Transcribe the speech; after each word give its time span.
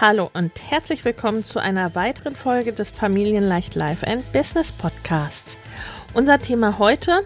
Hallo 0.00 0.30
und 0.32 0.52
herzlich 0.70 1.04
willkommen 1.04 1.44
zu 1.44 1.58
einer 1.58 1.96
weiteren 1.96 2.36
Folge 2.36 2.72
des 2.72 2.92
Familienleicht 2.92 3.74
Life 3.74 4.06
and 4.06 4.32
Business 4.32 4.70
Podcasts. 4.70 5.58
Unser 6.14 6.38
Thema 6.38 6.78
heute, 6.78 7.22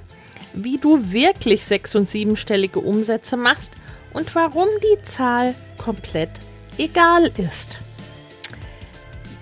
wie 0.55 0.78
du 0.78 1.12
wirklich 1.12 1.67
sechs- 1.67 1.95
und 1.95 2.09
siebenstellige 2.09 2.81
Umsätze 2.81 3.37
machst 3.37 3.75
und 4.15 4.34
warum 4.34 4.69
die 4.83 5.03
Zahl 5.03 5.55
komplett 5.77 6.31
egal 6.78 7.31
ist. 7.37 7.77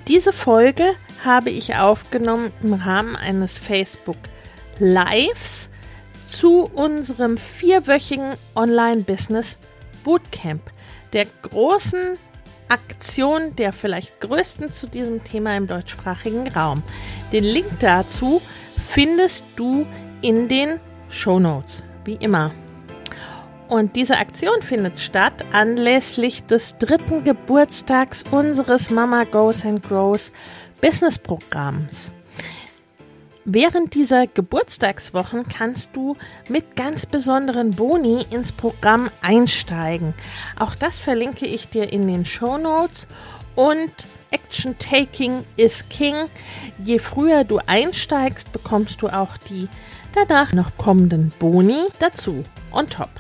Diese 0.09 0.33
Folge 0.33 0.97
habe 1.25 1.51
ich 1.51 1.77
aufgenommen 1.77 2.51
im 2.65 2.75
Rahmen 2.75 3.15
eines 3.15 3.59
Facebook 3.59 4.19
Lives 4.81 5.71
zu 6.29 6.65
unserem 6.65 7.37
vierwöchigen 7.37 8.33
Online-Business 8.57 9.57
Bootcamp, 10.03 10.63
der 11.13 11.27
großen 11.43 12.19
Aktion 12.71 13.57
der 13.57 13.73
vielleicht 13.73 14.21
größten 14.21 14.73
zu 14.73 14.87
diesem 14.87 15.25
Thema 15.25 15.57
im 15.57 15.67
deutschsprachigen 15.67 16.49
Raum. 16.49 16.83
Den 17.33 17.45
Link 17.45 17.69
dazu 17.81 18.41
findest 18.89 19.45
du 19.57 19.87
in 20.23 20.49
den 20.49 20.81
Show 21.09 21.39
Notes, 21.39 21.83
wie 22.05 22.15
immer. 22.15 22.53
Und 23.69 23.95
diese 23.95 24.17
Aktion 24.17 24.63
findet 24.63 24.99
statt 24.99 25.45
anlässlich 25.53 26.45
des 26.45 26.77
dritten 26.79 27.23
Geburtstags 27.25 28.25
unseres 28.31 28.91
Mama 28.91 29.25
Goes 29.25 29.65
and 29.65 29.83
Grows 29.83 30.33
Business 30.81 31.19
Programms. 31.19 32.11
Während 33.45 33.95
dieser 33.95 34.27
Geburtstagswochen 34.27 35.49
kannst 35.49 35.97
du 35.97 36.17
mit 36.49 36.77
ganz 36.77 37.07
besonderen 37.07 37.71
Boni 37.71 38.27
ins 38.31 38.53
Programm 38.53 39.11
einsteigen. 39.23 40.15
Auch 40.59 40.75
das 40.75 40.99
verlinke 40.99 41.47
ich 41.47 41.69
dir 41.69 41.91
in 41.93 42.07
den 42.07 42.25
Show 42.25 42.59
Notes. 42.59 43.07
Und 43.57 43.93
Action 44.31 44.79
Taking 44.79 45.45
is 45.57 45.89
King. 45.89 46.27
Je 46.85 46.99
früher 46.99 47.45
du 47.45 47.59
einsteigst, 47.67 48.53
bekommst 48.53 49.03
du 49.03 49.09
auch 49.09 49.37
die 49.49 49.69
danach 50.13 50.53
noch 50.53 50.77
kommenden 50.77 51.33
Boni 51.39 51.87
dazu 51.99 52.45
on 52.73 52.87
top. 52.87 53.11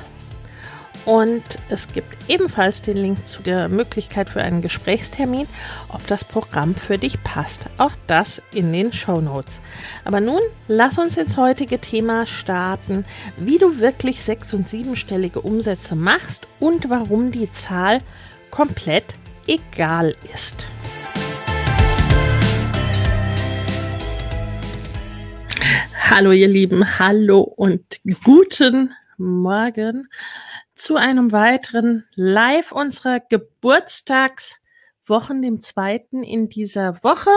Und 1.06 1.42
es 1.70 1.88
gibt 1.92 2.16
ebenfalls 2.28 2.82
den 2.82 2.96
Link 2.96 3.26
zu 3.26 3.42
der 3.42 3.68
Möglichkeit 3.68 4.28
für 4.28 4.42
einen 4.42 4.60
Gesprächstermin, 4.60 5.46
ob 5.88 6.06
das 6.06 6.24
Programm 6.24 6.74
für 6.74 6.98
dich 6.98 7.22
passt. 7.22 7.66
Auch 7.78 7.92
das 8.06 8.42
in 8.52 8.72
den 8.72 8.92
Show 8.92 9.20
Notes. 9.20 9.60
Aber 10.04 10.20
nun 10.20 10.40
lass 10.68 10.98
uns 10.98 11.16
ins 11.16 11.36
heutige 11.36 11.78
Thema 11.78 12.26
starten, 12.26 13.04
wie 13.38 13.58
du 13.58 13.80
wirklich 13.80 14.22
sechs- 14.22 14.52
und 14.52 14.68
siebenstellige 14.68 15.40
Umsätze 15.40 15.96
machst 15.96 16.46
und 16.60 16.90
warum 16.90 17.32
die 17.32 17.50
Zahl 17.50 18.02
komplett 18.50 19.14
egal 19.46 20.14
ist. 20.34 20.66
Hallo 26.10 26.32
ihr 26.32 26.48
Lieben, 26.48 26.98
hallo 26.98 27.40
und 27.40 28.00
guten 28.24 28.92
Morgen 29.16 30.08
zu 30.80 30.96
einem 30.96 31.30
weiteren 31.30 32.06
Live 32.14 32.72
unserer 32.72 33.20
Geburtstagswochen, 33.20 35.42
dem 35.42 35.60
zweiten 35.62 36.22
in 36.22 36.48
dieser 36.48 37.04
Woche. 37.04 37.28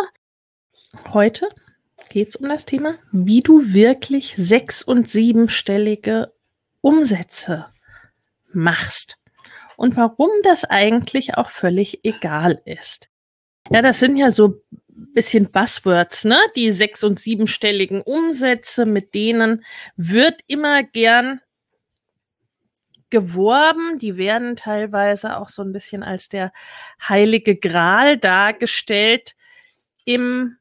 Heute 1.11 1.49
geht 2.09 2.29
es 2.29 2.37
um 2.37 2.47
das 2.47 2.63
Thema, 2.65 2.95
wie 3.11 3.41
du 3.41 3.73
wirklich 3.73 4.35
sechs- 4.37 4.83
und 4.83 5.09
siebenstellige 5.09 6.31
Umsätze 6.81 7.65
machst 8.53 9.17
und 9.75 9.97
warum 9.97 10.29
das 10.43 10.63
eigentlich 10.63 11.35
auch 11.37 11.49
völlig 11.49 12.05
egal 12.05 12.61
ist. 12.65 13.09
Ja, 13.69 13.81
das 13.81 13.99
sind 13.99 14.15
ja 14.17 14.31
so 14.31 14.61
bisschen 14.87 15.51
Buzzwords, 15.51 16.23
ne? 16.25 16.39
Die 16.55 16.71
sechs- 16.71 17.03
und 17.03 17.19
siebenstelligen 17.19 18.01
Umsätze, 18.01 18.85
mit 18.85 19.15
denen 19.15 19.65
wird 19.95 20.41
immer 20.47 20.83
gern 20.83 21.41
geworben. 23.13 23.99
Die 23.99 24.17
werden 24.17 24.55
teilweise 24.55 25.37
auch 25.37 25.47
so 25.47 25.61
ein 25.61 25.71
bisschen 25.71 26.01
als 26.01 26.29
der 26.29 26.51
heilige 27.07 27.55
Gral 27.55 28.17
dargestellt 28.17 29.35
im 30.03 30.57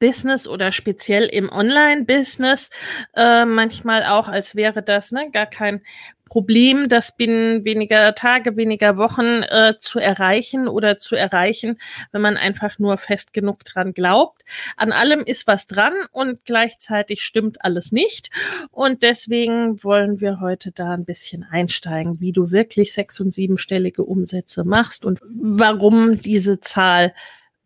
Business 0.00 0.48
oder 0.48 0.72
speziell 0.72 1.26
im 1.26 1.48
Online-Business. 1.48 2.70
Äh, 3.14 3.44
manchmal 3.44 4.02
auch, 4.02 4.26
als 4.26 4.56
wäre 4.56 4.82
das 4.82 5.12
ne, 5.12 5.30
gar 5.30 5.46
kein 5.46 5.82
Problem, 6.24 6.88
das 6.88 7.16
binnen 7.16 7.64
weniger 7.64 8.14
Tage, 8.14 8.56
weniger 8.56 8.96
Wochen 8.96 9.42
äh, 9.42 9.74
zu 9.78 9.98
erreichen 9.98 10.68
oder 10.68 10.98
zu 10.98 11.14
erreichen, 11.14 11.78
wenn 12.12 12.22
man 12.22 12.36
einfach 12.36 12.78
nur 12.78 12.98
fest 12.98 13.32
genug 13.32 13.64
dran 13.64 13.92
glaubt. 13.92 14.42
An 14.76 14.92
allem 14.92 15.20
ist 15.20 15.46
was 15.46 15.66
dran 15.66 15.92
und 16.12 16.44
gleichzeitig 16.44 17.22
stimmt 17.22 17.64
alles 17.64 17.92
nicht. 17.92 18.30
Und 18.70 19.02
deswegen 19.02 19.82
wollen 19.84 20.20
wir 20.20 20.40
heute 20.40 20.72
da 20.72 20.92
ein 20.92 21.04
bisschen 21.04 21.44
einsteigen, 21.44 22.20
wie 22.20 22.32
du 22.32 22.50
wirklich 22.50 22.92
sechs- 22.92 23.20
und 23.20 23.30
siebenstellige 23.30 24.04
Umsätze 24.04 24.64
machst 24.64 25.04
und 25.04 25.20
warum 25.24 26.20
diese 26.20 26.60
Zahl 26.60 27.14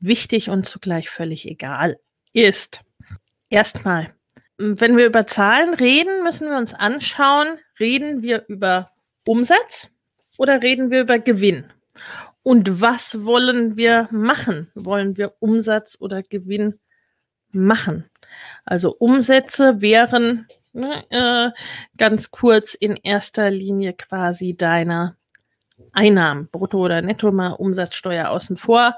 wichtig 0.01 0.51
und 0.51 0.67
zugleich 0.67 1.11
völlig 1.11 1.47
egal 1.47 1.99
ist. 2.33 2.83
Erstmal, 3.51 4.13
wenn 4.59 4.97
wir 4.97 5.07
über 5.07 5.27
Zahlen 5.27 5.75
reden, 5.75 6.23
müssen 6.23 6.51
wir 6.51 6.59
uns 6.59 6.75
anschauen, 6.75 7.59
reden 7.81 8.23
wir 8.23 8.45
über 8.49 8.91
Umsatz 9.27 9.89
oder 10.37 10.63
reden 10.63 10.91
wir 10.91 11.01
über 11.03 11.19
Gewinn? 11.19 11.73
Und 12.43 12.81
was 12.81 13.25
wollen 13.25 13.77
wir 13.77 14.09
machen? 14.11 14.71
Wollen 14.75 15.17
wir 15.17 15.35
Umsatz 15.41 15.97
oder 16.01 16.23
Gewinn 16.23 16.79
machen? 17.51 18.09
Also 18.65 18.95
Umsätze 18.97 19.81
wären 19.81 20.47
ne, 20.73 21.05
äh, 21.11 21.51
ganz 21.97 22.31
kurz 22.31 22.75
in 22.75 22.97
erster 22.97 23.51
Linie 23.51 23.93
quasi 23.93 24.57
deine 24.57 25.17
Einnahmen, 25.93 26.49
Brutto- 26.51 26.85
oder 26.85 27.03
Netto 27.03 27.33
mal 27.33 27.53
Umsatzsteuer 27.53 28.31
außen 28.31 28.57
vor 28.57 28.97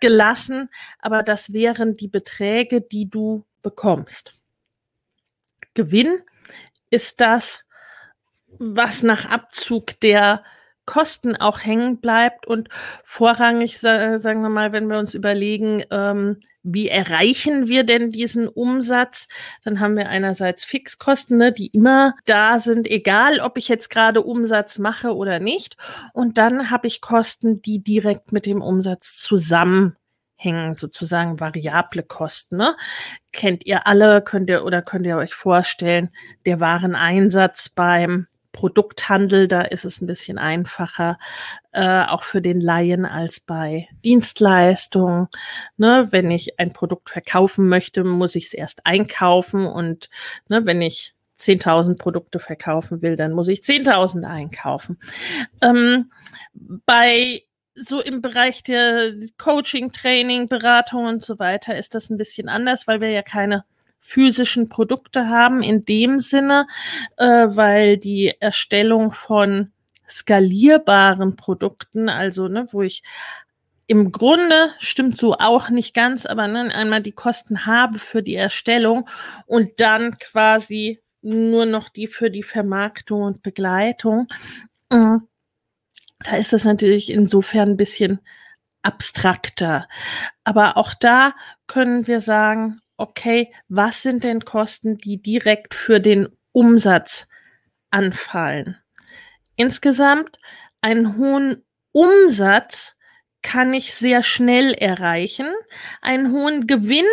gelassen, 0.00 0.70
aber 0.98 1.22
das 1.22 1.52
wären 1.52 1.96
die 1.96 2.08
Beträge, 2.08 2.80
die 2.80 3.08
du 3.08 3.44
bekommst. 3.62 4.32
Gewinn 5.74 6.20
ist 6.90 7.20
das, 7.20 7.64
was 8.58 9.02
nach 9.02 9.30
Abzug 9.30 10.00
der 10.00 10.42
Kosten 10.86 11.34
auch 11.34 11.64
hängen 11.64 11.98
bleibt 11.98 12.46
und 12.46 12.68
vorrangig, 13.02 13.78
sagen 13.78 14.40
wir 14.40 14.48
mal, 14.48 14.72
wenn 14.72 14.88
wir 14.88 14.98
uns 14.98 15.14
überlegen, 15.14 15.82
ähm, 15.90 16.40
wie 16.62 16.88
erreichen 16.88 17.66
wir 17.66 17.84
denn 17.84 18.10
diesen 18.10 18.48
Umsatz, 18.48 19.28
dann 19.64 19.80
haben 19.80 19.96
wir 19.96 20.08
einerseits 20.08 20.64
Fixkosten, 20.64 21.36
ne, 21.38 21.52
die 21.52 21.68
immer 21.68 22.14
da 22.24 22.60
sind, 22.60 22.88
egal 22.88 23.40
ob 23.40 23.58
ich 23.58 23.68
jetzt 23.68 23.90
gerade 23.90 24.22
Umsatz 24.22 24.78
mache 24.78 25.14
oder 25.14 25.40
nicht. 25.40 25.76
Und 26.12 26.38
dann 26.38 26.70
habe 26.70 26.86
ich 26.86 27.00
Kosten, 27.00 27.60
die 27.60 27.82
direkt 27.82 28.30
mit 28.30 28.46
dem 28.46 28.62
Umsatz 28.62 29.16
zusammenhängen, 29.16 30.74
sozusagen 30.74 31.40
variable 31.40 32.04
Kosten. 32.04 32.56
Ne? 32.58 32.76
Kennt 33.32 33.66
ihr 33.66 33.88
alle, 33.88 34.22
könnt 34.22 34.50
ihr 34.50 34.64
oder 34.64 34.82
könnt 34.82 35.06
ihr 35.06 35.16
euch 35.16 35.34
vorstellen, 35.34 36.10
der 36.46 36.60
Wareneinsatz 36.60 37.68
beim 37.68 38.28
Produkthandel, 38.56 39.46
da 39.46 39.62
ist 39.62 39.84
es 39.84 40.00
ein 40.00 40.08
bisschen 40.08 40.38
einfacher, 40.38 41.18
äh, 41.70 42.04
auch 42.06 42.24
für 42.24 42.42
den 42.42 42.60
Laien 42.60 43.04
als 43.04 43.38
bei 43.38 43.88
Dienstleistungen. 44.04 45.28
Ne, 45.76 46.08
wenn 46.10 46.30
ich 46.32 46.58
ein 46.58 46.72
Produkt 46.72 47.10
verkaufen 47.10 47.68
möchte, 47.68 48.02
muss 48.02 48.34
ich 48.34 48.46
es 48.46 48.54
erst 48.54 48.84
einkaufen 48.84 49.66
und 49.66 50.10
ne, 50.48 50.66
wenn 50.66 50.82
ich 50.82 51.14
10.000 51.38 51.98
Produkte 51.98 52.38
verkaufen 52.38 53.02
will, 53.02 53.14
dann 53.14 53.32
muss 53.32 53.48
ich 53.48 53.60
10.000 53.60 54.24
einkaufen. 54.24 54.98
Ähm, 55.62 56.10
bei 56.54 57.42
so 57.74 58.00
im 58.00 58.22
Bereich 58.22 58.62
der 58.62 59.12
Coaching, 59.36 59.92
Training, 59.92 60.48
Beratung 60.48 61.04
und 61.04 61.22
so 61.22 61.38
weiter 61.38 61.76
ist 61.76 61.94
das 61.94 62.08
ein 62.08 62.16
bisschen 62.16 62.48
anders, 62.48 62.86
weil 62.86 63.02
wir 63.02 63.10
ja 63.10 63.22
keine 63.22 63.64
physischen 64.06 64.68
Produkte 64.68 65.28
haben 65.28 65.62
in 65.62 65.84
dem 65.84 66.20
Sinne, 66.20 66.66
äh, 67.16 67.48
weil 67.48 67.98
die 67.98 68.34
Erstellung 68.38 69.10
von 69.10 69.72
skalierbaren 70.08 71.34
Produkten, 71.34 72.08
also 72.08 72.46
ne, 72.46 72.68
wo 72.70 72.82
ich 72.82 73.02
im 73.88 74.12
Grunde 74.12 74.70
stimmt 74.78 75.18
so 75.18 75.34
auch 75.34 75.70
nicht 75.70 75.92
ganz, 75.92 76.24
aber 76.24 76.46
ne, 76.46 76.72
einmal 76.72 77.02
die 77.02 77.12
Kosten 77.12 77.66
habe 77.66 77.98
für 77.98 78.22
die 78.22 78.36
Erstellung 78.36 79.08
und 79.46 79.80
dann 79.80 80.18
quasi 80.18 81.00
nur 81.22 81.66
noch 81.66 81.88
die 81.88 82.06
für 82.06 82.30
die 82.30 82.44
Vermarktung 82.44 83.22
und 83.22 83.42
Begleitung. 83.42 84.28
Äh, 84.90 85.18
da 86.20 86.36
ist 86.36 86.52
das 86.52 86.64
natürlich 86.64 87.10
insofern 87.10 87.70
ein 87.70 87.76
bisschen 87.76 88.20
abstrakter. 88.82 89.88
Aber 90.44 90.76
auch 90.76 90.94
da 90.94 91.34
können 91.66 92.06
wir 92.06 92.20
sagen, 92.20 92.80
okay, 92.96 93.52
was 93.68 94.02
sind 94.02 94.24
denn 94.24 94.44
Kosten, 94.44 94.98
die 94.98 95.20
direkt 95.20 95.74
für 95.74 96.00
den 96.00 96.28
Umsatz 96.52 97.26
anfallen? 97.90 98.78
Insgesamt 99.56 100.38
einen 100.80 101.16
hohen 101.16 101.64
Umsatz 101.92 102.94
kann 103.42 103.72
ich 103.72 103.94
sehr 103.94 104.22
schnell 104.22 104.72
erreichen, 104.74 105.48
einen 106.02 106.32
hohen 106.32 106.66
Gewinn 106.66 107.06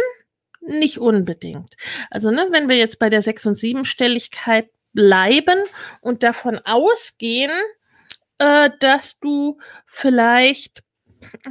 nicht 0.61 0.97
unbedingt. 0.97 1.75
Also, 2.09 2.31
ne, 2.31 2.47
wenn 2.51 2.69
wir 2.69 2.77
jetzt 2.77 2.99
bei 2.99 3.09
der 3.09 3.21
sechs- 3.21 3.45
und 3.45 3.55
siebenstelligkeit 3.55 4.69
bleiben 4.93 5.59
und 6.01 6.23
davon 6.23 6.59
ausgehen, 6.63 7.51
äh, 8.39 8.69
dass 8.79 9.19
du 9.19 9.59
vielleicht, 9.85 10.83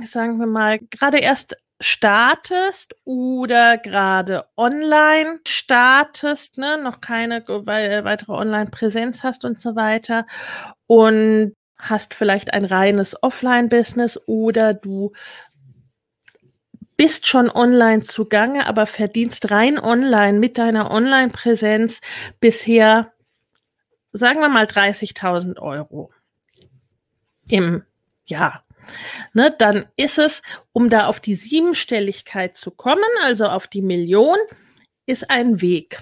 sagen 0.05 0.39
wir 0.39 0.47
mal, 0.47 0.79
gerade 0.79 1.19
erst 1.19 1.57
startest 1.83 2.97
oder 3.05 3.77
gerade 3.77 4.47
online 4.57 5.41
startest, 5.47 6.57
ne, 6.59 6.79
noch 6.83 7.01
keine 7.01 7.47
weitere 7.47 8.33
Online-Präsenz 8.33 9.23
hast 9.23 9.45
und 9.45 9.61
so 9.61 9.75
weiter 9.75 10.27
und 10.87 11.55
hast 11.77 12.15
vielleicht 12.15 12.55
ein 12.55 12.65
reines 12.65 13.21
Offline-Business 13.23 14.21
oder 14.27 14.73
du 14.75 15.13
bist 16.97 17.27
schon 17.27 17.51
online 17.51 18.03
zugange, 18.03 18.67
aber 18.67 18.87
verdienst 18.87 19.51
rein 19.51 19.79
online 19.79 20.39
mit 20.39 20.59
deiner 20.59 20.93
Online-Präsenz 20.93 22.01
bisher, 22.39 23.13
sagen 24.13 24.41
wir 24.41 24.49
mal, 24.49 24.67
30.000 24.67 25.59
Euro 25.59 26.13
im 27.49 27.83
Jahr 28.25 28.65
ne, 29.33 29.55
dann 29.57 29.87
ist 29.97 30.19
es, 30.19 30.43
um 30.73 30.91
da 30.91 31.07
auf 31.07 31.21
die 31.21 31.35
Siebenstelligkeit 31.35 32.57
zu 32.57 32.71
kommen, 32.71 33.03
also 33.25 33.47
auf 33.47 33.67
die 33.67 33.83
Million, 33.83 34.39
ist 35.07 35.31
ein 35.31 35.61
Weg. 35.61 35.99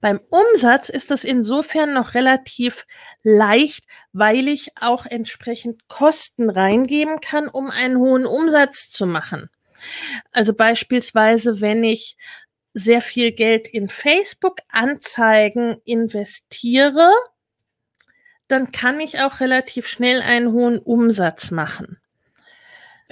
Beim 0.00 0.20
Umsatz 0.30 0.88
ist 0.88 1.10
das 1.10 1.24
insofern 1.24 1.92
noch 1.94 2.14
relativ 2.14 2.86
leicht, 3.22 3.84
weil 4.12 4.48
ich 4.48 4.72
auch 4.80 5.06
entsprechend 5.06 5.88
Kosten 5.88 6.48
reingeben 6.50 7.20
kann, 7.20 7.48
um 7.48 7.70
einen 7.70 7.98
hohen 7.98 8.26
Umsatz 8.26 8.88
zu 8.88 9.06
machen. 9.06 9.50
Also 10.32 10.54
beispielsweise, 10.54 11.60
wenn 11.60 11.84
ich 11.84 12.16
sehr 12.72 13.02
viel 13.02 13.32
Geld 13.32 13.68
in 13.68 13.88
Facebook-Anzeigen 13.88 15.80
investiere, 15.84 17.10
dann 18.48 18.72
kann 18.72 19.00
ich 19.00 19.20
auch 19.20 19.40
relativ 19.40 19.86
schnell 19.86 20.20
einen 20.22 20.52
hohen 20.52 20.78
Umsatz 20.78 21.50
machen 21.50 21.98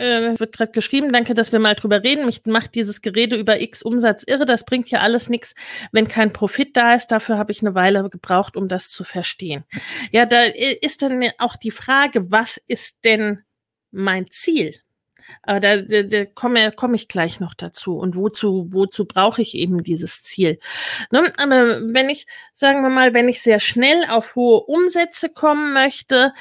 äh, 0.02 0.38
wird 0.38 0.52
gerade 0.52 0.72
geschrieben, 0.72 1.12
danke, 1.12 1.34
dass 1.34 1.52
wir 1.52 1.58
mal 1.58 1.74
drüber 1.74 2.02
reden. 2.02 2.26
Mich 2.26 2.42
macht 2.46 2.74
dieses 2.74 3.00
Gerede 3.00 3.36
über 3.36 3.60
X 3.60 3.82
Umsatz 3.82 4.24
irre. 4.26 4.44
Das 4.44 4.64
bringt 4.64 4.90
ja 4.90 5.00
alles 5.00 5.28
nichts, 5.28 5.54
wenn 5.92 6.08
kein 6.08 6.32
Profit 6.32 6.76
da 6.76 6.94
ist. 6.94 7.08
Dafür 7.08 7.38
habe 7.38 7.52
ich 7.52 7.62
eine 7.62 7.74
Weile 7.74 8.08
gebraucht, 8.10 8.56
um 8.56 8.68
das 8.68 8.88
zu 8.88 9.04
verstehen. 9.04 9.64
Ja, 10.10 10.26
da 10.26 10.42
ist 10.42 11.02
dann 11.02 11.24
auch 11.38 11.56
die 11.56 11.70
Frage, 11.70 12.30
was 12.30 12.60
ist 12.66 13.04
denn 13.04 13.44
mein 13.90 14.30
Ziel? 14.30 14.74
Aber 15.42 15.60
da, 15.60 15.76
da, 15.78 16.02
da 16.02 16.24
komme 16.24 16.72
komm 16.72 16.94
ich 16.94 17.08
gleich 17.08 17.40
noch 17.40 17.54
dazu. 17.54 17.96
Und 17.96 18.16
wozu, 18.16 18.68
wozu 18.70 19.06
brauche 19.06 19.42
ich 19.42 19.54
eben 19.54 19.82
dieses 19.82 20.22
Ziel? 20.22 20.58
Ne? 21.10 21.32
Aber 21.38 21.80
wenn 21.92 22.08
ich, 22.08 22.26
sagen 22.52 22.82
wir 22.82 22.90
mal, 22.90 23.14
wenn 23.14 23.28
ich 23.28 23.42
sehr 23.42 23.60
schnell 23.60 24.04
auf 24.08 24.34
hohe 24.36 24.60
Umsätze 24.62 25.28
kommen 25.28 25.72
möchte, 25.72 26.32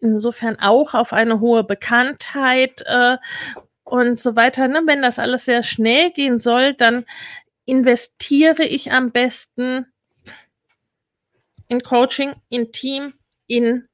insofern 0.00 0.58
auch 0.58 0.94
auf 0.94 1.12
eine 1.12 1.40
hohe 1.40 1.64
Bekanntheit 1.64 2.82
äh, 2.86 3.16
und 3.84 4.20
so 4.20 4.36
weiter. 4.36 4.68
Ne? 4.68 4.82
Wenn 4.86 5.02
das 5.02 5.18
alles 5.18 5.44
sehr 5.44 5.62
schnell 5.62 6.10
gehen 6.10 6.38
soll, 6.38 6.74
dann 6.74 7.04
investiere 7.64 8.64
ich 8.64 8.92
am 8.92 9.10
besten 9.10 9.86
in 11.68 11.82
Coaching, 11.82 12.32
in 12.48 12.72
Team, 12.72 13.14
in 13.46 13.88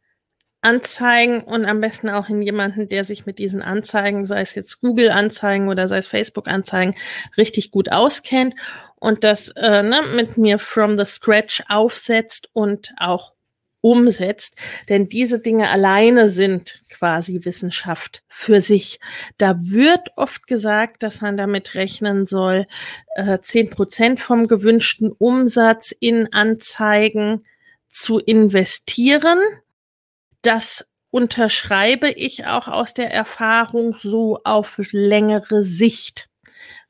Anzeigen 0.64 1.42
und 1.42 1.66
am 1.66 1.80
besten 1.80 2.08
auch 2.08 2.28
in 2.28 2.40
jemanden, 2.40 2.88
der 2.88 3.04
sich 3.04 3.26
mit 3.26 3.38
diesen 3.38 3.60
Anzeigen, 3.60 4.24
sei 4.26 4.40
es 4.40 4.54
jetzt 4.54 4.80
Google-Anzeigen 4.80 5.68
oder 5.68 5.88
sei 5.88 5.98
es 5.98 6.06
Facebook-Anzeigen, 6.06 6.94
richtig 7.36 7.70
gut 7.70 7.92
auskennt 7.92 8.54
und 8.96 9.24
das 9.24 9.48
äh, 9.56 9.82
ne, 9.82 10.00
mit 10.14 10.38
mir 10.38 10.58
from 10.58 10.96
the 10.96 11.04
scratch 11.04 11.62
aufsetzt 11.68 12.48
und 12.54 12.94
auch 12.98 13.34
umsetzt. 13.84 14.56
Denn 14.88 15.10
diese 15.10 15.40
Dinge 15.40 15.68
alleine 15.68 16.30
sind 16.30 16.80
quasi 16.88 17.44
Wissenschaft 17.44 18.22
für 18.28 18.62
sich. 18.62 18.98
Da 19.36 19.56
wird 19.60 20.08
oft 20.16 20.46
gesagt, 20.46 21.02
dass 21.02 21.20
man 21.20 21.36
damit 21.36 21.74
rechnen 21.74 22.24
soll, 22.24 22.66
zehn 23.42 23.66
äh, 23.66 23.70
Prozent 23.70 24.20
vom 24.20 24.48
gewünschten 24.48 25.12
Umsatz 25.12 25.94
in 26.00 26.32
Anzeigen 26.32 27.44
zu 27.90 28.18
investieren. 28.18 29.38
Das 30.40 30.86
unterschreibe 31.10 32.10
ich 32.10 32.46
auch 32.46 32.68
aus 32.68 32.94
der 32.94 33.12
Erfahrung 33.12 33.94
so 33.94 34.40
auf 34.44 34.80
längere 34.92 35.62
Sicht 35.62 36.30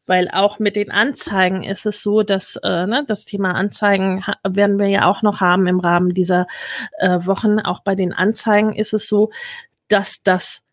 weil 0.07 0.29
auch 0.31 0.59
mit 0.59 0.77
den 0.77 0.91
Anzeigen 0.91 1.63
ist 1.63 1.87
es 1.87 2.03
so, 2.03 2.23
dass 2.23 2.57
äh, 2.63 2.87
ne, 2.87 3.05
das 3.07 3.25
Thema 3.25 3.53
Anzeigen 3.53 4.25
werden 4.47 4.79
wir 4.79 4.89
ja 4.89 5.07
auch 5.07 5.23
noch 5.23 5.41
haben 5.41 5.67
im 5.67 5.81
Rahmen 5.81 6.15
dieser 6.15 6.47
äh, 6.99 7.21
Wochen. 7.27 7.59
Auch 7.61 7.81
bei 7.81 7.95
den 7.95 8.13
Anzeigen 8.13 8.75
ist 8.75 8.93
es 8.93 9.07
so, 9.07 9.31
dass 9.89 10.23
das 10.23 10.65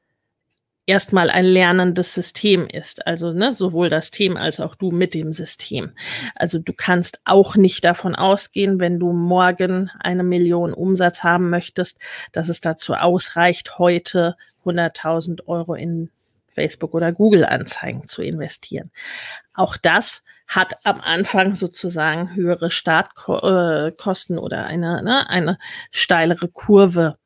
erstmal 0.86 1.30
ein 1.30 1.46
lernendes 1.46 2.14
System 2.14 2.68
ist. 2.68 3.06
Also 3.08 3.32
ne, 3.32 3.54
sowohl 3.54 3.90
das 3.90 4.12
Team 4.12 4.36
als 4.36 4.60
auch 4.60 4.76
du 4.76 4.92
mit 4.92 5.14
dem 5.14 5.32
System. 5.32 5.92
Also 6.36 6.60
du 6.60 6.74
kannst 6.74 7.22
auch 7.24 7.56
nicht 7.56 7.86
davon 7.86 8.16
ausgehen, 8.16 8.80
wenn 8.80 9.00
du 9.00 9.14
morgen 9.14 9.92
eine 10.00 10.24
Million 10.24 10.74
Umsatz 10.74 11.24
haben 11.24 11.50
möchtest, 11.50 12.00
dass 12.32 12.50
es 12.50 12.62
dazu 12.62 12.96
ausreicht, 12.96 13.78
heute 13.78 14.36
100.000 14.66 15.48
Euro 15.48 15.76
in 15.76 16.10
Facebook 16.51 16.93
oder 16.93 17.12
Google 17.12 17.46
Anzeigen 17.46 18.05
zu 18.08 18.22
investieren. 18.22 18.91
Auch 19.53 19.77
das 19.77 20.24
hat 20.48 20.86
am 20.86 21.00
Anfang 21.00 21.55
sozusagen 21.55 22.36
höhere 22.36 22.70
Startkosten 22.70 24.38
oder 24.38 24.65
eine, 24.65 25.01
ne, 25.01 25.29
eine 25.29 25.58
steilere 25.91 26.50
Kurve 26.50 27.17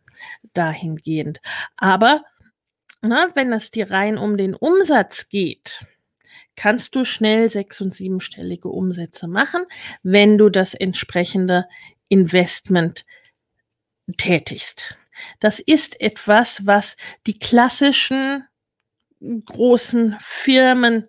dahingehend. 0.53 1.41
Aber 1.77 2.21
ne, 3.01 3.29
wenn 3.33 3.51
es 3.51 3.71
dir 3.71 3.91
rein 3.91 4.17
um 4.17 4.37
den 4.37 4.53
Umsatz 4.53 5.27
geht, 5.29 5.79
kannst 6.55 6.95
du 6.95 7.03
schnell 7.03 7.49
sechs- 7.49 7.81
und 7.81 7.93
siebenstellige 7.93 8.69
Umsätze 8.69 9.27
machen, 9.27 9.65
wenn 10.03 10.37
du 10.37 10.49
das 10.49 10.73
entsprechende 10.73 11.65
Investment 12.07 13.05
tätigst. 14.17 14.97
Das 15.39 15.59
ist 15.59 15.99
etwas, 16.01 16.65
was 16.65 16.97
die 17.25 17.39
klassischen 17.39 18.45
großen 19.45 20.15
Firmen 20.19 21.07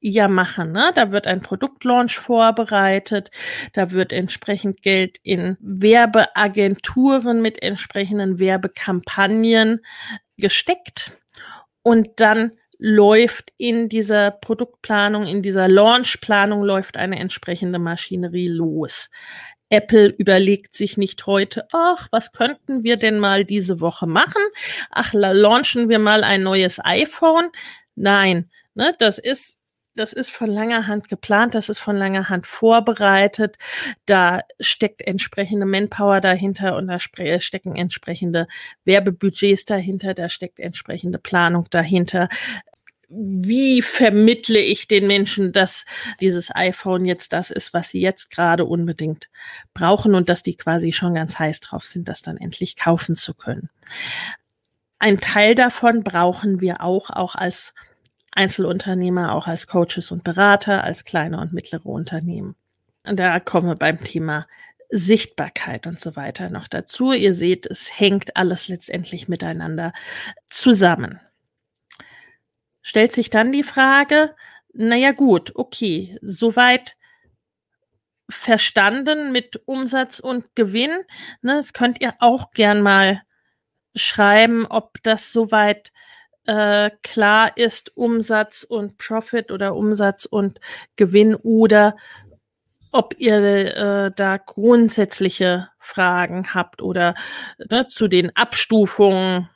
ja 0.00 0.28
machen. 0.28 0.72
Ne? 0.72 0.92
Da 0.94 1.12
wird 1.12 1.26
ein 1.26 1.40
Produktlaunch 1.40 2.18
vorbereitet, 2.18 3.30
da 3.72 3.90
wird 3.90 4.12
entsprechend 4.12 4.82
Geld 4.82 5.18
in 5.22 5.56
Werbeagenturen 5.60 7.40
mit 7.40 7.62
entsprechenden 7.62 8.38
Werbekampagnen 8.38 9.84
gesteckt 10.36 11.18
und 11.82 12.20
dann 12.20 12.52
läuft 12.78 13.52
in 13.56 13.88
dieser 13.88 14.30
Produktplanung, 14.30 15.26
in 15.26 15.42
dieser 15.42 15.66
Launchplanung 15.66 16.62
läuft 16.62 16.96
eine 16.96 17.18
entsprechende 17.18 17.78
Maschinerie 17.78 18.48
los. 18.48 19.10
Apple 19.68 20.08
überlegt 20.18 20.74
sich 20.76 20.96
nicht 20.96 21.26
heute, 21.26 21.66
ach, 21.72 22.08
was 22.10 22.32
könnten 22.32 22.84
wir 22.84 22.96
denn 22.96 23.18
mal 23.18 23.44
diese 23.44 23.80
Woche 23.80 24.06
machen? 24.06 24.42
Ach, 24.90 25.12
launchen 25.12 25.88
wir 25.88 25.98
mal 25.98 26.24
ein 26.24 26.42
neues 26.42 26.78
iPhone. 26.84 27.50
Nein, 27.96 28.50
ne, 28.74 28.94
das 28.98 29.18
ist 29.18 29.56
das 29.96 30.12
ist 30.12 30.30
von 30.30 30.50
langer 30.50 30.86
Hand 30.86 31.08
geplant, 31.08 31.54
das 31.54 31.68
ist 31.68 31.78
von 31.78 31.96
langer 31.96 32.28
Hand 32.28 32.46
vorbereitet. 32.46 33.56
Da 34.04 34.42
steckt 34.60 35.02
entsprechende 35.02 35.66
Manpower 35.66 36.20
dahinter 36.20 36.76
und 36.76 36.86
da 36.86 36.98
stecken 37.00 37.76
entsprechende 37.76 38.46
Werbebudgets 38.84 39.64
dahinter, 39.64 40.14
da 40.14 40.28
steckt 40.28 40.60
entsprechende 40.60 41.18
Planung 41.18 41.66
dahinter 41.70 42.28
wie 43.08 43.82
vermittle 43.82 44.58
ich 44.58 44.88
den 44.88 45.06
Menschen, 45.06 45.52
dass 45.52 45.84
dieses 46.20 46.54
iPhone 46.54 47.04
jetzt 47.04 47.32
das 47.32 47.50
ist, 47.50 47.72
was 47.72 47.90
sie 47.90 48.00
jetzt 48.00 48.30
gerade 48.30 48.64
unbedingt 48.64 49.28
brauchen 49.74 50.14
und 50.14 50.28
dass 50.28 50.42
die 50.42 50.56
quasi 50.56 50.92
schon 50.92 51.14
ganz 51.14 51.38
heiß 51.38 51.60
drauf 51.60 51.84
sind, 51.84 52.08
das 52.08 52.22
dann 52.22 52.36
endlich 52.36 52.76
kaufen 52.76 53.14
zu 53.14 53.34
können. 53.34 53.70
Ein 54.98 55.20
Teil 55.20 55.54
davon 55.54 56.02
brauchen 56.02 56.60
wir 56.60 56.80
auch, 56.80 57.10
auch 57.10 57.34
als 57.36 57.74
Einzelunternehmer, 58.32 59.34
auch 59.34 59.46
als 59.46 59.66
Coaches 59.66 60.10
und 60.10 60.24
Berater, 60.24 60.82
als 60.82 61.04
kleine 61.04 61.38
und 61.40 61.52
mittlere 61.52 61.86
Unternehmen. 61.86 62.56
Und 63.04 63.20
da 63.20 63.38
kommen 63.38 63.68
wir 63.68 63.76
beim 63.76 64.02
Thema 64.02 64.46
Sichtbarkeit 64.90 65.86
und 65.86 66.00
so 66.00 66.16
weiter 66.16 66.50
noch 66.50 66.66
dazu. 66.66 67.12
Ihr 67.12 67.34
seht, 67.34 67.66
es 67.66 67.98
hängt 67.98 68.36
alles 68.36 68.68
letztendlich 68.68 69.28
miteinander 69.28 69.92
zusammen 70.50 71.20
stellt 72.86 73.12
sich 73.12 73.30
dann 73.30 73.50
die 73.50 73.64
Frage, 73.64 74.36
naja 74.72 75.10
gut, 75.10 75.50
okay, 75.56 76.16
soweit 76.22 76.96
verstanden 78.30 79.32
mit 79.32 79.60
Umsatz 79.66 80.20
und 80.20 80.54
Gewinn. 80.54 80.92
Ne, 81.42 81.54
das 81.56 81.72
könnt 81.72 82.00
ihr 82.00 82.14
auch 82.20 82.52
gern 82.52 82.80
mal 82.82 83.22
schreiben, 83.96 84.66
ob 84.66 85.02
das 85.02 85.32
soweit 85.32 85.92
äh, 86.46 86.92
klar 87.02 87.56
ist, 87.56 87.96
Umsatz 87.96 88.62
und 88.62 88.98
Profit 88.98 89.50
oder 89.50 89.74
Umsatz 89.74 90.24
und 90.24 90.60
Gewinn 90.94 91.34
oder 91.34 91.96
ob 92.92 93.16
ihr 93.18 93.76
äh, 93.76 94.12
da 94.14 94.36
grundsätzliche 94.36 95.70
Fragen 95.80 96.54
habt 96.54 96.82
oder 96.82 97.16
ne, 97.68 97.88
zu 97.88 98.06
den 98.06 98.34
Abstufungen 98.36 99.48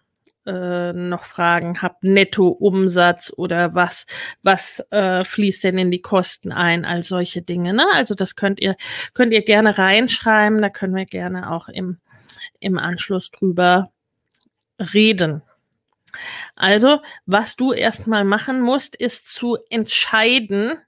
äh, 0.47 0.93
noch 0.93 1.25
Fragen 1.25 1.83
habt, 1.83 2.03
Nettoumsatz 2.03 3.33
oder 3.37 3.75
was, 3.75 4.07
was 4.43 4.85
äh, 4.91 5.25
fließt 5.25 5.65
denn 5.65 5.79
in 5.79 5.91
die 5.91 6.03
Kosten 6.03 6.53
ein, 6.53 6.85
all 6.85 7.03
solche 7.03 7.43
Dinge. 7.43 7.75
Ne? 7.75 7.85
Also 7.95 8.15
das 8.15 8.37
könnt 8.37 8.61
ihr, 8.61 8.77
könnt 9.15 9.33
ihr 9.33 9.45
gerne 9.45 9.77
reinschreiben, 9.77 10.63
da 10.63 10.71
können 10.71 10.95
wir 10.95 11.07
gerne 11.07 11.51
auch 11.51 11.69
im, 11.69 11.99
im 12.59 12.79
Anschluss 12.79 13.31
drüber 13.31 13.93
reden. 14.79 15.43
Also, 16.57 17.01
was 17.27 17.57
du 17.57 17.73
erstmal 17.73 18.25
machen 18.25 18.61
musst, 18.63 18.97
ist 18.97 19.33
zu 19.33 19.59
entscheiden, 19.69 20.79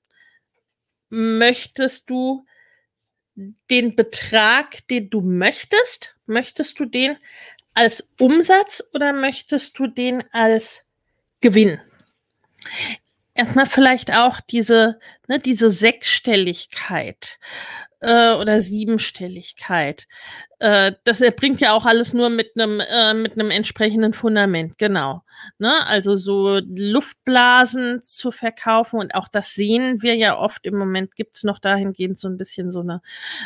möchtest 1.08 2.10
du 2.10 2.44
den 3.70 3.96
Betrag, 3.96 4.86
den 4.88 5.10
du 5.10 5.20
möchtest, 5.20 6.16
möchtest 6.26 6.78
du 6.80 6.84
den 6.84 7.16
als 7.74 8.08
Umsatz 8.18 8.82
oder 8.94 9.12
möchtest 9.12 9.78
du 9.78 9.86
den 9.86 10.24
als 10.32 10.84
Gewinn? 11.40 11.80
Erstmal 13.34 13.66
vielleicht 13.66 14.14
auch 14.14 14.40
diese, 14.40 14.98
ne, 15.26 15.38
diese 15.38 15.70
Sechsstelligkeit 15.70 17.38
äh, 18.02 18.34
oder 18.34 18.60
Siebenstelligkeit. 18.60 20.08
Äh, 20.58 20.92
das 21.04 21.22
bringt 21.36 21.60
ja 21.60 21.72
auch 21.72 21.86
alles 21.86 22.12
nur 22.12 22.30
mit 22.30 22.50
einem 22.56 22.80
äh, 22.80 23.14
mit 23.14 23.34
einem 23.34 23.50
entsprechenden 23.50 24.12
Fundament, 24.12 24.76
genau. 24.76 25.22
Ne? 25.58 25.72
Also 25.86 26.16
so 26.16 26.60
Luftblasen 26.64 28.02
zu 28.02 28.30
verkaufen 28.32 28.98
und 28.98 29.14
auch 29.14 29.28
das 29.28 29.54
sehen 29.54 30.02
wir 30.02 30.16
ja 30.16 30.36
oft 30.36 30.66
im 30.66 30.76
Moment 30.76 31.14
gibt's 31.14 31.44
noch 31.44 31.60
dahingehend 31.60 32.18
so 32.18 32.28
ein 32.28 32.36
bisschen 32.36 32.72
so 32.72 32.80
eine 32.80 33.02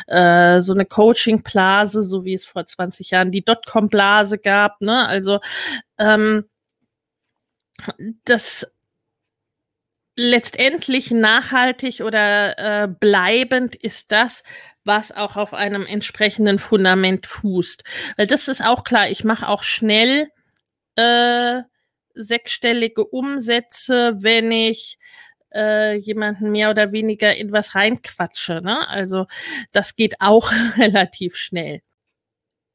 äh, 0.07 0.61
so 0.61 0.73
eine 0.73 0.85
Coaching-Blase, 0.85 2.01
so 2.03 2.25
wie 2.25 2.33
es 2.33 2.45
vor 2.45 2.65
20 2.65 3.11
Jahren 3.11 3.31
die 3.31 3.45
Dotcom-Blase 3.45 4.39
gab. 4.39 4.81
Ne? 4.81 5.07
Also 5.07 5.39
ähm, 5.99 6.45
das 8.25 8.65
letztendlich 10.17 11.11
nachhaltig 11.11 12.01
oder 12.01 12.57
äh, 12.83 12.87
bleibend 12.87 13.75
ist 13.75 14.11
das, 14.11 14.43
was 14.83 15.11
auch 15.11 15.37
auf 15.37 15.53
einem 15.53 15.85
entsprechenden 15.85 16.59
Fundament 16.59 17.27
fußt. 17.27 17.83
Weil 18.17 18.27
das 18.27 18.47
ist 18.47 18.65
auch 18.65 18.83
klar, 18.83 19.09
ich 19.09 19.23
mache 19.23 19.47
auch 19.47 19.61
schnell 19.61 20.29
äh, 20.95 21.61
sechsstellige 22.15 23.05
Umsätze, 23.05 24.15
wenn 24.17 24.51
ich 24.51 24.97
äh, 25.53 25.95
jemanden 25.97 26.51
mehr 26.51 26.71
oder 26.71 26.91
weniger 26.91 27.35
in 27.35 27.51
was 27.51 27.75
reinquatsche. 27.75 28.61
Ne? 28.63 28.87
Also 28.89 29.27
das 29.71 29.95
geht 29.95 30.15
auch 30.19 30.51
relativ 30.77 31.35
schnell. 31.35 31.81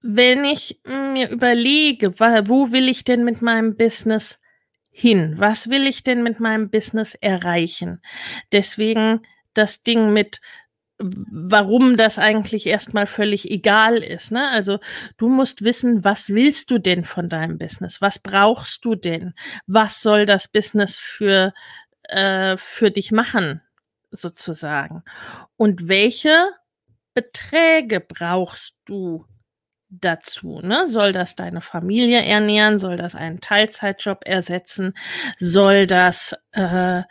Wenn 0.01 0.45
ich 0.45 0.81
mir 0.85 1.29
überlege, 1.29 2.19
wo 2.21 2.71
will 2.71 2.89
ich 2.89 3.03
denn 3.05 3.25
mit 3.25 3.43
meinem 3.43 3.77
Business 3.77 4.39
hin? 4.93 5.35
Was 5.39 5.69
will 5.69 5.87
ich 5.87 6.05
denn 6.05 6.23
mit 6.23 6.39
meinem 6.39 6.71
Business 6.71 7.15
erreichen? 7.15 8.01
Deswegen 8.53 9.23
das 9.55 9.83
Ding 9.83 10.13
mit 10.13 10.41
warum 11.05 11.97
das 11.97 12.19
eigentlich 12.19 12.67
erstmal 12.67 13.07
völlig 13.07 13.51
egal 13.51 13.99
ist. 13.99 14.31
Ne? 14.31 14.49
Also 14.49 14.79
du 15.17 15.29
musst 15.29 15.63
wissen, 15.63 16.05
was 16.05 16.29
willst 16.29 16.71
du 16.71 16.79
denn 16.79 17.05
von 17.05 17.29
deinem 17.29 17.59
Business? 17.59 18.01
Was 18.01 18.19
brauchst 18.19 18.85
du 18.85 18.95
denn? 18.95 19.35
Was 19.67 20.01
soll 20.01 20.27
das 20.27 20.49
Business 20.49 20.99
für, 20.99 21.53
äh, 22.05 22.57
für 22.57 22.91
dich 22.91 23.11
machen, 23.11 23.63
sozusagen? 24.11 25.03
Und 25.57 25.89
welche 25.89 26.51
Beträge 27.15 28.01
brauchst 28.01 28.75
du 28.85 29.27
dazu. 30.01 30.61
Ne? 30.63 30.87
Soll 30.89 31.13
das 31.13 31.37
deine 31.37 31.61
Familie 31.61 32.25
ernähren? 32.25 32.79
Soll 32.79 32.97
das 32.97 33.15
einen 33.15 33.41
Teilzeitjob 33.41 34.23
ersetzen? 34.25 34.95
Soll 35.39 35.87
das 35.87 36.35
äh, 36.53 37.03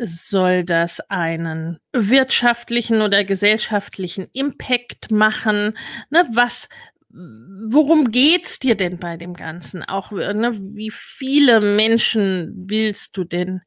soll 0.00 0.64
das 0.64 1.00
einen 1.10 1.80
wirtschaftlichen 1.92 3.02
oder 3.02 3.24
gesellschaftlichen 3.24 4.28
Impact 4.32 5.10
machen? 5.10 5.76
Ne? 6.10 6.24
Was 6.32 6.68
worum 7.10 8.10
geht's 8.10 8.58
dir 8.58 8.76
denn 8.76 8.98
bei 8.98 9.16
dem 9.16 9.34
Ganzen? 9.34 9.82
Auch 9.82 10.10
ne, 10.12 10.52
wie 10.54 10.90
viele 10.90 11.60
Menschen 11.60 12.52
willst 12.68 13.16
du 13.16 13.24
denn 13.24 13.62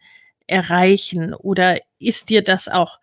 erreichen? 0.48 1.34
Oder 1.34 1.80
ist 2.00 2.30
dir 2.30 2.44
das 2.44 2.68
auch 2.68 3.00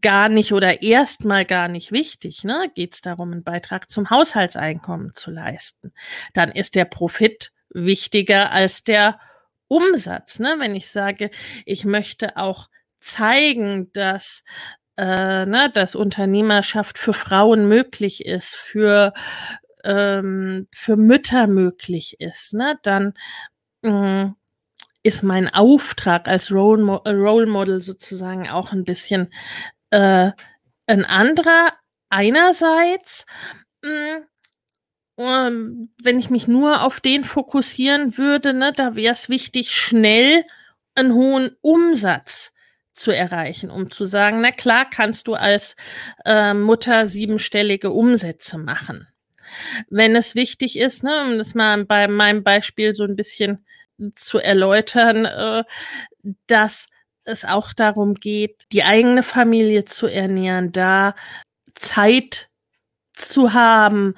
gar 0.00 0.28
nicht 0.28 0.52
oder 0.52 0.82
erstmal 0.82 1.44
gar 1.44 1.68
nicht 1.68 1.92
wichtig. 1.92 2.44
Ne? 2.44 2.70
Geht 2.74 2.94
es 2.94 3.00
darum, 3.00 3.32
einen 3.32 3.44
Beitrag 3.44 3.90
zum 3.90 4.10
Haushaltseinkommen 4.10 5.12
zu 5.12 5.30
leisten. 5.30 5.92
Dann 6.34 6.50
ist 6.50 6.74
der 6.74 6.84
Profit 6.84 7.52
wichtiger 7.70 8.52
als 8.52 8.84
der 8.84 9.18
Umsatz. 9.68 10.38
Ne? 10.38 10.56
Wenn 10.58 10.76
ich 10.76 10.90
sage, 10.90 11.30
ich 11.64 11.84
möchte 11.84 12.36
auch 12.36 12.68
zeigen, 13.00 13.92
dass 13.92 14.44
äh, 14.96 15.46
ne, 15.46 15.70
dass 15.72 15.94
Unternehmerschaft 15.94 16.98
für 16.98 17.14
Frauen 17.14 17.66
möglich 17.66 18.24
ist, 18.26 18.54
für 18.54 19.12
ähm, 19.84 20.68
für 20.72 20.96
Mütter 20.96 21.46
möglich 21.46 22.20
ist, 22.20 22.52
ne, 22.54 22.78
dann 22.82 23.14
mh, 23.82 24.24
mm, 24.24 24.36
ist 25.02 25.22
mein 25.22 25.52
Auftrag 25.52 26.28
als 26.28 26.50
Role, 26.50 26.82
Mo 26.82 27.00
äh, 27.04 27.10
Role 27.10 27.46
Model 27.46 27.82
sozusagen 27.82 28.48
auch 28.48 28.72
ein 28.72 28.84
bisschen 28.84 29.32
äh, 29.90 30.30
ein 30.86 31.04
anderer. 31.04 31.72
Einerseits, 32.08 33.24
mh, 33.84 34.22
hm, 35.18 35.90
wenn 36.02 36.18
ich 36.18 36.30
mich 36.30 36.46
nur 36.48 36.82
auf 36.82 37.00
den 37.00 37.24
fokussieren 37.24 38.18
würde, 38.18 38.54
ne, 38.54 38.72
da 38.74 38.94
wäre 38.94 39.12
es 39.12 39.28
wichtig, 39.28 39.74
schnell 39.74 40.44
einen 40.94 41.14
hohen 41.14 41.56
Umsatz 41.60 42.52
zu 42.92 43.10
erreichen, 43.10 43.70
um 43.70 43.90
zu 43.90 44.04
sagen, 44.04 44.40
na 44.40 44.50
klar, 44.50 44.88
kannst 44.88 45.26
du 45.26 45.34
als 45.34 45.76
äh, 46.24 46.54
Mutter 46.54 47.06
siebenstellige 47.06 47.90
Umsätze 47.90 48.58
machen. 48.58 49.08
Wenn 49.88 50.16
es 50.16 50.34
wichtig 50.34 50.78
ist, 50.78 51.02
ne, 51.02 51.22
um 51.22 51.38
das 51.38 51.54
mal 51.54 51.84
bei 51.84 52.08
meinem 52.08 52.42
Beispiel 52.42 52.94
so 52.94 53.04
ein 53.04 53.16
bisschen 53.16 53.64
zu 54.14 54.38
erläutern, 54.38 55.24
äh, 55.24 55.64
dass 56.46 56.86
es 57.24 57.44
auch 57.44 57.72
darum 57.72 58.14
geht, 58.14 58.66
die 58.72 58.84
eigene 58.84 59.22
Familie 59.22 59.84
zu 59.84 60.06
ernähren, 60.06 60.72
da 60.72 61.14
Zeit 61.74 62.48
zu 63.12 63.52
haben, 63.52 64.14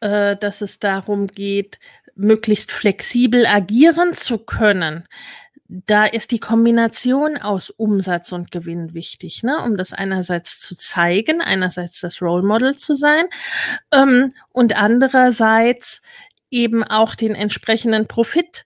äh, 0.00 0.36
dass 0.36 0.60
es 0.60 0.78
darum 0.78 1.26
geht, 1.26 1.78
möglichst 2.14 2.72
flexibel 2.72 3.46
agieren 3.46 4.14
zu 4.14 4.38
können. 4.38 5.06
da 5.68 6.04
ist 6.04 6.30
die 6.30 6.38
Kombination 6.38 7.38
aus 7.38 7.70
Umsatz 7.70 8.30
und 8.30 8.52
Gewinn 8.52 8.94
wichtig, 8.94 9.42
ne? 9.42 9.64
um 9.64 9.76
das 9.76 9.92
einerseits 9.92 10.60
zu 10.60 10.76
zeigen, 10.76 11.40
einerseits 11.40 12.00
das 12.00 12.22
Role 12.22 12.44
Model 12.44 12.76
zu 12.76 12.94
sein 12.94 13.24
ähm, 13.92 14.32
und 14.52 14.76
andererseits 14.76 16.02
eben 16.50 16.84
auch 16.84 17.16
den 17.16 17.34
entsprechenden 17.34 18.06
Profit 18.06 18.65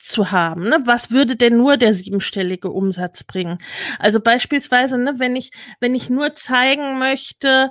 zu 0.00 0.30
haben. 0.30 0.68
Ne? 0.68 0.80
Was 0.84 1.10
würde 1.10 1.36
denn 1.36 1.56
nur 1.56 1.76
der 1.76 1.94
siebenstellige 1.94 2.70
Umsatz 2.70 3.24
bringen? 3.24 3.58
Also 3.98 4.20
beispielsweise, 4.20 4.98
ne, 4.98 5.14
wenn 5.18 5.36
ich, 5.36 5.50
wenn 5.78 5.94
ich 5.94 6.10
nur 6.10 6.34
zeigen 6.34 6.98
möchte, 6.98 7.70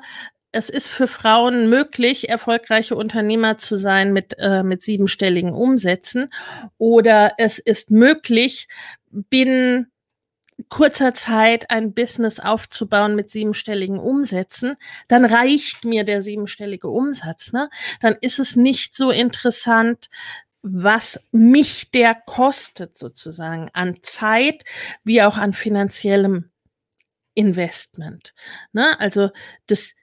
es 0.52 0.70
ist 0.70 0.88
für 0.88 1.08
Frauen 1.08 1.70
möglich, 1.70 2.30
erfolgreiche 2.30 2.96
Unternehmer 2.96 3.58
zu 3.58 3.76
sein 3.76 4.14
mit, 4.14 4.36
äh, 4.40 4.64
mit 4.64 4.82
siebenstelligen 4.82 5.54
Umsätzen. 5.54 6.30
Oder 6.78 7.34
es 7.38 7.60
ist 7.60 7.92
möglich, 7.92 8.68
binnen 9.12 9.92
kurzer 10.68 11.14
Zeit 11.14 11.70
ein 11.72 11.94
Business 11.94 12.40
aufzubauen 12.40 13.16
mit 13.16 13.30
siebenstelligen 13.30 13.98
Umsätzen, 13.98 14.76
dann 15.08 15.24
reicht 15.24 15.86
mir 15.86 16.04
der 16.04 16.22
siebenstellige 16.22 16.90
Umsatz. 16.90 17.54
Ne? 17.54 17.70
Dann 18.02 18.18
ist 18.20 18.40
es 18.40 18.56
nicht 18.56 18.96
so 18.96 19.10
interessant, 19.12 20.10
was 20.62 21.20
mich 21.32 21.92
der 21.92 22.16
kostet 22.16 22.98
sozusagen 22.98 23.70
an 23.74 23.98
Zeit 24.02 24.66
wie 25.04 25.22
auch 25.22 25.38
an 25.38 25.54
finanziellem 25.54 26.52
Investment. 27.34 28.34
Ne? 28.74 29.00
Also 29.00 29.30
das 29.68 29.94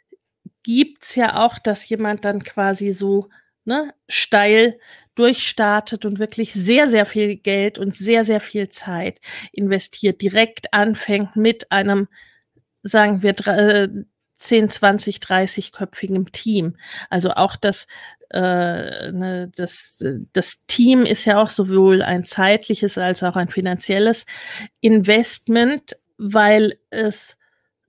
gibt's 0.63 1.15
ja 1.15 1.45
auch, 1.45 1.59
dass 1.59 1.89
jemand 1.89 2.25
dann 2.25 2.43
quasi 2.43 2.93
so 2.93 3.29
ne, 3.65 3.93
steil 4.09 4.79
durchstartet 5.15 6.05
und 6.05 6.19
wirklich 6.19 6.53
sehr, 6.53 6.89
sehr 6.89 7.07
viel 7.07 7.37
Geld 7.37 7.79
und 7.79 7.95
sehr, 7.95 8.25
sehr 8.25 8.41
viel 8.41 8.69
Zeit 8.69 9.21
investiert, 9.53 10.23
direkt 10.23 10.73
anfängt 10.73 11.37
mit 11.37 11.71
einem, 11.73 12.09
sagen 12.83 13.23
wir, 13.23 13.35
10, 14.35 14.69
20, 14.69 15.17
30-köpfigen 15.19 16.31
Team. 16.33 16.77
Also 17.11 17.31
auch 17.33 17.57
das, 17.57 17.87
äh, 18.31 19.13
ne, 19.13 19.51
das, 19.55 20.05
das 20.33 20.65
Team 20.67 21.03
ist 21.03 21.25
ja 21.25 21.41
auch 21.41 21.49
sowohl 21.49 22.03
ein 22.03 22.25
zeitliches 22.25 22.99
als 22.99 23.23
auch 23.23 23.37
ein 23.37 23.49
finanzielles 23.49 24.25
Investment, 24.81 25.97
weil 26.19 26.79
es, 26.91 27.37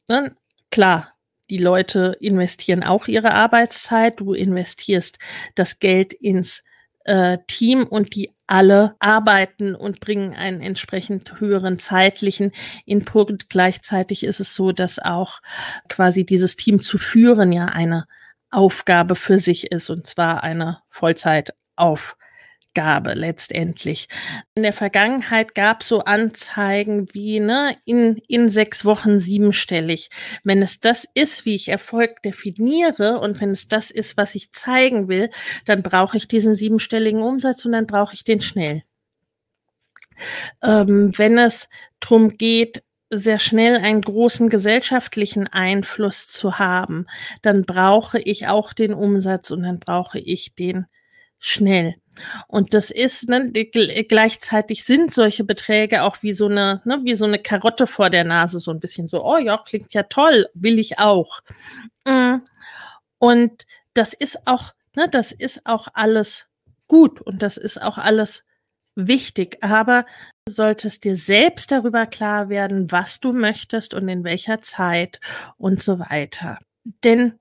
ne, 0.07 0.35
klar, 0.71 1.13
die 1.49 1.57
Leute 1.57 2.17
investieren 2.19 2.83
auch 2.83 3.07
ihre 3.07 3.33
Arbeitszeit, 3.33 4.19
du 4.19 4.33
investierst 4.33 5.17
das 5.55 5.79
Geld 5.79 6.13
ins 6.13 6.63
äh, 7.05 7.37
Team 7.47 7.85
und 7.85 8.15
die 8.15 8.33
alle 8.47 8.95
arbeiten 8.99 9.75
und 9.75 9.99
bringen 9.99 10.33
einen 10.33 10.61
entsprechend 10.61 11.39
höheren 11.39 11.79
zeitlichen 11.79 12.51
Input. 12.85 13.49
Gleichzeitig 13.49 14.23
ist 14.23 14.39
es 14.39 14.55
so, 14.55 14.71
dass 14.71 14.99
auch 14.99 15.41
quasi 15.89 16.25
dieses 16.25 16.55
Team 16.55 16.81
zu 16.81 16.97
führen 16.97 17.51
ja 17.51 17.65
eine 17.65 18.07
Aufgabe 18.49 19.15
für 19.15 19.39
sich 19.39 19.71
ist 19.71 19.89
und 19.89 20.05
zwar 20.05 20.43
eine 20.43 20.81
Vollzeitaufgabe. 20.89 22.17
Aufgabe 22.77 23.13
letztendlich. 23.13 24.07
In 24.53 24.61
der 24.61 24.73
Vergangenheit 24.73 25.55
gab 25.55 25.81
so 25.81 26.03
Anzeigen 26.03 27.07
wie 27.11 27.39
ne, 27.39 27.75
in, 27.85 28.17
in 28.27 28.49
sechs 28.49 28.85
Wochen 28.85 29.19
siebenstellig. 29.19 30.09
Wenn 30.43 30.61
es 30.61 30.79
das 30.79 31.07
ist, 31.15 31.45
wie 31.45 31.55
ich 31.55 31.69
Erfolg 31.69 32.21
definiere 32.21 33.19
und 33.19 33.41
wenn 33.41 33.49
es 33.49 33.67
das 33.67 33.89
ist, 33.89 34.15
was 34.15 34.35
ich 34.35 34.51
zeigen 34.51 35.07
will, 35.07 35.31
dann 35.65 35.81
brauche 35.81 36.17
ich 36.17 36.27
diesen 36.27 36.53
siebenstelligen 36.53 37.23
Umsatz 37.23 37.65
und 37.65 37.71
dann 37.71 37.87
brauche 37.87 38.13
ich 38.13 38.23
den 38.23 38.41
schnell. 38.41 38.83
Ähm, 40.61 41.13
wenn 41.17 41.39
es 41.39 41.69
darum 41.99 42.37
geht, 42.37 42.83
sehr 43.09 43.39
schnell 43.39 43.77
einen 43.77 44.01
großen 44.01 44.49
gesellschaftlichen 44.49 45.47
Einfluss 45.47 46.27
zu 46.27 46.59
haben, 46.59 47.07
dann 47.41 47.63
brauche 47.63 48.19
ich 48.19 48.47
auch 48.47 48.73
den 48.73 48.93
Umsatz 48.93 49.51
und 49.51 49.63
dann 49.63 49.79
brauche 49.79 50.19
ich 50.19 50.55
den 50.55 50.85
schnell. 51.39 51.95
Und 52.47 52.73
das 52.73 52.89
ist, 52.89 53.29
ne, 53.29 53.51
gleichzeitig 53.51 54.83
sind 54.83 55.13
solche 55.13 55.43
Beträge 55.43 56.03
auch 56.03 56.23
wie 56.23 56.33
so 56.33 56.47
eine, 56.47 56.81
ne, 56.83 56.99
wie 57.03 57.15
so 57.15 57.25
eine 57.25 57.39
Karotte 57.39 57.87
vor 57.87 58.09
der 58.09 58.23
Nase, 58.23 58.59
so 58.59 58.71
ein 58.71 58.79
bisschen 58.79 59.07
so, 59.07 59.23
oh 59.23 59.37
ja, 59.37 59.57
klingt 59.57 59.93
ja 59.93 60.03
toll, 60.03 60.47
will 60.53 60.79
ich 60.79 60.99
auch. 60.99 61.41
Mm. 62.05 62.37
Und 63.19 63.65
das 63.93 64.13
ist 64.13 64.39
auch, 64.45 64.73
ne, 64.95 65.07
das 65.09 65.31
ist 65.31 65.65
auch 65.65 65.87
alles 65.93 66.47
gut 66.87 67.21
und 67.21 67.41
das 67.41 67.57
ist 67.57 67.81
auch 67.81 67.97
alles 67.97 68.43
wichtig. 68.97 69.57
Aber 69.61 70.05
du 70.45 70.51
solltest 70.51 71.03
dir 71.03 71.15
selbst 71.15 71.71
darüber 71.71 72.05
klar 72.05 72.49
werden, 72.49 72.91
was 72.91 73.19
du 73.19 73.31
möchtest 73.31 73.93
und 73.93 74.09
in 74.09 74.23
welcher 74.23 74.61
Zeit 74.61 75.21
und 75.57 75.81
so 75.81 75.99
weiter. 75.99 76.59
Denn 77.03 77.39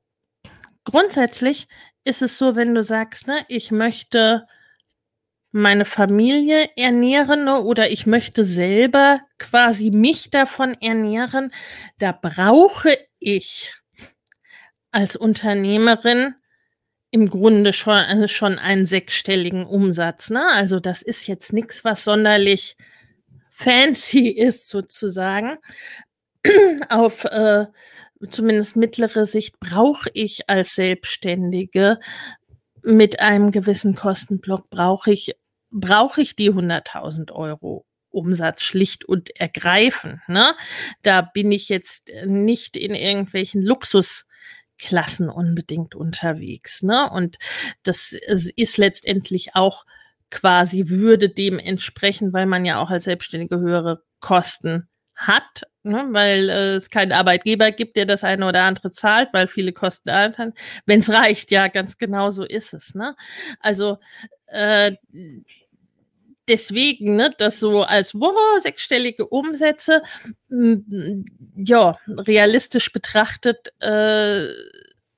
grundsätzlich 0.85 1.67
ist 2.05 2.23
es 2.23 2.39
so, 2.39 2.55
wenn 2.55 2.75
du 2.75 2.83
sagst, 2.83 3.27
ne, 3.27 3.45
ich 3.49 3.73
möchte 3.73 4.47
meine 5.51 5.87
Familie 5.87 6.69
ernähren 6.77 7.45
ne, 7.45 7.61
oder 7.61 7.91
ich 7.91 8.07
möchte 8.07 8.45
selber 8.45 9.19
quasi 9.39 9.91
mich 9.91 10.31
davon 10.31 10.75
ernähren, 10.81 11.53
da 11.99 12.13
brauche 12.13 12.97
ich 13.19 13.75
als 14.91 15.17
Unternehmerin 15.17 16.35
im 17.11 17.31
Grunde 17.31 17.73
schon, 17.73 17.95
also 17.95 18.27
schon 18.27 18.59
einen 18.59 18.87
sechsstelligen 18.87 19.67
Umsatz. 19.67 20.31
Ne? 20.31 20.45
Also 20.53 20.81
das 20.81 21.03
ist 21.03 21.27
jetzt 21.27 21.53
nichts, 21.53 21.85
was 21.85 22.05
sonderlich 22.05 22.77
fancy 23.51 24.29
ist 24.37 24.69
sozusagen. 24.69 25.59
Auf 26.89 27.25
äh, 27.25 27.67
zumindest 28.31 28.77
mittlere 28.77 29.27
Sicht 29.27 29.59
brauche 29.61 30.11
ich 30.15 30.49
als 30.49 30.75
Selbstständige 30.75 31.99
mit 32.83 33.21
einem 33.21 33.51
gewissen 33.51 33.95
Kostenblock 33.95 34.71
brauche 34.71 35.11
ich 35.11 35.37
brauche 35.71 36.23
ich 36.23 36.37
die 36.37 36.51
100.000 36.51 37.33
Euro 37.33 37.85
Umsatz 38.11 38.63
schlicht 38.63 39.05
und 39.05 39.39
ergreifend. 39.39 40.21
Ne? 40.29 40.55
Da 41.03 41.21
bin 41.21 41.53
ich 41.53 41.69
jetzt 41.69 42.11
nicht 42.25 42.77
in 42.77 42.95
irgendwelchen 42.95 43.63
Luxusklassen 44.77 45.29
unbedingt 45.29 45.95
unterwegs. 45.95 46.83
Ne? 46.83 47.11
Und 47.11 47.37
das 47.83 48.13
ist 48.13 48.79
letztendlich 48.79 49.55
auch 49.55 49.85
quasi 50.31 50.89
würde 50.89 51.29
dem 51.29 51.59
entsprechen, 51.59 52.33
weil 52.33 52.47
man 52.47 52.65
ja 52.65 52.81
auch 52.81 52.91
als 52.91 53.05
Selbstständige 53.05 53.59
höhere 53.61 54.03
Kosten 54.21 54.89
hat, 55.15 55.63
ne, 55.83 56.09
weil 56.11 56.51
äh, 56.51 56.75
es 56.75 56.91
keinen 56.91 57.13
Arbeitgeber 57.13 57.71
gibt, 57.71 57.97
der 57.97 58.05
das 58.05 58.23
eine 58.23 58.47
oder 58.47 58.65
andere 58.65 58.91
zahlt, 58.91 59.31
weil 59.33 59.47
viele 59.47 59.73
Kosten 59.73 60.11
haben. 60.13 60.53
Wenn 60.85 61.01
es 61.01 61.09
reicht, 61.09 61.51
ja, 61.51 61.69
ganz 61.69 61.97
genau 61.97 62.31
so 62.31 62.45
ist 62.45 62.75
es. 62.75 62.95
Ne? 62.95 63.15
Also 63.61 63.99
äh, 64.47 64.93
deswegen, 66.49 67.17
ne, 67.17 67.35
das 67.39 67.61
so 67.61 67.83
als 67.83 68.15
wow, 68.15 68.61
sechsstellige 68.63 69.27
Umsätze, 69.27 70.03
ja, 71.57 71.99
realistisch 72.09 72.93
betrachtet 72.93 73.73
äh, 73.81 74.47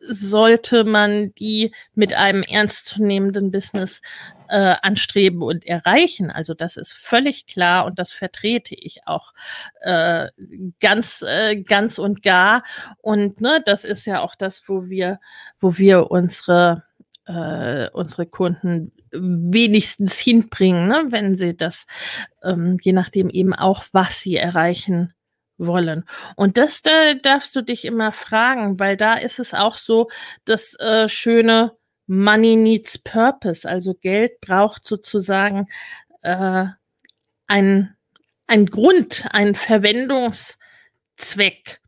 sollte 0.00 0.84
man 0.84 1.34
die 1.34 1.72
mit 1.94 2.14
einem 2.14 2.42
ernstzunehmenden 2.42 3.50
Business 3.50 4.00
äh, 4.48 4.76
anstreben 4.82 5.42
und 5.42 5.66
erreichen. 5.66 6.30
Also 6.30 6.54
das 6.54 6.76
ist 6.76 6.92
völlig 6.92 7.46
klar 7.46 7.84
und 7.84 7.98
das 7.98 8.10
vertrete 8.10 8.74
ich 8.74 9.06
auch 9.06 9.34
äh, 9.80 10.28
ganz, 10.80 11.22
äh, 11.22 11.56
ganz 11.62 11.98
und 11.98 12.22
gar. 12.22 12.62
Und 13.02 13.40
ne, 13.40 13.62
das 13.64 13.84
ist 13.84 14.06
ja 14.06 14.20
auch 14.20 14.34
das, 14.34 14.62
wo 14.66 14.88
wir, 14.88 15.20
wo 15.58 15.76
wir 15.76 16.10
unsere 16.10 16.84
äh, 17.28 17.88
unsere 17.92 18.26
Kunden 18.26 18.92
wenigstens 19.12 20.18
hinbringen, 20.18 20.88
ne, 20.88 21.06
wenn 21.10 21.36
sie 21.36 21.56
das, 21.56 21.86
ähm, 22.42 22.78
je 22.82 22.92
nachdem 22.92 23.28
eben 23.28 23.54
auch, 23.54 23.84
was 23.92 24.20
sie 24.20 24.36
erreichen 24.36 25.12
wollen. 25.58 26.04
Und 26.36 26.56
das 26.56 26.82
da 26.82 27.14
darfst 27.14 27.54
du 27.54 27.62
dich 27.62 27.84
immer 27.84 28.12
fragen, 28.12 28.78
weil 28.78 28.96
da 28.96 29.14
ist 29.14 29.38
es 29.38 29.54
auch 29.54 29.76
so, 29.76 30.08
das 30.44 30.74
äh, 30.78 31.08
schöne 31.08 31.76
Money 32.06 32.56
needs 32.56 32.98
purpose, 32.98 33.68
also 33.68 33.94
Geld 33.94 34.40
braucht 34.40 34.86
sozusagen 34.86 35.68
äh, 36.22 36.66
ein, 37.46 37.94
ein 38.46 38.66
Grund, 38.66 39.26
einen 39.30 39.54
Verwendungszweck. 39.54 41.80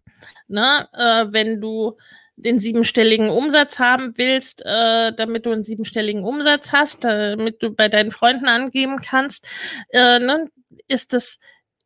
Ne? 0.48 0.88
Äh, 0.92 1.32
wenn 1.32 1.60
du 1.60 1.96
den 2.42 2.58
siebenstelligen 2.58 3.30
Umsatz 3.30 3.78
haben 3.78 4.14
willst, 4.16 4.62
äh, 4.64 5.12
damit 5.12 5.46
du 5.46 5.50
einen 5.50 5.62
siebenstelligen 5.62 6.24
Umsatz 6.24 6.72
hast, 6.72 7.04
damit 7.04 7.62
du 7.62 7.70
bei 7.70 7.88
deinen 7.88 8.10
Freunden 8.10 8.48
angeben 8.48 9.00
kannst, 9.00 9.46
äh, 9.92 10.18
ne, 10.18 10.48
ist 10.88 11.12
das 11.12 11.38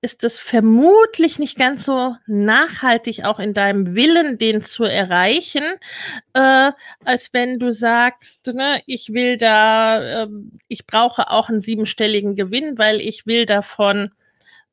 ist 0.04 0.22
es 0.22 0.38
vermutlich 0.38 1.38
nicht 1.38 1.56
ganz 1.56 1.86
so 1.86 2.14
nachhaltig 2.26 3.24
auch 3.24 3.40
in 3.40 3.54
deinem 3.54 3.94
Willen, 3.94 4.36
den 4.36 4.60
zu 4.60 4.84
erreichen, 4.84 5.64
äh, 6.34 6.72
als 7.04 7.32
wenn 7.32 7.58
du 7.58 7.72
sagst, 7.72 8.46
ne, 8.48 8.82
ich 8.84 9.14
will 9.14 9.38
da, 9.38 10.24
äh, 10.24 10.28
ich 10.68 10.86
brauche 10.86 11.30
auch 11.30 11.48
einen 11.48 11.62
siebenstelligen 11.62 12.36
Gewinn, 12.36 12.76
weil 12.76 13.00
ich 13.00 13.24
will 13.24 13.46
davon 13.46 14.10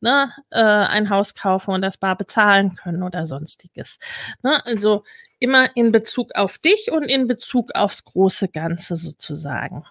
ne, 0.02 0.34
äh, 0.50 0.60
ein 0.60 1.10
Haus 1.10 1.34
kaufen 1.34 1.74
und 1.74 1.82
das 1.82 1.98
bar 1.98 2.18
bezahlen 2.18 2.76
können 2.76 3.04
oder 3.04 3.26
sonstiges. 3.26 4.00
Ne? 4.44 4.66
Also 4.66 5.04
immer 5.40 5.76
in 5.76 5.92
Bezug 5.92 6.36
auf 6.36 6.58
dich 6.58 6.92
und 6.92 7.04
in 7.04 7.28
Bezug 7.28 7.74
aufs 7.76 8.04
große 8.04 8.50
Ganze 8.50 8.96
sozusagen. 8.96 9.84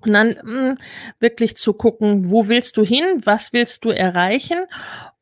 Und 0.00 0.12
dann 0.12 0.28
mh, 0.28 0.42
hm, 0.42 0.78
wirklich 1.18 1.56
zu 1.56 1.72
gucken, 1.72 2.30
wo 2.30 2.48
willst 2.48 2.76
du 2.76 2.84
hin, 2.84 3.22
was 3.24 3.52
willst 3.52 3.84
du 3.84 3.90
erreichen 3.90 4.64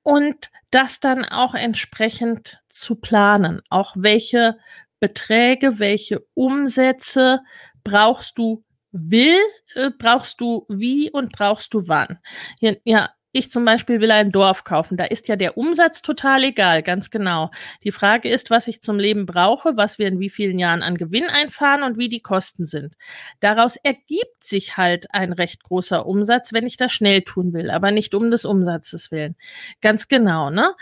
und 0.03 0.51
das 0.71 1.01
dann 1.01 1.25
auch 1.25 1.55
entsprechend 1.55 2.61
zu 2.69 2.97
planen. 2.97 3.63
Auch 3.71 3.95
welche 3.97 4.59
Beträge, 5.01 5.79
welche 5.79 6.27
Umsätze 6.35 7.41
brauchst 7.85 8.39
du 8.39 8.65
will, 8.93 9.39
äh, 9.75 9.91
brauchst 9.91 10.41
du 10.41 10.67
wie 10.69 11.11
und 11.11 11.33
brauchst 11.33 11.75
du 11.75 11.89
wann. 11.89 12.19
Ja, 12.61 13.11
ich 13.37 13.51
zum 13.51 13.65
Beispiel 13.65 14.01
will 14.01 14.11
ein 14.11 14.33
Dorf 14.33 14.65
kaufen. 14.65 14.97
Da 14.97 15.05
ist 15.05 15.29
ja 15.29 15.37
der 15.37 15.57
Umsatz 15.57 16.03
total 16.03 16.45
egal, 16.45 16.83
ganz 16.83 17.11
genau. 17.11 17.51
Die 17.85 17.93
Frage 17.93 18.29
ist, 18.29 18.51
was 18.51 18.69
ich 18.69 18.83
zum 18.83 18.99
Leben 18.99 19.27
brauche, 19.27 19.77
was 19.77 19.99
wir 19.99 20.09
in 20.09 20.21
wie 20.21 20.31
vielen 20.31 20.59
Jahren 20.59 20.83
an 20.83 20.97
Gewinn 20.97 21.29
einfahren 21.29 21.83
und 21.83 21.99
wie 21.99 22.09
die 22.09 22.21
Kosten 22.21 22.65
sind. 22.65 22.95
Daraus 23.41 23.77
ergibt 23.77 24.43
sich 24.43 24.77
halt 24.77 25.07
ein 25.13 25.33
recht 25.33 25.63
großer 25.63 26.07
Umsatz, 26.07 26.53
wenn 26.53 26.67
ich 26.67 26.77
das 26.77 26.93
schnell 26.93 27.23
tun 27.23 27.53
will, 27.53 27.71
aber 27.71 27.91
nicht 27.91 28.15
um 28.15 28.31
des 28.31 28.45
Umsatzes 28.45 29.11
willen. 29.11 29.37
Ganz 29.81 30.09
genau, 30.09 30.51
ne? 30.51 30.75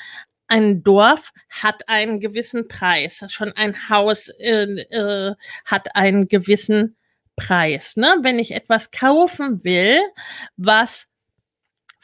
ein 0.46 0.82
Dorf 0.82 1.32
hat 1.48 1.88
einen 1.88 2.20
gewissen 2.20 2.68
Preis. 2.68 3.24
Schon 3.28 3.52
ein 3.52 3.88
Haus 3.88 4.28
äh, 4.28 4.64
äh, 4.64 5.34
hat 5.64 5.96
einen 5.96 6.28
gewissen 6.28 6.96
Preis. 7.36 7.96
Ne? 7.96 8.18
Wenn 8.22 8.38
ich 8.38 8.52
etwas 8.52 8.90
kaufen 8.90 9.64
will, 9.64 9.98
was 10.56 11.08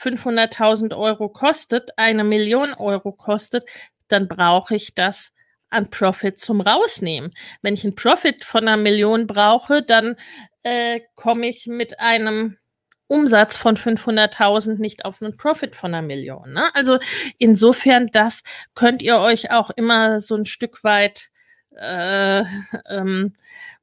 500.000 0.01 0.97
Euro 0.97 1.29
kostet, 1.29 1.91
eine 1.97 2.25
Million 2.25 2.73
Euro 2.75 3.13
kostet, 3.13 3.65
dann 4.09 4.29
brauche 4.29 4.75
ich 4.75 4.95
das 4.95 5.33
an 5.69 5.91
Profit 5.91 6.41
zum 6.41 6.61
Rausnehmen. 6.61 7.33
Wenn 7.63 7.75
ich 7.75 7.85
einen 7.85 7.95
Profit 7.95 8.45
von 8.45 8.67
einer 8.67 8.77
Million 8.77 9.27
brauche, 9.27 9.83
dann 9.83 10.17
äh, 10.63 11.01
komme 11.15 11.49
ich 11.49 11.67
mit 11.67 12.01
einem 12.01 12.59
Umsatz 13.07 13.57
von 13.57 13.77
500.000 13.77 14.79
nicht 14.79 15.05
auf 15.05 15.21
einen 15.21 15.37
Profit 15.37 15.75
von 15.75 15.95
einer 15.95 16.07
Million. 16.07 16.53
Ne? 16.53 16.65
Also 16.75 16.99
insofern, 17.39 18.09
das 18.13 18.43
könnt 18.75 19.03
ihr 19.03 19.19
euch 19.19 19.51
auch 19.51 19.71
immer 19.71 20.21
so 20.21 20.37
ein 20.37 20.47
Stück 20.47 20.85
weit 20.85 21.30
äh, 21.77 22.45
ähm, 22.89 23.35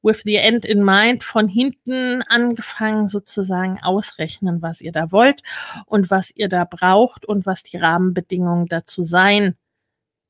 with 0.01 0.21
the 0.23 0.35
end 0.35 0.65
in 0.65 0.83
mind 0.83 1.23
von 1.23 1.47
hinten 1.47 2.21
angefangen 2.23 3.07
sozusagen 3.07 3.79
ausrechnen, 3.81 4.61
was 4.61 4.81
ihr 4.81 4.91
da 4.91 5.11
wollt 5.11 5.41
und 5.85 6.09
was 6.09 6.31
ihr 6.35 6.49
da 6.49 6.65
braucht 6.65 7.25
und 7.25 7.45
was 7.45 7.63
die 7.63 7.77
Rahmenbedingungen 7.77 8.67
dazu 8.67 9.03
sein 9.03 9.55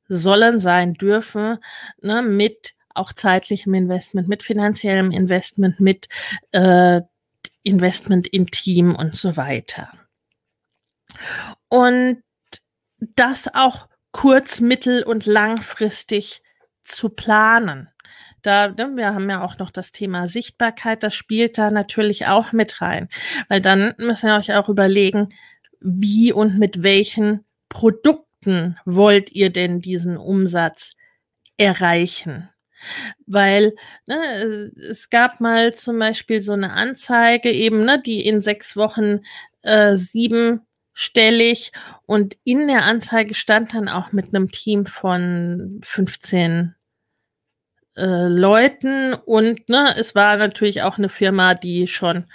sollen, 0.08 0.60
sein 0.60 0.94
dürfen, 0.94 1.58
ne, 2.02 2.22
mit 2.22 2.76
auch 2.94 3.14
zeitlichem 3.14 3.74
Investment, 3.74 4.28
mit 4.28 4.42
finanziellem 4.42 5.12
Investment, 5.12 5.80
mit 5.80 6.08
äh, 6.52 7.02
Investment 7.64 8.28
in 8.28 8.48
Team 8.48 8.96
und 8.96 9.16
so 9.16 9.38
weiter. 9.38 9.92
Und 11.70 12.24
das 13.00 13.54
auch 13.54 13.88
kurz-, 14.12 14.62
mittel- 14.62 15.04
und 15.04 15.26
langfristig 15.26 16.42
zu 16.88 17.10
planen. 17.10 17.90
Da, 18.42 18.70
ne, 18.70 18.92
wir 18.96 19.14
haben 19.14 19.30
ja 19.30 19.44
auch 19.44 19.58
noch 19.58 19.72
das 19.72 19.92
Thema 19.92 20.28
Sichtbarkeit, 20.28 21.04
das 21.04 21.16
spielt 21.16 21.58
da 21.58 21.70
natürlich 21.70 22.28
auch 22.28 22.52
mit 22.54 22.82
rein. 22.82 23.10
Weil 23.50 23.62
dann 23.62 23.94
müssen 23.98 24.28
wir 24.28 24.38
euch 24.38 24.54
auch 24.54 24.70
überlegen, 24.70 25.30
wie 25.82 26.32
und 26.32 26.58
mit 26.58 26.84
welchen 26.84 27.46
Produkten 27.70 28.78
wollt 28.86 29.32
ihr 29.32 29.52
denn 29.52 29.82
diesen 29.82 30.18
Umsatz 30.18 30.92
erreichen? 31.58 32.50
Weil 33.26 33.74
ne, 34.06 34.72
es 34.90 35.10
gab 35.10 35.42
mal 35.42 35.74
zum 35.74 36.00
Beispiel 36.00 36.42
so 36.42 36.54
eine 36.54 36.74
Anzeige 36.74 37.52
eben, 37.52 37.84
ne, 37.84 38.02
die 38.02 38.26
in 38.26 38.42
sechs 38.42 38.78
Wochen 38.78 39.22
äh, 39.64 39.96
siebenstellig 39.98 41.72
und 42.06 42.38
in 42.44 42.68
der 42.68 42.86
Anzeige 42.86 43.34
stand 43.34 43.74
dann 43.74 43.90
auch 43.90 44.12
mit 44.12 44.34
einem 44.34 44.52
Team 44.52 44.86
von 44.86 45.80
15 45.84 46.77
äh, 47.98 48.28
Leuten 48.28 49.14
und 49.14 49.68
ne, 49.70 49.96
es 49.98 50.16
war 50.16 50.38
natürlich 50.38 50.84
auch 50.84 50.98
eine 50.98 51.10
Firma, 51.10 51.54
die 51.56 51.88
schon 51.88 52.26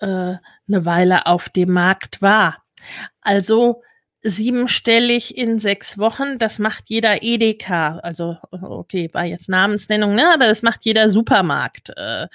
äh, 0.00 0.06
eine 0.06 0.84
Weile 0.84 1.26
auf 1.26 1.48
dem 1.48 1.72
Markt 1.72 2.20
war. 2.20 2.62
Also 3.20 3.82
siebenstellig 4.26 5.36
in 5.36 5.58
sechs 5.58 5.98
Wochen, 5.98 6.38
das 6.38 6.58
macht 6.58 6.84
jeder 6.88 7.22
Edeka. 7.22 7.98
Also, 7.98 8.38
okay, 8.50 9.10
war 9.12 9.26
jetzt 9.26 9.50
Namensnennung, 9.50 10.14
ne? 10.14 10.32
aber 10.32 10.46
das 10.46 10.62
macht 10.62 10.84
jeder 10.84 11.10
Supermarkt, 11.10 11.90
äh, 11.96 12.26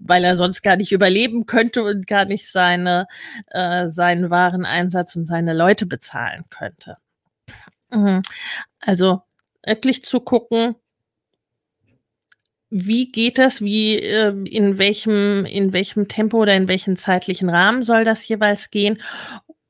weil 0.00 0.24
er 0.24 0.36
sonst 0.36 0.62
gar 0.62 0.76
nicht 0.76 0.90
überleben 0.90 1.46
könnte 1.46 1.84
und 1.84 2.08
gar 2.08 2.24
nicht 2.24 2.50
seine, 2.50 3.06
äh, 3.52 3.88
seinen 3.88 4.28
Wareneinsatz 4.28 5.14
und 5.14 5.26
seine 5.26 5.54
Leute 5.54 5.86
bezahlen 5.86 6.44
könnte. 6.50 6.96
Mhm. 7.90 8.22
Also 8.80 9.22
wirklich 9.64 10.04
zu 10.04 10.20
gucken, 10.20 10.74
wie 12.70 13.12
geht 13.12 13.38
das? 13.38 13.60
Wie 13.60 13.98
äh, 13.98 14.34
in 14.44 14.78
welchem 14.78 15.44
in 15.44 15.72
welchem 15.72 16.08
Tempo 16.08 16.38
oder 16.38 16.54
in 16.54 16.68
welchem 16.68 16.96
zeitlichen 16.96 17.48
Rahmen 17.48 17.82
soll 17.82 18.04
das 18.04 18.26
jeweils 18.26 18.70
gehen? 18.70 19.00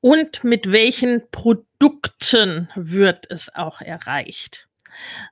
Und 0.01 0.45
mit 0.45 0.71
welchen 0.73 1.23
Produkten 1.31 2.69
wird 2.75 3.31
es 3.31 3.55
auch 3.55 3.81
erreicht? 3.81 4.69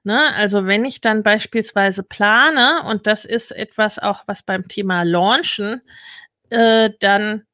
Ne, 0.02 0.34
also 0.34 0.66
wenn 0.66 0.84
ich 0.84 1.00
dann 1.00 1.22
beispielsweise 1.22 2.02
plane, 2.02 2.82
und 2.86 3.06
das 3.06 3.24
ist 3.24 3.50
etwas 3.50 3.98
auch, 3.98 4.24
was 4.26 4.42
beim 4.42 4.68
Thema 4.68 5.04
Launchen 5.04 5.80
äh, 6.50 6.90
dann 7.00 7.44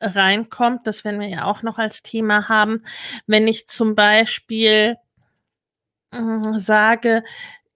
reinkommt, 0.00 0.86
das 0.86 1.04
werden 1.04 1.20
wir 1.20 1.28
ja 1.28 1.44
auch 1.44 1.62
noch 1.62 1.78
als 1.78 2.02
Thema 2.02 2.48
haben, 2.48 2.78
wenn 3.26 3.46
ich 3.46 3.68
zum 3.68 3.94
Beispiel 3.94 4.96
äh, 6.12 6.58
sage, 6.58 7.22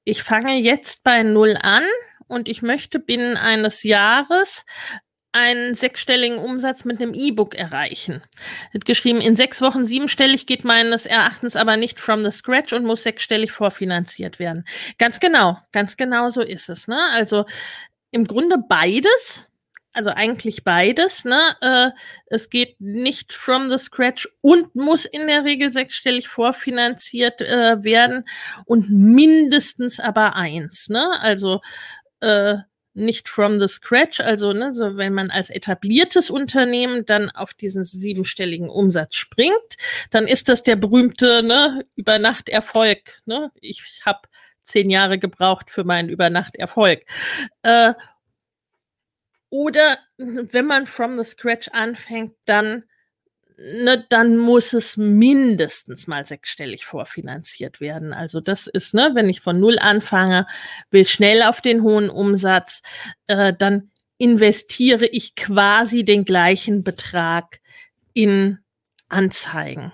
ich 0.05 0.23
fange 0.23 0.57
jetzt 0.57 1.03
bei 1.03 1.23
Null 1.23 1.57
an 1.61 1.85
und 2.27 2.49
ich 2.49 2.63
möchte 2.63 2.99
binnen 2.99 3.37
eines 3.37 3.83
Jahres 3.83 4.65
einen 5.33 5.75
sechsstelligen 5.75 6.39
Umsatz 6.39 6.85
mit 6.85 7.01
einem 7.01 7.13
E-Book 7.13 7.57
erreichen. 7.57 8.23
Wird 8.71 8.85
geschrieben, 8.85 9.21
in 9.21 9.35
sechs 9.35 9.61
Wochen 9.61 9.85
siebenstellig 9.85 10.47
geht 10.47 10.65
meines 10.65 11.07
Erachtens 11.07 11.57
aber 11.57 11.77
nicht 11.77 11.99
from 11.99 12.25
the 12.25 12.31
scratch 12.31 12.73
und 12.73 12.85
muss 12.85 13.03
sechsstellig 13.03 13.51
vorfinanziert 13.51 14.39
werden. 14.39 14.65
Ganz 14.97 15.19
genau, 15.19 15.59
ganz 15.73 15.97
genau 15.97 16.31
so 16.31 16.41
ist 16.41 16.69
es. 16.69 16.87
Ne? 16.87 17.01
Also 17.13 17.47
im 18.13 18.27
Grunde 18.27 18.59
beides 18.69 19.45
also 19.95 20.11
eigentlich 20.11 20.65
beides, 20.65 21.25
ne? 21.25 21.41
Äh, 21.61 21.91
es 22.27 22.51
geht 22.51 22.81
nicht 22.81 23.33
from 23.33 23.71
the 23.71 23.79
scratch 23.79 24.29
und 24.41 24.75
muss 24.75 25.05
in 25.05 25.27
der 25.27 25.45
Regel 25.45 25.73
sechsstellig 25.73 26.29
vorfinanziert 26.29 27.41
äh, 27.41 27.83
werden 27.83 28.25
und 28.67 28.91
mindestens 28.91 30.01
aber 30.01 30.37
eins, 30.37 30.89
ne? 30.89 31.21
Also 31.21 31.61
äh, 32.21 32.57
nicht 32.95 33.29
from 33.29 33.61
the 33.61 33.69
scratch, 33.69 34.21
also 34.21 34.53
ne, 34.53 34.73
so 34.73 34.97
wenn 34.97 35.15
man 35.15 35.31
als 35.31 35.51
etabliertes 35.51 36.31
Unternehmen 36.31 37.05
dann 37.05 37.29
auf 37.31 37.53
diesen 37.53 37.85
siebenstelligen 37.85 38.69
Umsatz 38.69 39.17
springt, 39.17 39.77
dann 40.11 40.27
ist 40.27 40.49
das 40.49 40.63
der 40.63 40.77
berühmte 40.77 41.43
ne, 41.43 41.85
Übernachterfolg. 41.97 43.21
Ne? 43.27 43.51
Ich 43.61 43.83
habe 44.07 44.29
zehn 44.63 44.91
Jahre 44.91 45.19
gebraucht 45.19 45.71
für 45.71 45.85
meinen 45.85 46.09
Übernachterfolg. 46.09 47.05
Äh, 47.63 47.95
oder 49.55 49.99
wenn 50.17 50.67
man 50.67 50.85
from 50.85 51.17
the 51.17 51.25
scratch 51.25 51.69
anfängt, 51.69 52.33
dann, 52.45 52.83
ne, 53.57 54.05
dann 54.09 54.37
muss 54.37 54.73
es 54.73 54.97
mindestens 54.97 56.09
mal 56.09 56.27
sechsstellig 56.27 56.85
vorfinanziert 56.85 57.81
werden. 57.81 58.13
Also 58.13 58.41
das 58.41 58.67
ist, 58.67 58.95
ne, 58.95 59.13
wenn 59.15 59.29
ich 59.29 59.43
von 59.43 59.61
null 59.61 59.79
anfange, 59.79 60.49
will 60.91 61.07
schnell 61.07 61.41
auf 61.43 61.61
den 61.61 61.83
hohen 61.85 62.11
Umsatz, 62.11 62.83
äh, 63.29 63.53
dann 63.57 63.93
investiere 64.19 65.07
ich 65.07 65.37
quasi 65.37 66.05
den 66.05 66.25
gleichen 66.25 66.83
Betrag 66.83 67.61
in 68.13 68.59
Anzeigen. 69.09 69.93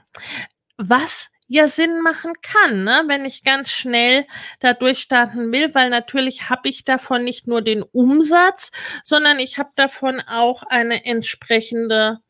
Was 0.79 1.29
ja 1.50 1.66
Sinn 1.66 2.00
machen 2.00 2.34
kann, 2.42 2.84
ne? 2.84 3.02
wenn 3.08 3.24
ich 3.24 3.42
ganz 3.42 3.70
schnell 3.70 4.24
da 4.60 4.72
durchstarten 4.72 5.50
will, 5.50 5.74
weil 5.74 5.90
natürlich 5.90 6.48
habe 6.48 6.68
ich 6.68 6.84
davon 6.84 7.24
nicht 7.24 7.48
nur 7.48 7.60
den 7.60 7.82
Umsatz, 7.82 8.70
sondern 9.02 9.40
ich 9.40 9.58
habe 9.58 9.70
davon 9.74 10.20
auch 10.20 10.62
eine 10.62 11.04
entsprechende 11.04 12.20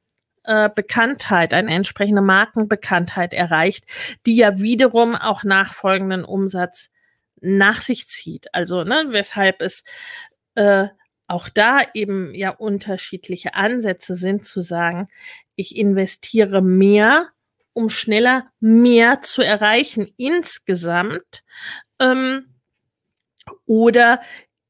äh, 0.45 0.71
Bekanntheit, 0.75 1.53
eine 1.53 1.71
entsprechende 1.75 2.23
Markenbekanntheit 2.23 3.35
erreicht, 3.35 3.85
die 4.25 4.37
ja 4.37 4.59
wiederum 4.59 5.15
auch 5.15 5.45
nachfolgenden 5.45 6.25
Umsatz 6.25 6.89
nach 7.43 7.83
sich 7.83 8.09
zieht. 8.09 8.55
Also, 8.55 8.85
ne, 8.85 9.05
weshalb 9.09 9.61
es 9.61 9.85
äh, 10.55 10.89
auch 11.27 11.51
da 11.51 11.81
eben 11.93 12.35
ja 12.35 12.51
unterschiedliche 12.51 13.55
Ansätze 13.55 14.15
sind 14.15 14.47
zu 14.47 14.63
sagen, 14.63 15.09
ich 15.57 15.77
investiere 15.77 16.63
mehr 16.63 17.29
um 17.73 17.91
schneller 17.91 18.51
mehr 18.61 19.23
zu 19.23 19.43
erreichen 19.43 20.13
insgesamt. 20.17 21.43
Ähm, 21.99 22.55
oder 23.67 24.21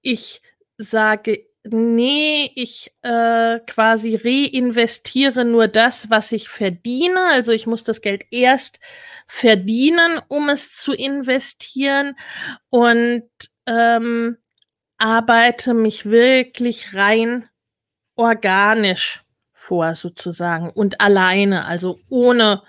ich 0.02 0.42
sage, 0.78 1.46
nee, 1.64 2.50
ich 2.54 2.92
äh, 3.02 3.60
quasi 3.60 4.16
reinvestiere 4.16 5.44
nur 5.44 5.68
das, 5.68 6.10
was 6.10 6.32
ich 6.32 6.48
verdiene. 6.48 7.20
Also 7.32 7.52
ich 7.52 7.66
muss 7.66 7.84
das 7.84 8.00
Geld 8.00 8.24
erst 8.30 8.80
verdienen, 9.26 10.20
um 10.28 10.48
es 10.48 10.72
zu 10.72 10.92
investieren 10.92 12.16
und 12.70 13.28
ähm, 13.66 14.38
arbeite 14.98 15.74
mich 15.74 16.06
wirklich 16.06 16.94
rein 16.94 17.48
organisch 18.16 19.22
vor, 19.52 19.94
sozusagen, 19.94 20.70
und 20.70 21.00
alleine, 21.00 21.66
also 21.66 22.00
ohne 22.08 22.62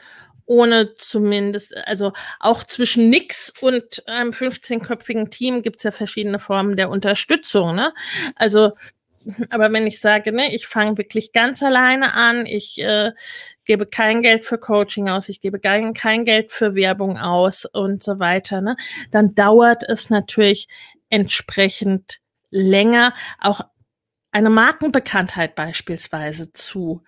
ohne 0.51 0.95
zumindest, 0.95 1.77
also 1.87 2.11
auch 2.41 2.65
zwischen 2.65 3.09
nix 3.09 3.53
und 3.61 4.03
einem 4.05 4.31
15-köpfigen 4.31 5.29
Team 5.29 5.61
gibt 5.61 5.77
es 5.77 5.83
ja 5.83 5.91
verschiedene 5.91 6.39
Formen 6.39 6.75
der 6.75 6.89
Unterstützung. 6.89 7.73
Ne? 7.73 7.93
Also, 8.35 8.71
aber 9.49 9.71
wenn 9.71 9.87
ich 9.87 10.01
sage, 10.01 10.33
ne, 10.33 10.53
ich 10.53 10.67
fange 10.67 10.97
wirklich 10.97 11.31
ganz 11.31 11.63
alleine 11.63 12.15
an, 12.15 12.45
ich 12.45 12.81
äh, 12.81 13.13
gebe 13.63 13.85
kein 13.85 14.21
Geld 14.21 14.45
für 14.45 14.57
Coaching 14.57 15.07
aus, 15.07 15.29
ich 15.29 15.39
gebe 15.39 15.57
kein, 15.57 15.93
kein 15.93 16.25
Geld 16.25 16.51
für 16.51 16.75
Werbung 16.75 17.17
aus 17.17 17.63
und 17.63 18.03
so 18.03 18.19
weiter, 18.19 18.59
ne, 18.59 18.75
dann 19.09 19.33
dauert 19.33 19.83
es 19.87 20.09
natürlich 20.09 20.67
entsprechend 21.09 22.19
länger, 22.49 23.13
auch 23.39 23.61
eine 24.33 24.49
Markenbekanntheit 24.49 25.55
beispielsweise 25.55 26.51
zu 26.51 27.03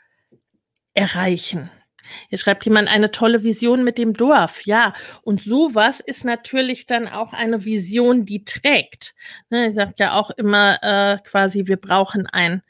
erreichen. 0.93 1.69
Hier 2.29 2.37
schreibt 2.37 2.65
jemand 2.65 2.89
eine 2.89 3.11
tolle 3.11 3.43
Vision 3.43 3.83
mit 3.83 3.97
dem 3.97 4.13
Dorf. 4.13 4.65
Ja, 4.65 4.93
und 5.23 5.41
sowas 5.41 5.99
ist 5.99 6.25
natürlich 6.25 6.85
dann 6.85 7.07
auch 7.07 7.33
eine 7.33 7.65
Vision, 7.65 8.25
die 8.25 8.43
trägt. 8.43 9.15
Ne, 9.49 9.67
ich 9.67 9.75
sage 9.75 9.93
ja 9.97 10.13
auch 10.13 10.29
immer 10.31 10.79
äh, 10.81 11.17
quasi, 11.23 11.67
wir 11.67 11.77
brauchen 11.77 12.27
ein 12.27 12.61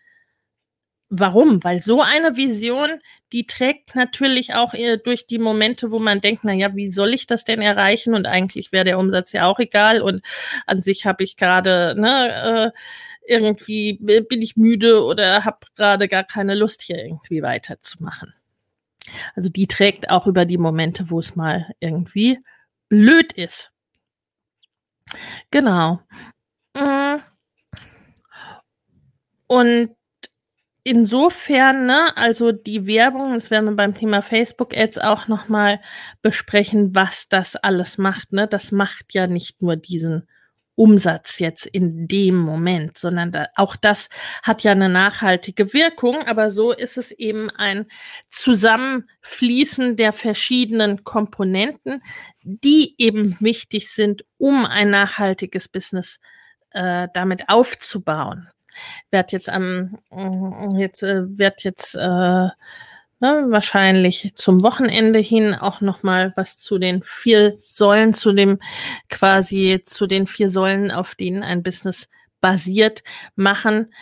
Warum? 1.16 1.64
Weil 1.64 1.84
so 1.84 2.02
eine 2.02 2.38
Vision, 2.38 2.90
die 3.34 3.46
trägt 3.46 3.96
natürlich 3.96 4.56
auch 4.56 4.74
äh, 4.74 4.98
durch 4.98 5.28
die 5.28 5.38
Momente, 5.38 5.92
wo 5.92 6.00
man 6.00 6.22
denkt, 6.22 6.44
na 6.44 6.54
ja, 6.54 6.76
wie 6.76 6.92
soll 6.92 7.14
ich 7.14 7.28
das 7.28 7.44
denn 7.44 7.62
erreichen? 7.62 8.16
Und 8.16 8.26
eigentlich 8.26 8.72
wäre 8.72 8.84
der 8.84 8.98
Umsatz 8.98 9.32
ja 9.32 9.46
auch 9.46 9.60
egal. 9.60 10.02
Und 10.02 10.26
an 10.66 10.82
sich 10.82 11.06
habe 11.06 11.24
ich 11.24 11.38
gerade, 11.38 11.94
ne, 11.96 12.72
äh, 12.74 13.32
irgendwie 13.32 14.00
bin 14.02 14.42
ich 14.42 14.58
müde 14.58 15.04
oder 15.04 15.46
habe 15.46 15.60
gerade 15.76 16.08
gar 16.08 16.24
keine 16.24 16.56
Lust, 16.56 16.82
hier 16.82 16.98
irgendwie 16.98 17.44
weiterzumachen. 17.44 18.34
Also 19.36 19.50
die 19.50 19.68
trägt 19.68 20.10
auch 20.10 20.28
über 20.28 20.46
die 20.46 20.58
Momente, 20.58 21.10
wo 21.10 21.20
es 21.20 21.36
mal 21.36 21.74
irgendwie 21.80 22.40
blöd 22.90 23.34
ist. 23.34 23.72
Genau. 25.52 26.00
Mm. 26.76 27.18
Und 29.48 29.96
insofern, 30.84 31.86
ne, 31.86 32.16
also 32.18 32.52
die 32.52 32.86
Werbung, 32.88 33.34
das 33.34 33.52
werden 33.52 33.66
wir 33.66 33.76
beim 33.76 33.94
Thema 33.94 34.22
Facebook 34.22 34.76
Ads 34.76 34.98
auch 35.00 35.28
nochmal 35.28 35.82
besprechen, 36.22 36.96
was 36.96 37.30
das 37.30 37.56
alles 37.56 37.98
macht, 37.98 38.34
ne? 38.34 38.48
Das 38.48 38.72
macht 38.72 39.14
ja 39.14 39.28
nicht 39.28 39.62
nur 39.62 39.76
diesen 39.76 40.28
Umsatz 40.76 41.40
jetzt 41.40 41.66
in 41.68 42.08
dem 42.08 42.38
Moment, 42.38 42.98
sondern 42.98 43.32
da, 43.32 43.48
auch 43.56 43.76
das 43.76 44.10
hat 44.42 44.64
ja 44.64 44.72
eine 44.72 44.90
nachhaltige 44.90 45.74
Wirkung, 45.74 46.24
aber 46.26 46.50
so 46.50 46.72
ist 46.72 46.98
es 46.98 47.12
eben 47.12 47.50
ein 47.52 47.86
Zusammenfließen 48.30 49.96
der 49.96 50.14
verschiedenen 50.14 51.04
Komponenten, 51.04 52.02
die 52.42 52.96
eben 52.98 53.38
wichtig 53.40 53.92
sind, 53.92 54.26
um 54.38 54.66
ein 54.66 54.90
nachhaltiges 54.90 55.68
Business 55.68 56.20
äh, 56.72 57.08
damit 57.14 57.50
aufzubauen. 57.50 58.50
Werd 59.12 59.32
jetzt 59.32 59.50
am 59.50 59.98
jetzt 60.76 61.04
äh, 61.04 61.38
wird 61.38 61.64
jetzt 61.64 61.94
äh, 61.96 62.48
ne, 63.24 63.46
wahrscheinlich 63.52 64.36
zum 64.36 64.64
Wochenende 64.64 65.20
hin 65.20 65.56
auch 65.56 65.80
noch 65.80 66.04
mal 66.04 66.34
was 66.36 66.58
zu 66.58 66.78
den 66.78 67.04
vier 67.04 67.58
Säulen, 67.62 68.14
zu 68.14 68.34
dem 68.34 68.60
quasi 69.10 69.82
zu 69.86 70.08
den 70.08 70.28
vier 70.28 70.50
Säulen, 70.50 70.92
auf 70.92 71.16
denen 71.16 71.42
ein 71.42 71.64
Business 71.64 72.10
basiert, 72.42 73.02
machen, 73.36 73.94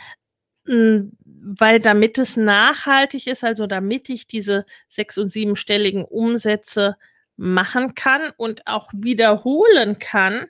hm, 0.67 1.11
weil 1.23 1.79
damit 1.79 2.17
es 2.17 2.35
nachhaltig 2.35 3.27
ist, 3.27 3.43
also 3.43 3.67
damit 3.67 4.09
ich 4.09 4.25
diese 4.25 4.65
sechs- 4.89 5.19
und 5.19 5.29
siebenstelligen 5.29 6.03
Umsätze 6.03 6.97
machen 7.37 7.93
kann 7.93 8.31
und 8.37 8.65
auch 8.65 8.89
wiederholen 8.93 9.99
kann, 9.99 10.47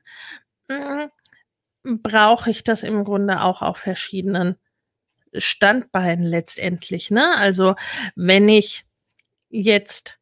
hm, 0.69 1.09
brauche 1.83 2.51
ich 2.51 2.63
das 2.63 2.83
im 2.83 3.03
Grunde 3.03 3.41
auch 3.41 3.61
auf 3.61 3.77
verschiedenen 3.79 4.55
Standbein 5.33 6.23
letztendlich. 6.23 7.11
Ne? 7.11 7.35
Also 7.37 7.75
wenn 8.15 8.49
ich 8.49 8.85
jetzt 9.49 10.17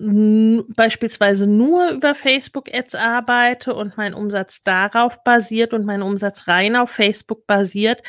beispielsweise 0.00 1.46
nur 1.46 1.90
über 1.90 2.14
Facebook 2.14 2.72
Ads 2.72 2.94
arbeite 2.94 3.74
und 3.74 3.98
mein 3.98 4.14
Umsatz 4.14 4.62
darauf 4.62 5.22
basiert 5.24 5.74
und 5.74 5.84
mein 5.84 6.00
Umsatz 6.00 6.48
rein 6.48 6.74
auf 6.74 6.90
Facebook 6.90 7.46
basiert 7.46 8.02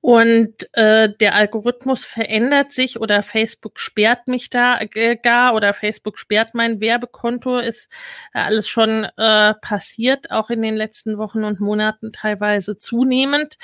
und 0.00 0.68
äh, 0.74 1.08
der 1.18 1.34
Algorithmus 1.34 2.04
verändert 2.04 2.70
sich 2.70 3.00
oder 3.00 3.24
Facebook 3.24 3.80
sperrt 3.80 4.28
mich 4.28 4.48
da 4.48 4.78
äh, 4.78 5.16
gar 5.16 5.54
oder 5.54 5.74
Facebook 5.74 6.18
sperrt 6.20 6.54
mein 6.54 6.80
Werbekonto, 6.80 7.58
ist 7.58 7.90
alles 8.32 8.68
schon 8.68 9.04
äh, 9.16 9.54
passiert, 9.54 10.30
auch 10.30 10.50
in 10.50 10.62
den 10.62 10.76
letzten 10.76 11.18
Wochen 11.18 11.42
und 11.42 11.58
Monaten 11.58 12.12
teilweise 12.12 12.76
zunehmend. 12.76 13.56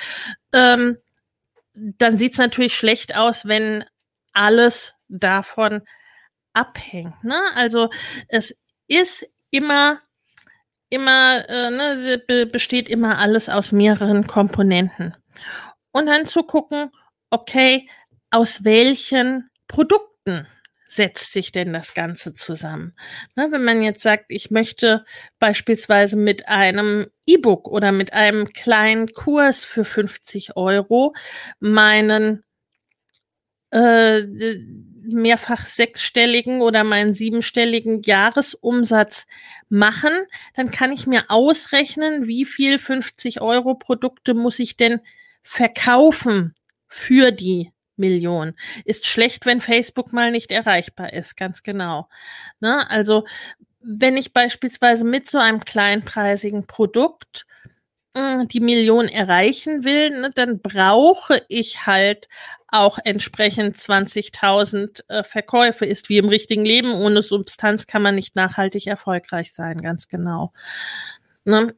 Ähm, 0.51 0.97
dann 1.73 2.17
sieht 2.17 2.33
es 2.33 2.37
natürlich 2.37 2.75
schlecht 2.75 3.15
aus, 3.15 3.47
wenn 3.47 3.85
alles 4.33 4.93
davon 5.07 5.81
abhängt. 6.53 7.23
Ne? 7.23 7.39
Also 7.55 7.89
es 8.27 8.55
ist 8.87 9.27
immer, 9.51 9.99
immer, 10.89 11.47
äh, 11.49 11.71
ne, 11.71 12.23
be 12.27 12.45
besteht 12.45 12.89
immer 12.89 13.17
alles 13.19 13.49
aus 13.49 13.71
mehreren 13.71 14.27
Komponenten. 14.27 15.15
Und 15.91 16.07
dann 16.07 16.25
zu 16.25 16.43
gucken, 16.43 16.91
okay, 17.29 17.89
aus 18.29 18.63
welchen 18.63 19.49
Produkten 19.67 20.47
setzt 20.91 21.31
sich 21.31 21.51
denn 21.51 21.71
das 21.71 21.93
Ganze 21.93 22.33
zusammen? 22.33 22.93
Ne, 23.35 23.47
wenn 23.51 23.63
man 23.63 23.81
jetzt 23.81 24.03
sagt, 24.03 24.25
ich 24.27 24.51
möchte 24.51 25.05
beispielsweise 25.39 26.17
mit 26.17 26.49
einem 26.49 27.07
E-Book 27.25 27.69
oder 27.69 27.91
mit 27.93 28.11
einem 28.13 28.51
kleinen 28.51 29.13
Kurs 29.13 29.63
für 29.63 29.85
50 29.85 30.57
Euro 30.57 31.13
meinen 31.59 32.43
äh, 33.71 34.23
mehrfach 35.03 35.65
sechsstelligen 35.65 36.61
oder 36.61 36.83
meinen 36.83 37.13
siebenstelligen 37.13 38.01
Jahresumsatz 38.03 39.27
machen, 39.69 40.11
dann 40.55 40.71
kann 40.71 40.91
ich 40.91 41.07
mir 41.07 41.23
ausrechnen, 41.29 42.27
wie 42.27 42.43
viel 42.43 42.77
50 42.77 43.39
Euro 43.41 43.75
Produkte 43.75 44.33
muss 44.33 44.59
ich 44.59 44.75
denn 44.75 44.99
verkaufen 45.41 46.53
für 46.87 47.31
die 47.31 47.71
Millionen. 48.01 48.55
Ist 48.83 49.07
schlecht, 49.07 49.45
wenn 49.45 49.61
Facebook 49.61 50.11
mal 50.11 50.31
nicht 50.31 50.51
erreichbar 50.51 51.13
ist, 51.13 51.37
ganz 51.37 51.63
genau. 51.63 52.09
Ne? 52.59 52.89
Also, 52.89 53.25
wenn 53.79 54.17
ich 54.17 54.33
beispielsweise 54.33 55.05
mit 55.05 55.29
so 55.29 55.37
einem 55.37 55.61
kleinpreisigen 55.61 56.67
Produkt 56.67 57.45
äh, 58.13 58.45
die 58.47 58.59
Million 58.59 59.07
erreichen 59.07 59.83
will, 59.85 60.09
ne, 60.11 60.31
dann 60.35 60.61
brauche 60.61 61.43
ich 61.47 61.85
halt 61.85 62.27
auch 62.67 62.99
entsprechend 63.03 63.77
20.000 63.77 65.03
äh, 65.09 65.23
Verkäufe. 65.23 65.85
Ist 65.85 66.09
wie 66.09 66.17
im 66.17 66.29
richtigen 66.29 66.65
Leben. 66.65 66.93
Ohne 66.93 67.21
Substanz 67.21 67.87
kann 67.87 68.01
man 68.01 68.15
nicht 68.15 68.35
nachhaltig 68.35 68.87
erfolgreich 68.87 69.53
sein, 69.53 69.81
ganz 69.81 70.07
genau. 70.07 70.53
Ne? 71.45 71.75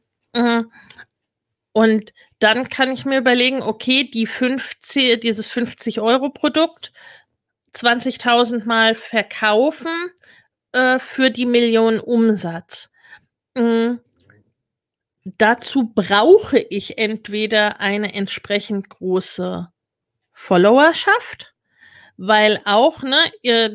Und 1.74 2.12
dann 2.38 2.68
kann 2.68 2.92
ich 2.92 3.04
mir 3.04 3.18
überlegen, 3.18 3.60
okay, 3.60 4.08
die 4.08 4.26
50, 4.26 5.18
dieses 5.18 5.48
50 5.48 6.00
Euro 6.00 6.30
Produkt 6.30 6.92
20.000 7.74 8.64
Mal 8.64 8.94
verkaufen 8.94 9.92
äh, 10.70 11.00
für 11.00 11.30
die 11.30 11.46
Million 11.46 11.98
Umsatz. 11.98 12.90
Mhm. 13.56 14.00
Dazu 15.24 15.90
brauche 15.92 16.60
ich 16.60 16.96
entweder 16.96 17.80
eine 17.80 18.14
entsprechend 18.14 18.88
große 18.90 19.68
Followerschaft 20.32 21.53
weil 22.16 22.60
auch, 22.64 23.02
ne, 23.02 23.18
ihr, 23.42 23.70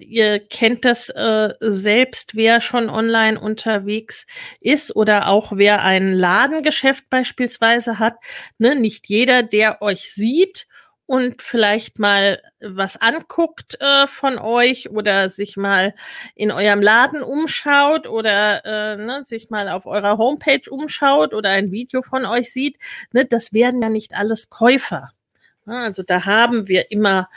ihr 0.00 0.40
kennt 0.40 0.84
das 0.84 1.08
äh, 1.10 1.54
selbst, 1.60 2.34
wer 2.34 2.60
schon 2.60 2.90
online 2.90 3.40
unterwegs 3.40 4.26
ist 4.60 4.94
oder 4.96 5.28
auch 5.28 5.52
wer 5.54 5.82
ein 5.82 6.12
Ladengeschäft 6.12 7.08
beispielsweise 7.10 7.98
hat, 7.98 8.16
ne, 8.58 8.74
nicht 8.74 9.08
jeder, 9.08 9.42
der 9.42 9.82
euch 9.82 10.12
sieht 10.12 10.66
und 11.06 11.42
vielleicht 11.42 11.98
mal 11.98 12.40
was 12.60 12.96
anguckt 12.96 13.80
äh, 13.80 14.06
von 14.06 14.38
euch 14.38 14.90
oder 14.90 15.28
sich 15.28 15.56
mal 15.56 15.92
in 16.36 16.52
eurem 16.52 16.80
Laden 16.80 17.22
umschaut 17.22 18.06
oder 18.06 18.64
äh, 18.64 18.96
ne, 18.96 19.24
sich 19.24 19.50
mal 19.50 19.68
auf 19.68 19.86
eurer 19.86 20.18
Homepage 20.18 20.70
umschaut 20.70 21.34
oder 21.34 21.50
ein 21.50 21.72
Video 21.72 22.02
von 22.02 22.24
euch 22.26 22.52
sieht, 22.52 22.78
ne, 23.12 23.24
das 23.24 23.52
werden 23.52 23.82
ja 23.82 23.88
nicht 23.88 24.14
alles 24.14 24.50
Käufer. 24.50 25.10
Also 25.70 26.02
da 26.02 26.26
haben 26.26 26.68
wir 26.68 26.90
immer 26.90 27.28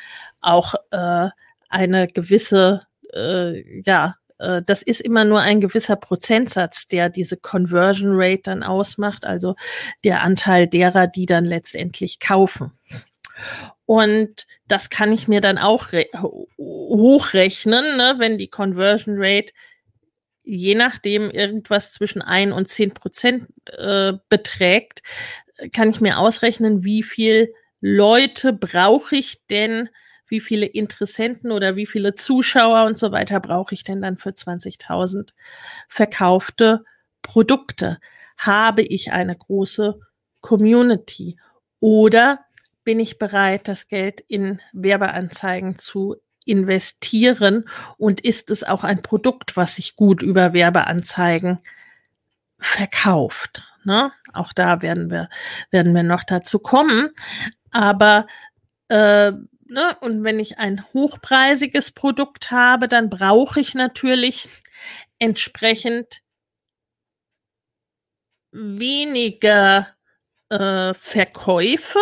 auch 0.41 0.75
äh, 0.91 1.29
eine 1.69 2.07
gewisse, 2.07 2.85
äh, 3.13 3.81
ja, 3.81 4.15
äh, 4.39 4.61
das 4.65 4.81
ist 4.83 5.01
immer 5.01 5.25
nur 5.25 5.41
ein 5.41 5.61
gewisser 5.61 5.95
Prozentsatz, 5.95 6.87
der 6.87 7.09
diese 7.09 7.37
Conversion 7.37 8.11
Rate 8.13 8.43
dann 8.43 8.63
ausmacht, 8.63 9.25
also 9.25 9.55
der 10.03 10.21
Anteil 10.21 10.67
derer, 10.67 11.07
die 11.07 11.25
dann 11.25 11.45
letztendlich 11.45 12.19
kaufen. 12.19 12.71
Und 13.85 14.47
das 14.67 14.89
kann 14.89 15.11
ich 15.11 15.27
mir 15.27 15.41
dann 15.41 15.57
auch 15.57 15.87
hochrechnen, 16.57 17.97
ne, 17.97 18.15
wenn 18.17 18.37
die 18.37 18.49
Conversion 18.49 19.15
Rate 19.17 19.51
je 20.43 20.75
nachdem 20.75 21.31
irgendwas 21.31 21.93
zwischen 21.93 22.21
ein 22.21 22.51
und 22.51 22.67
zehn 22.67 22.93
Prozent 22.93 23.45
äh, 23.65 24.13
beträgt, 24.29 25.01
kann 25.71 25.89
ich 25.89 26.01
mir 26.01 26.19
ausrechnen, 26.19 26.83
wie 26.83 27.03
viel 27.03 27.53
Leute 27.85 28.53
brauche 28.53 29.17
ich 29.17 29.45
denn, 29.47 29.89
wie 30.25 30.39
viele 30.39 30.65
Interessenten 30.65 31.51
oder 31.51 31.75
wie 31.75 31.85
viele 31.85 32.13
Zuschauer 32.13 32.85
und 32.85 32.97
so 32.97 33.11
weiter 33.11 33.41
brauche 33.41 33.75
ich 33.75 33.83
denn 33.83 34.01
dann 34.01 34.15
für 34.15 34.29
20.000 34.29 35.31
verkaufte 35.89 36.85
Produkte? 37.21 37.99
Habe 38.37 38.83
ich 38.83 39.11
eine 39.11 39.35
große 39.35 39.99
Community? 40.39 41.37
Oder 41.81 42.45
bin 42.85 43.01
ich 43.01 43.19
bereit, 43.19 43.67
das 43.67 43.89
Geld 43.89 44.21
in 44.21 44.61
Werbeanzeigen 44.71 45.77
zu 45.77 46.15
investieren? 46.45 47.67
Und 47.97 48.21
ist 48.21 48.49
es 48.49 48.63
auch 48.63 48.85
ein 48.85 49.01
Produkt, 49.01 49.57
was 49.57 49.75
sich 49.75 49.97
gut 49.97 50.23
über 50.23 50.53
Werbeanzeigen 50.53 51.59
verkauft? 52.57 53.61
Ne? 53.83 54.13
Auch 54.31 54.53
da 54.53 54.81
werden 54.81 55.11
wir, 55.11 55.27
werden 55.69 55.93
wir 55.93 56.03
noch 56.03 56.23
dazu 56.23 56.59
kommen. 56.59 57.09
Aber 57.73 58.27
äh, 58.89 59.31
ne, 59.31 59.97
und 60.01 60.23
wenn 60.23 60.39
ich 60.39 60.59
ein 60.59 60.85
hochpreisiges 60.93 61.91
Produkt 61.91 62.51
habe, 62.51 62.87
dann 62.87 63.09
brauche 63.09 63.59
ich 63.59 63.75
natürlich 63.75 64.49
entsprechend 65.19 66.21
weniger 68.51 69.87
äh, 70.49 70.93
Verkäufe. 70.93 71.99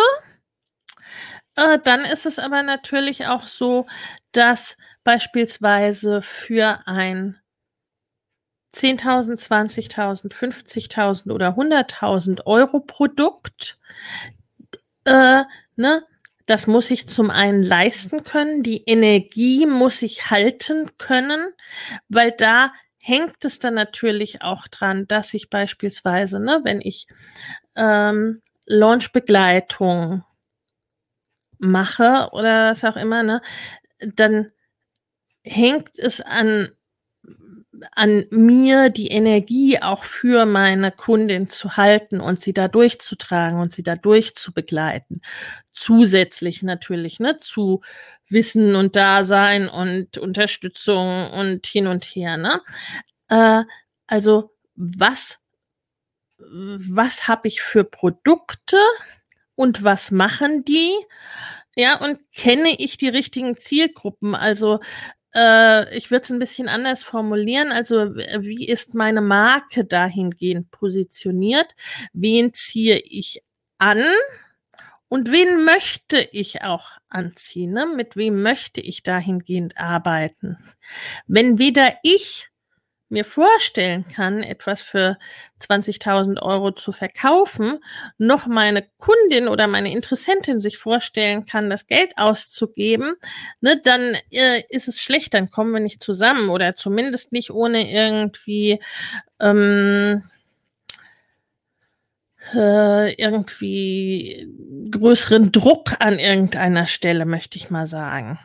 Äh, 1.56 1.78
dann 1.84 2.02
ist 2.02 2.26
es 2.26 2.38
aber 2.38 2.62
natürlich 2.62 3.26
auch 3.26 3.46
so, 3.46 3.86
dass 4.32 4.76
beispielsweise 5.04 6.22
für 6.22 6.80
ein 6.86 7.38
10.000, 8.74 9.36
20.000, 9.36 10.32
50.000 10.32 11.30
oder 11.30 11.50
100.000 11.50 12.46
Euro 12.46 12.80
Produkt, 12.80 13.78
äh, 15.04 15.42
ne, 15.76 16.04
das 16.46 16.66
muss 16.66 16.90
ich 16.90 17.08
zum 17.08 17.30
einen 17.30 17.62
leisten 17.62 18.24
können, 18.24 18.62
die 18.62 18.84
Energie 18.84 19.66
muss 19.66 20.02
ich 20.02 20.30
halten 20.30 20.90
können, 20.98 21.52
weil 22.08 22.32
da 22.32 22.72
hängt 23.00 23.44
es 23.44 23.58
dann 23.58 23.74
natürlich 23.74 24.42
auch 24.42 24.68
dran, 24.68 25.06
dass 25.08 25.34
ich 25.34 25.50
beispielsweise, 25.50 26.40
ne, 26.40 26.60
wenn 26.64 26.80
ich 26.80 27.06
ähm, 27.76 28.42
Launchbegleitung 28.66 30.24
mache 31.58 32.28
oder 32.32 32.70
was 32.70 32.84
auch 32.84 32.96
immer, 32.96 33.22
ne, 33.22 33.40
dann 33.98 34.52
hängt 35.44 35.98
es 35.98 36.20
an, 36.20 36.70
an 37.92 38.26
mir, 38.30 38.90
die 38.90 39.08
Energie 39.08 39.80
auch 39.80 40.04
für 40.04 40.46
meine 40.46 40.92
Kundin 40.92 41.48
zu 41.48 41.76
halten 41.76 42.20
und 42.20 42.40
sie 42.40 42.52
da 42.52 42.68
durchzutragen 42.68 43.60
und 43.60 43.72
sie 43.72 43.82
da 43.82 43.96
durchzubegleiten. 43.96 45.22
Zusätzlich 45.72 46.62
natürlich, 46.62 47.20
ne, 47.20 47.38
zu 47.38 47.82
Wissen 48.28 48.76
und 48.76 48.96
Dasein 48.96 49.68
und 49.68 50.18
Unterstützung 50.18 51.30
und 51.30 51.66
hin 51.66 51.86
und 51.86 52.04
her, 52.04 52.36
ne. 52.36 52.60
Äh, 53.28 53.64
also 54.06 54.52
was, 54.74 55.38
was 56.38 57.28
habe 57.28 57.48
ich 57.48 57.62
für 57.62 57.84
Produkte? 57.84 58.78
und 59.54 59.84
was 59.84 60.10
machen 60.10 60.64
die? 60.64 60.94
Ja, 61.74 61.98
und 61.98 62.20
kenne 62.34 62.74
ich 62.78 62.98
die 62.98 63.08
richtigen 63.08 63.56
Zielgruppen? 63.56 64.34
Also 64.34 64.80
äh, 65.34 65.96
ich 65.96 66.10
würde 66.10 66.24
es 66.24 66.30
ein 66.30 66.38
bisschen 66.38 66.68
anders 66.68 67.02
formulieren. 67.02 67.72
Also 67.72 68.14
wie 68.14 68.68
ist 68.68 68.94
meine 68.94 69.20
Marke 69.20 69.84
dahingehend 69.84 70.70
positioniert? 70.70 71.74
Wen 72.12 72.52
ziehe 72.54 72.98
ich 72.98 73.42
an? 73.78 74.02
Und 75.08 75.30
wen 75.30 75.64
möchte 75.64 76.16
ich 76.32 76.62
auch 76.62 76.92
anziehen? 77.08 77.72
Ne? 77.72 77.86
Mit 77.86 78.16
wem 78.16 78.42
möchte 78.42 78.80
ich 78.80 79.02
dahingehend 79.02 79.76
arbeiten? 79.76 80.56
Wenn 81.26 81.58
weder 81.58 81.96
ich 82.02 82.48
mir 83.12 83.24
vorstellen 83.24 84.06
kann, 84.08 84.42
etwas 84.42 84.80
für 84.80 85.18
20.000 85.60 86.42
Euro 86.42 86.72
zu 86.72 86.90
verkaufen, 86.92 87.78
noch 88.18 88.46
meine 88.46 88.86
Kundin 88.98 89.48
oder 89.48 89.68
meine 89.68 89.92
Interessentin 89.92 90.58
sich 90.58 90.78
vorstellen 90.78 91.44
kann, 91.44 91.70
das 91.70 91.86
Geld 91.86 92.12
auszugeben, 92.16 93.14
ne, 93.60 93.80
dann 93.84 94.16
äh, 94.30 94.62
ist 94.70 94.88
es 94.88 95.00
schlecht, 95.00 95.34
dann 95.34 95.50
kommen 95.50 95.72
wir 95.72 95.80
nicht 95.80 96.02
zusammen 96.02 96.48
oder 96.48 96.74
zumindest 96.74 97.32
nicht 97.32 97.50
ohne 97.50 97.90
irgendwie 97.92 98.80
ähm, 99.40 100.24
äh, 102.54 103.14
irgendwie 103.14 104.48
größeren 104.90 105.52
Druck 105.52 105.92
an 106.00 106.18
irgendeiner 106.18 106.86
Stelle, 106.86 107.24
möchte 107.24 107.56
ich 107.56 107.70
mal 107.70 107.86
sagen. 107.86 108.38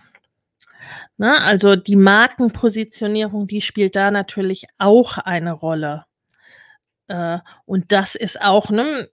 Ne? 1.17 1.41
Also 1.41 1.75
die 1.75 1.95
Markenpositionierung, 1.95 3.47
die 3.47 3.61
spielt 3.61 3.95
da 3.95 4.11
natürlich 4.11 4.67
auch 4.77 5.17
eine 5.17 5.53
Rolle. 5.53 6.05
Äh, 7.07 7.39
und 7.65 7.91
das 7.91 8.15
ist 8.15 8.41
auch 8.41 8.69
ne, 8.69 9.09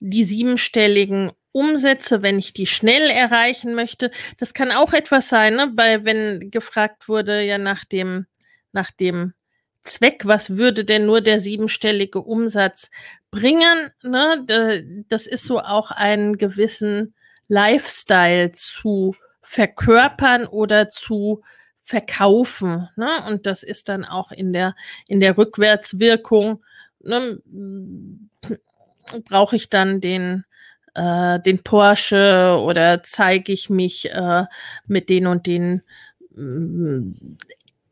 die 0.00 0.24
siebenstelligen 0.24 1.32
Umsätze, 1.52 2.22
wenn 2.22 2.38
ich 2.38 2.52
die 2.52 2.66
schnell 2.66 3.10
erreichen 3.10 3.74
möchte. 3.74 4.10
Das 4.38 4.54
kann 4.54 4.70
auch 4.70 4.92
etwas 4.92 5.28
sein, 5.28 5.56
ne? 5.56 5.72
weil 5.74 6.04
wenn 6.04 6.50
gefragt 6.50 7.08
wurde 7.08 7.42
ja 7.42 7.58
nach 7.58 7.84
dem, 7.84 8.26
nach 8.72 8.90
dem 8.90 9.34
Zweck, 9.82 10.26
was 10.26 10.56
würde 10.56 10.84
denn 10.84 11.06
nur 11.06 11.20
der 11.20 11.40
siebenstellige 11.40 12.20
Umsatz 12.20 12.90
bringen? 13.30 13.90
Ne? 14.02 15.04
Das 15.08 15.26
ist 15.26 15.44
so 15.44 15.58
auch 15.60 15.90
einen 15.90 16.36
gewissen 16.36 17.14
Lifestyle 17.48 18.52
zu 18.52 19.16
verkörpern 19.50 20.46
oder 20.46 20.90
zu 20.90 21.42
verkaufen. 21.82 22.88
Ne? 22.94 23.08
Und 23.26 23.46
das 23.46 23.64
ist 23.64 23.88
dann 23.88 24.04
auch 24.04 24.30
in 24.30 24.52
der, 24.52 24.76
in 25.08 25.18
der 25.18 25.36
Rückwärtswirkung, 25.36 26.62
ne, 27.00 27.40
brauche 29.24 29.56
ich 29.56 29.68
dann 29.68 30.00
den, 30.00 30.44
äh, 30.94 31.40
den 31.40 31.64
Porsche 31.64 32.58
oder 32.60 33.02
zeige 33.02 33.50
ich 33.52 33.68
mich 33.68 34.08
äh, 34.12 34.44
mit 34.86 35.08
den 35.08 35.26
und 35.26 35.48
den 35.48 35.82
äh, 36.36 37.10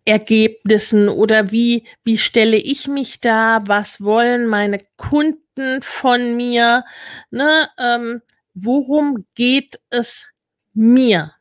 Ergebnissen 0.05 1.09
oder 1.09 1.51
wie, 1.51 1.89
wie 2.05 2.19
stelle 2.19 2.57
ich 2.57 2.87
mich 2.87 3.19
da? 3.19 3.65
Was 3.67 4.01
wollen 4.01 4.47
meine 4.47 4.87
Kunden 4.97 5.83
von 5.83 6.37
mir? 6.37 6.85
Ne? 7.33 7.69
Ähm, 7.79 8.23
worum 8.55 9.27
geht 9.35 9.81
es 9.91 10.25
mir? 10.73 11.33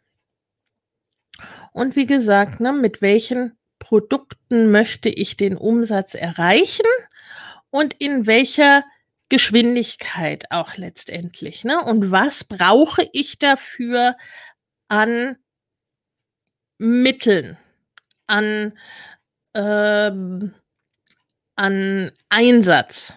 Und 1.78 1.96
wie 1.96 2.08
gesagt, 2.08 2.60
ne, 2.60 2.74
mit 2.74 3.04
welchen 3.04 3.56
Produkten 3.78 4.72
möchte 4.72 5.10
ich 5.10 5.38
den 5.38 5.56
Umsatz 5.56 6.16
erreichen 6.16 6.88
und 7.70 7.94
in 7.94 8.26
welcher 8.26 8.84
Geschwindigkeit 9.30 10.50
auch 10.50 10.76
letztendlich. 10.78 11.66
Ne? 11.66 11.80
Und 11.80 12.10
was 12.10 12.46
brauche 12.46 13.08
ich 13.14 13.38
dafür 13.38 14.18
an 14.88 15.38
Mitteln, 16.80 17.60
an, 18.26 18.76
ähm, 19.54 20.56
an 21.56 22.12
Einsatz, 22.30 23.14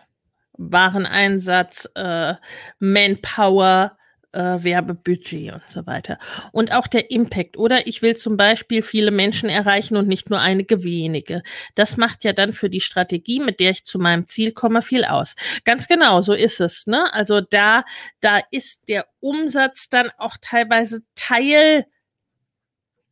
Wareneinsatz, 0.59 1.89
äh, 1.95 2.35
Manpower, 2.79 3.97
äh, 4.33 4.63
Werbebudget 4.63 5.53
und 5.53 5.63
so 5.69 5.87
weiter. 5.87 6.19
Und 6.53 6.73
auch 6.73 6.87
der 6.87 7.11
Impact. 7.11 7.57
Oder 7.57 7.87
ich 7.87 8.03
will 8.03 8.17
zum 8.17 8.37
Beispiel 8.37 8.83
viele 8.83 9.11
Menschen 9.11 9.49
erreichen 9.49 9.97
und 9.97 10.09
nicht 10.09 10.31
nur 10.31 10.41
einige 10.41 10.85
wenige. 10.85 11.43
Das 11.75 11.97
macht 11.97 12.25
ja 12.25 12.33
dann 12.33 12.53
für 12.53 12.71
die 12.71 12.81
Strategie, 12.81 13.41
mit 13.41 13.61
der 13.61 13.71
ich 13.71 13.85
zu 13.85 13.99
meinem 13.99 14.27
Ziel 14.27 14.53
komme, 14.53 14.83
viel 14.83 15.05
aus. 15.05 15.35
Ganz 15.65 15.89
genau, 15.89 16.23
so 16.23 16.33
ist 16.33 16.61
es. 16.61 16.87
Ne? 16.87 17.13
Also 17.13 17.41
da, 17.41 17.85
da 18.21 18.41
ist 18.51 18.81
der 18.89 19.07
Umsatz 19.21 19.89
dann 19.89 20.11
auch 20.19 20.37
teilweise 20.41 21.01
Teil 21.15 21.87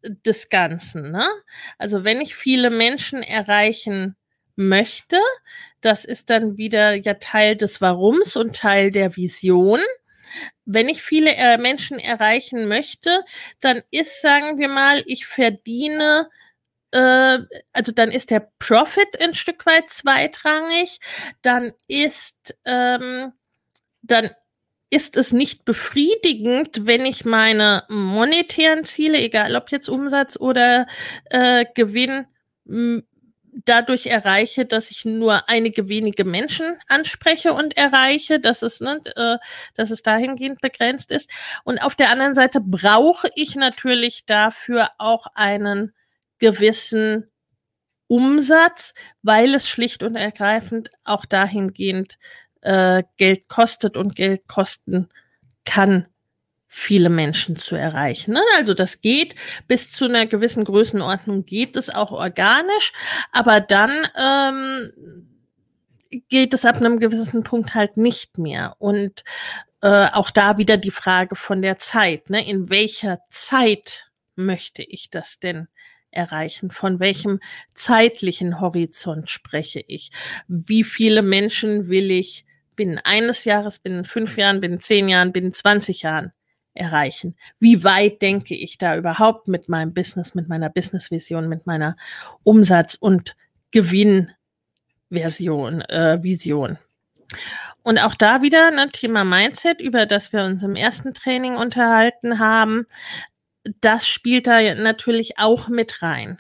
des 0.03 0.49
Ganzen. 0.49 1.11
Ne? 1.11 1.27
Also 1.77 2.05
wenn 2.05 2.21
ich 2.21 2.37
viele 2.37 2.71
Menschen 2.71 3.23
erreichen 3.23 4.17
möchte, 4.55 5.19
das 5.81 6.05
ist 6.05 6.31
dann 6.31 6.57
wieder 6.57 6.95
ja 6.95 7.15
Teil 7.15 7.57
des 7.57 7.81
Warums 7.81 8.37
und 8.37 8.57
Teil 8.57 8.91
der 8.91 9.17
Vision 9.17 9.81
wenn 10.71 10.89
ich 10.89 11.03
viele 11.03 11.35
äh, 11.35 11.57
Menschen 11.57 11.99
erreichen 11.99 12.69
möchte, 12.69 13.25
dann 13.61 13.83
ist, 13.91 14.21
sagen 14.21 14.59
wir 14.59 14.69
mal, 14.69 15.03
ich 15.07 15.27
verdiene 15.27 16.29
äh, 16.91 17.39
also 17.73 17.93
dann 17.93 18.11
ist 18.11 18.31
der 18.31 18.49
Profit 18.59 19.21
ein 19.21 19.35
Stück 19.35 19.67
weit 19.67 19.89
zweitrangig, 19.91 21.01
dann 21.43 21.73
ist, 21.87 22.57
ähm, 22.65 23.33
dann 24.03 24.31
ist 24.91 25.17
es 25.17 25.33
nicht 25.33 25.65
befriedigend, 25.65 26.87
wenn 26.87 27.05
ich 27.05 27.25
meine 27.25 27.85
monetären 27.89 28.85
Ziele, 28.85 29.19
egal 29.19 29.55
ob 29.57 29.71
jetzt 29.71 29.89
Umsatz 29.89 30.37
oder 30.39 30.87
äh, 31.27 31.67
Gewinn, 31.75 32.27
dadurch 33.65 34.07
erreiche, 34.07 34.65
dass 34.65 34.91
ich 34.91 35.05
nur 35.05 35.49
einige 35.49 35.89
wenige 35.89 36.25
Menschen 36.25 36.77
anspreche 36.89 37.53
und 37.53 37.77
erreiche, 37.77 38.41
dass 38.41 38.63
es, 38.63 38.81
ne, 38.81 39.01
äh, 39.17 39.39
dass 39.75 39.91
es 39.91 40.03
dahingehend 40.03 40.61
begrenzt 40.61 41.11
ist. 41.11 41.31
Und 41.65 41.83
auf 41.83 41.97
der 41.97 42.11
anderen 42.11 42.35
Seite 42.35 42.61
brauche 42.61 43.29
ich 43.35 43.57
natürlich 43.57 44.27
dafür 44.27 44.91
auch 44.99 45.27
einen 45.35 45.93
gewissen 46.39 47.31
Umsatz, 48.07 48.95
weil 49.23 49.55
es 49.55 49.69
schlicht 49.69 50.03
und 50.03 50.17
ergreifend 50.17 50.91
auch 51.05 51.25
dahingehend 51.25 52.19
äh, 52.63 53.03
Geld 53.17 53.49
kostet 53.49 53.97
und 53.97 54.15
Geld 54.15 54.47
kosten 54.49 55.09
kann 55.65 56.07
viele 56.69 57.09
Menschen 57.09 57.57
zu 57.57 57.75
erreichen. 57.75 58.35
Ne? 58.35 58.43
Also 58.57 58.75
das 58.75 59.01
geht 59.01 59.35
bis 59.67 59.91
zu 59.91 60.05
einer 60.05 60.27
gewissen 60.27 60.65
Größenordnung 60.65 61.47
geht 61.47 61.77
es 61.77 61.89
auch 61.89 62.13
organisch, 62.13 62.93
aber 63.33 63.61
dann 63.61 64.07
ähm, 64.17 65.27
geht 66.29 66.55
es 66.55 66.65
ab 66.65 66.77
einem 66.77 67.01
gewissen 67.01 67.43
Punkt 67.43 67.75
halt 67.75 67.97
nicht 67.97 68.39
mehr. 68.39 68.77
Und 68.79 69.25
äh, 69.81 70.09
auch 70.13 70.31
da 70.31 70.59
wieder 70.59 70.77
die 70.77 70.91
Frage 70.91 71.37
von 71.37 71.63
der 71.63 71.79
Zeit. 71.79 72.31
Ne? 72.31 72.47
In 72.47 72.69
welcher 72.69 73.21
Zeit 73.31 74.07
möchte 74.37 74.83
ich 74.83 75.11
das 75.11 75.39
denn 75.39 75.69
erreichen? 76.11 76.71
Von 76.71 77.01
welchem 77.01 77.41
zeitlichen 77.75 78.61
Horizont 78.61 79.31
spreche 79.31 79.81
ich? 79.81 80.11
Wie 80.49 80.85
viele 80.85 81.23
Menschen 81.23 81.89
will 81.89 82.11
ich 82.11 82.45
binnen 82.77 82.99
eines 82.99 83.45
Jahres, 83.45 83.79
binnen 83.79 84.05
fünf 84.05 84.37
Jahren, 84.37 84.61
binnen 84.61 84.81
zehn 84.81 85.09
Jahren, 85.09 85.33
binnen 85.33 85.53
20 85.53 86.03
Jahren 86.03 86.33
erreichen? 86.79 87.35
Wie 87.59 87.85
weit 87.85 88.23
denke 88.23 88.55
ich 88.55 88.79
da 88.79 88.97
überhaupt 88.97 89.49
mit 89.49 89.69
meinem 89.69 89.93
Business, 89.93 90.35
mit 90.35 90.49
meiner 90.49 90.71
Businessvision, 90.71 91.49
mit 91.49 91.67
meiner 91.67 91.97
Umsatz- 92.45 92.95
und 92.95 93.37
Gewinnversion, 93.71 95.83
äh, 95.83 96.23
Vision? 96.23 96.79
Und 97.83 97.99
auch 97.99 98.15
da 98.15 98.43
wieder 98.43 98.71
ne, 98.71 98.91
Thema 98.91 99.25
Mindset, 99.25 99.81
über 99.81 100.07
das 100.07 100.33
wir 100.33 100.45
uns 100.45 100.63
im 100.63 100.77
ersten 100.77 101.15
Training 101.15 101.57
unterhalten 101.57 102.39
haben. 102.39 102.87
Das 103.81 104.07
spielt 104.07 104.47
da 104.47 104.75
natürlich 104.75 105.39
auch 105.39 105.69
mit 105.69 106.03
rein. 106.03 106.39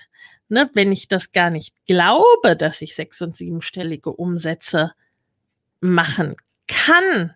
Ne, 0.50 0.70
wenn 0.72 0.92
ich 0.92 1.08
das 1.08 1.32
gar 1.32 1.50
nicht 1.50 1.74
glaube, 1.86 2.56
dass 2.56 2.80
ich 2.80 2.94
sechs- 2.94 3.20
und 3.20 3.36
siebenstellige 3.36 4.10
Umsätze 4.10 4.94
machen 5.80 6.36
kann, 6.66 7.34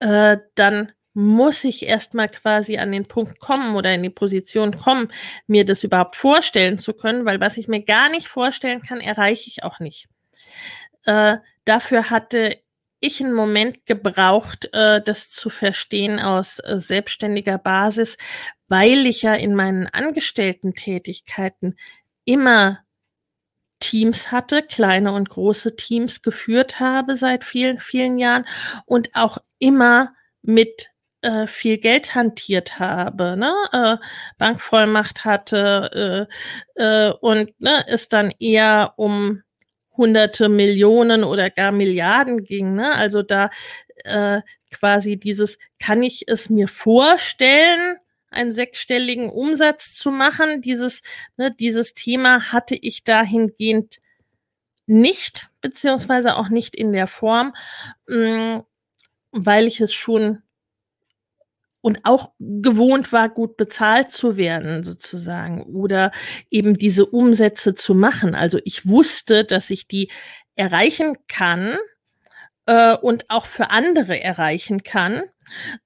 äh, 0.00 0.38
dann 0.54 0.92
muss 1.14 1.64
ich 1.64 1.86
erstmal 1.86 2.28
quasi 2.28 2.78
an 2.78 2.92
den 2.92 3.06
Punkt 3.06 3.38
kommen 3.38 3.76
oder 3.76 3.94
in 3.94 4.02
die 4.02 4.10
Position 4.10 4.76
kommen, 4.76 5.12
mir 5.46 5.64
das 5.64 5.84
überhaupt 5.84 6.16
vorstellen 6.16 6.78
zu 6.78 6.94
können, 6.94 7.24
weil 7.24 7.40
was 7.40 7.56
ich 7.56 7.68
mir 7.68 7.82
gar 7.82 8.08
nicht 8.10 8.28
vorstellen 8.28 8.82
kann, 8.82 9.00
erreiche 9.00 9.48
ich 9.48 9.62
auch 9.62 9.78
nicht. 9.78 10.08
Äh, 11.04 11.36
dafür 11.64 12.10
hatte 12.10 12.58
ich 13.00 13.22
einen 13.22 13.34
Moment 13.34 13.84
gebraucht, 13.84 14.68
äh, 14.72 15.02
das 15.02 15.30
zu 15.30 15.50
verstehen 15.50 16.20
aus 16.20 16.60
äh, 16.60 16.78
selbstständiger 16.78 17.58
Basis, 17.58 18.16
weil 18.68 19.06
ich 19.06 19.22
ja 19.22 19.34
in 19.34 19.54
meinen 19.54 19.86
Angestellten-Tätigkeiten 19.88 21.76
immer 22.24 22.78
Teams 23.80 24.30
hatte, 24.30 24.62
kleine 24.62 25.12
und 25.12 25.28
große 25.28 25.74
Teams 25.74 26.22
geführt 26.22 26.78
habe 26.78 27.16
seit 27.16 27.42
vielen, 27.42 27.80
vielen 27.80 28.16
Jahren 28.16 28.46
und 28.86 29.10
auch 29.14 29.38
immer 29.58 30.14
mit 30.42 30.91
äh, 31.22 31.46
viel 31.46 31.78
Geld 31.78 32.14
hantiert 32.14 32.78
habe, 32.78 33.36
ne? 33.36 33.54
äh, 33.72 33.96
Bankvollmacht 34.38 35.24
hatte 35.24 36.28
äh, 36.76 37.08
äh, 37.08 37.12
und 37.20 37.58
ne, 37.60 37.84
es 37.86 38.08
dann 38.08 38.32
eher 38.38 38.94
um 38.96 39.42
hunderte 39.96 40.48
Millionen 40.48 41.24
oder 41.24 41.50
gar 41.50 41.72
Milliarden 41.72 42.44
ging. 42.44 42.74
Ne? 42.74 42.94
Also 42.94 43.22
da 43.22 43.50
äh, 44.04 44.40
quasi 44.70 45.16
dieses, 45.16 45.58
kann 45.78 46.02
ich 46.02 46.24
es 46.28 46.50
mir 46.50 46.68
vorstellen, 46.68 47.96
einen 48.30 48.52
sechsstelligen 48.52 49.30
Umsatz 49.30 49.94
zu 49.94 50.10
machen? 50.10 50.62
Dieses, 50.62 51.02
ne, 51.36 51.54
dieses 51.54 51.94
Thema 51.94 52.52
hatte 52.52 52.74
ich 52.74 53.04
dahingehend 53.04 54.00
nicht, 54.86 55.48
beziehungsweise 55.60 56.36
auch 56.36 56.48
nicht 56.48 56.74
in 56.74 56.92
der 56.92 57.06
Form, 57.06 57.54
mh, 58.08 58.56
mm, 58.56 58.64
weil 59.32 59.66
ich 59.66 59.80
es 59.80 59.92
schon 59.92 60.42
und 61.82 62.00
auch 62.04 62.30
gewohnt 62.38 63.12
war, 63.12 63.28
gut 63.28 63.58
bezahlt 63.58 64.10
zu 64.10 64.38
werden, 64.38 64.82
sozusagen, 64.82 65.62
oder 65.64 66.12
eben 66.50 66.78
diese 66.78 67.04
Umsätze 67.04 67.74
zu 67.74 67.94
machen. 67.94 68.34
Also 68.34 68.58
ich 68.64 68.88
wusste, 68.88 69.44
dass 69.44 69.68
ich 69.68 69.86
die 69.86 70.10
erreichen 70.54 71.14
kann 71.28 71.76
äh, 72.66 72.96
und 72.96 73.28
auch 73.28 73.46
für 73.46 73.70
andere 73.70 74.22
erreichen 74.22 74.82
kann. 74.82 75.22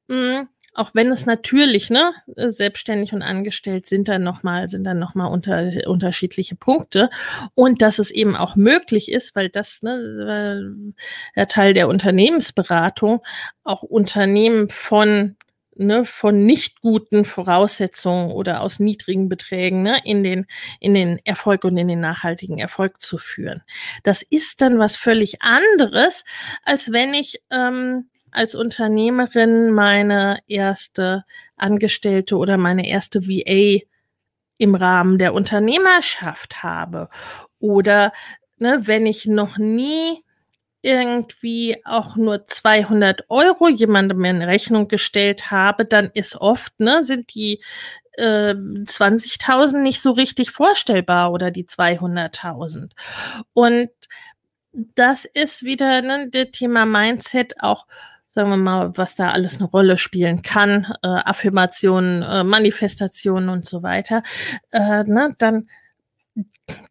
Mh, 0.07 0.43
mm, 0.43 0.49
auch 0.77 0.91
wenn 0.93 1.11
es 1.11 1.25
natürlich, 1.25 1.89
ne, 1.89 2.13
selbstständig 2.37 3.15
und 3.15 3.23
angestellt 3.23 3.87
sind 3.87 4.09
dann 4.09 4.23
nochmal, 4.23 4.69
sind 4.69 4.85
dann 4.85 4.99
nochmal 4.99 5.33
unter, 5.33 5.73
unterschiedliche 5.87 6.55
Punkte. 6.55 7.09
Und 7.55 7.81
dass 7.81 7.99
es 7.99 8.11
eben 8.11 8.37
auch 8.37 8.57
möglich 8.57 9.11
ist, 9.11 9.35
weil 9.35 9.49
das, 9.49 9.83
ne, 9.83 10.93
der 11.35 11.49
Teil 11.49 11.73
der 11.73 11.89
Unternehmensberatung, 11.89 13.23
auch 13.65 13.83
Unternehmen 13.83 14.69
von 14.69 15.37
ne, 15.79 16.05
von 16.05 16.41
nicht 16.41 16.81
guten 16.81 17.25
Voraussetzungen 17.25 18.31
oder 18.31 18.61
aus 18.61 18.81
niedrigen 18.81 19.29
Beträgen 19.29 19.83
ne, 19.83 20.01
in, 20.05 20.23
den, 20.23 20.47
in 20.81 20.95
den 20.95 21.21
Erfolg 21.25 21.65
und 21.65 21.77
in 21.77 21.89
den 21.89 22.01
nachhaltigen 22.01 22.59
Erfolg 22.59 23.01
zu 23.01 23.19
führen. 23.19 23.63
Das 24.03 24.23
ist 24.23 24.61
dann 24.61 24.79
was 24.79 24.97
völlig 24.97 25.43
anderes, 25.43 26.25
als 26.63 26.93
wenn 26.93 27.15
ich 27.15 27.43
ähm, 27.51 28.09
als 28.31 28.55
Unternehmerin 28.55 29.71
meine 29.73 30.39
erste 30.47 31.25
Angestellte 31.57 32.37
oder 32.37 32.59
meine 32.59 32.87
erste 32.89 33.27
VA 33.27 33.83
im 34.59 34.75
Rahmen 34.75 35.19
der 35.19 35.35
Unternehmerschaft 35.35 36.63
habe. 36.63 37.09
Oder 37.59 38.13
ne, 38.59 38.81
wenn 38.85 39.07
ich 39.07 39.27
noch 39.27 39.59
nie 39.59 40.23
irgendwie 40.87 41.83
auch 41.85 42.15
nur 42.15 42.47
200 42.47 43.29
Euro 43.29 43.69
jemandem 43.69 44.25
in 44.25 44.41
Rechnung 44.41 44.87
gestellt 44.87 45.51
habe, 45.51 45.85
dann 45.85 46.11
ist 46.15 46.37
oft, 46.37 46.79
ne, 46.79 47.03
sind 47.03 47.35
die 47.35 47.61
äh, 48.13 48.55
20.000 48.55 49.79
nicht 49.79 50.01
so 50.01 50.13
richtig 50.13 50.53
vorstellbar 50.53 51.33
oder 51.33 51.51
die 51.51 51.65
200.000. 51.65 52.93
Und 53.53 53.91
das 54.95 55.25
ist 55.25 55.65
wieder 55.65 56.03
ne, 56.03 56.29
das 56.31 56.53
Thema 56.53 56.87
Mindset 56.87 57.61
auch 57.61 57.87
sagen 58.31 58.51
wir 58.51 58.59
mal, 58.59 58.93
was 58.99 59.15
da 59.15 59.31
alles 59.31 59.57
eine 59.57 59.65
Rolle 59.65 59.97
spielen 59.97 60.43
kann, 60.43 60.93
äh, 61.03 61.09
Affirmationen, 61.09 62.23
äh, 62.23 62.45
Manifestationen 62.45 63.49
und 63.49 63.65
so 63.65 63.83
weiter, 63.83 64.23
äh, 64.73 65.05
ne, 65.05 65.35
dann 65.39 65.69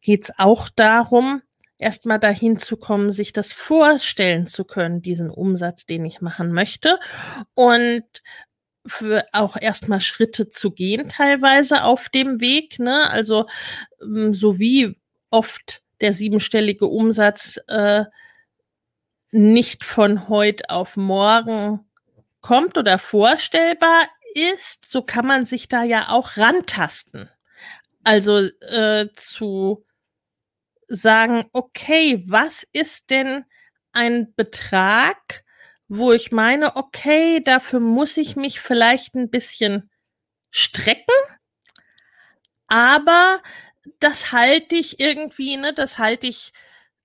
geht's 0.02 0.32
auch 0.39 0.70
darum, 0.76 1.43
erstmal 1.78 2.20
dahin 2.20 2.58
zu 2.58 2.78
kommen, 2.78 3.12
sich 3.12 3.34
das 3.34 3.52
vorstellen 3.52 4.48
zu 4.48 4.66
können, 4.66 5.02
diesen 5.02 5.30
Umsatz, 5.30 5.86
den 5.86 6.06
ich 6.06 6.22
machen 6.22 6.52
möchte. 6.54 7.00
Und 7.54 8.04
für 8.88 9.26
auch 9.32 9.58
erstmal 9.60 10.00
Schritte 10.00 10.50
zu 10.50 10.72
gehen, 10.72 11.10
teilweise 11.10 11.84
auf 11.84 12.10
dem 12.10 12.40
Weg. 12.40 12.80
Ne? 12.80 13.10
Also 13.10 13.48
ähm, 14.02 14.34
so 14.34 14.60
wie 14.60 14.96
oft 15.32 15.82
der 16.02 16.14
siebenstellige 16.14 16.86
Umsatz 16.86 17.60
äh, 17.68 18.06
nicht 19.32 19.84
von 19.84 20.30
heute 20.30 20.70
auf 20.70 20.98
morgen 20.98 21.86
kommt 22.42 22.78
oder 22.78 23.00
vorstellbar 23.00 24.08
ist, 24.54 24.90
so 24.90 25.02
kann 25.02 25.26
man 25.26 25.46
sich 25.46 25.68
da 25.68 25.84
ja 25.84 26.10
auch 26.10 26.38
rantasten. 26.38 27.30
Also 28.04 28.38
äh, 28.38 29.08
zu 29.16 29.84
sagen, 30.88 31.46
okay, 31.54 32.24
was 32.28 32.66
ist 32.74 33.10
denn 33.10 33.46
ein 33.92 34.34
Betrag, 34.36 35.44
wo 35.88 36.12
ich 36.12 36.32
meine, 36.32 36.76
okay, 36.76 37.42
dafür 37.44 37.80
muss 37.80 38.18
ich 38.18 38.36
mich 38.36 38.60
vielleicht 38.60 39.16
ein 39.16 39.30
bisschen 39.30 39.90
strecken, 40.52 41.06
aber 42.68 43.40
das 44.00 44.32
halte 44.32 44.76
ich 44.76 45.00
irgendwie, 45.00 45.58
ne, 45.58 45.74
das 45.74 45.98
halte 45.98 46.28
ich 46.28 46.54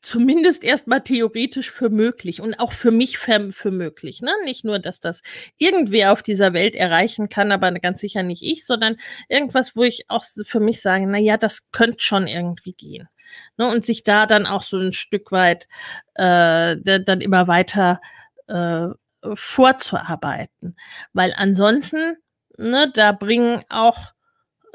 zumindest 0.02 0.64
erstmal 0.64 1.02
theoretisch 1.02 1.70
für 1.70 1.90
möglich 1.90 2.40
und 2.40 2.54
auch 2.54 2.72
für 2.72 2.90
mich 2.90 3.18
für, 3.18 3.70
möglich. 3.70 4.22
Ne? 4.22 4.30
Nicht 4.44 4.64
nur, 4.64 4.78
dass 4.78 5.00
das 5.00 5.22
irgendwer 5.58 6.12
auf 6.12 6.22
dieser 6.22 6.52
Welt 6.54 6.74
erreichen 6.74 7.28
kann, 7.28 7.52
aber 7.52 7.70
ganz 7.72 8.00
sicher 8.00 8.22
nicht 8.22 8.42
ich, 8.42 8.64
sondern 8.64 8.96
irgendwas, 9.28 9.76
wo 9.76 9.82
ich 9.82 10.08
auch 10.08 10.24
für 10.24 10.60
mich 10.60 10.80
sage, 10.80 11.06
na 11.06 11.18
ja, 11.18 11.36
das 11.36 11.70
könnte 11.70 12.00
schon 12.00 12.26
irgendwie 12.26 12.72
gehen. 12.72 13.08
Ne? 13.56 13.68
Und 13.68 13.84
sich 13.84 14.04
da 14.04 14.26
dann 14.26 14.46
auch 14.46 14.62
so 14.62 14.78
ein 14.78 14.92
Stück 14.92 15.32
weit 15.32 15.68
äh, 16.14 16.76
dann 16.76 17.20
immer 17.20 17.46
weiter 17.46 18.00
äh, 18.48 18.88
vorzuarbeiten. 19.34 20.76
Weil 21.12 21.34
ansonsten, 21.36 22.16
ne, 22.56 22.90
da 22.92 23.12
bringen 23.12 23.62
auch 23.68 24.12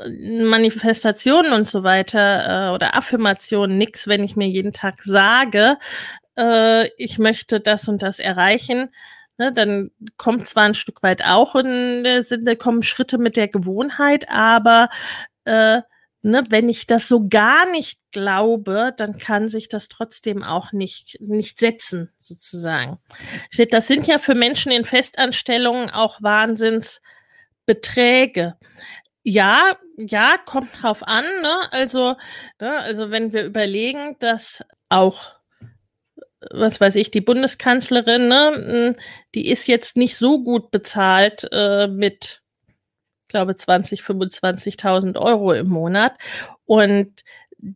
Manifestationen 0.07 1.53
und 1.53 1.67
so 1.67 1.83
weiter 1.83 2.69
äh, 2.69 2.75
oder 2.75 2.97
Affirmationen 2.97 3.77
nix, 3.77 4.07
wenn 4.07 4.23
ich 4.23 4.35
mir 4.35 4.47
jeden 4.47 4.73
Tag 4.73 5.01
sage, 5.03 5.77
äh, 6.37 6.87
ich 6.97 7.17
möchte 7.17 7.59
das 7.59 7.87
und 7.87 8.01
das 8.01 8.19
erreichen. 8.19 8.89
Ne, 9.37 9.51
dann 9.51 9.91
kommt 10.17 10.47
zwar 10.47 10.63
ein 10.63 10.73
Stück 10.73 11.03
weit 11.03 11.23
auch 11.25 11.55
in 11.55 12.03
der 12.03 12.23
Sinne, 12.23 12.55
kommen 12.55 12.83
Schritte 12.83 13.17
mit 13.17 13.35
der 13.37 13.47
Gewohnheit, 13.49 14.29
aber 14.29 14.89
äh, 15.45 15.81
ne, 16.25 16.43
wenn 16.49 16.67
ich 16.69 16.87
das 16.87 17.07
so 17.07 17.27
gar 17.29 17.69
nicht 17.71 17.99
glaube, 18.11 18.93
dann 18.97 19.17
kann 19.17 19.47
sich 19.47 19.69
das 19.69 19.87
trotzdem 19.89 20.43
auch 20.43 20.71
nicht, 20.71 21.17
nicht 21.21 21.59
setzen, 21.59 22.11
sozusagen. 22.17 22.97
Das 23.69 23.87
sind 23.87 24.07
ja 24.07 24.17
für 24.17 24.33
Menschen 24.35 24.71
in 24.71 24.85
Festanstellungen 24.85 25.91
auch 25.91 26.21
Wahnsinnsbeträge. 26.21 28.55
Ja, 29.23 29.77
ja, 29.97 30.35
kommt 30.45 30.69
drauf 30.81 31.07
an. 31.07 31.25
Ne? 31.41 31.55
Also, 31.71 32.15
ne, 32.59 32.79
also 32.79 33.11
wenn 33.11 33.31
wir 33.31 33.45
überlegen, 33.45 34.17
dass 34.19 34.63
auch, 34.89 35.35
was 36.51 36.81
weiß 36.81 36.95
ich, 36.95 37.11
die 37.11 37.21
Bundeskanzlerin, 37.21 38.27
ne, 38.27 38.95
die 39.35 39.47
ist 39.49 39.67
jetzt 39.67 39.95
nicht 39.95 40.17
so 40.17 40.43
gut 40.43 40.71
bezahlt 40.71 41.47
äh, 41.51 41.87
mit, 41.87 42.41
glaube 43.35 43.55
20, 43.57 44.01
25.000 44.01 45.17
Euro 45.17 45.51
im 45.51 45.67
Monat. 45.67 46.13
Und 46.65 47.23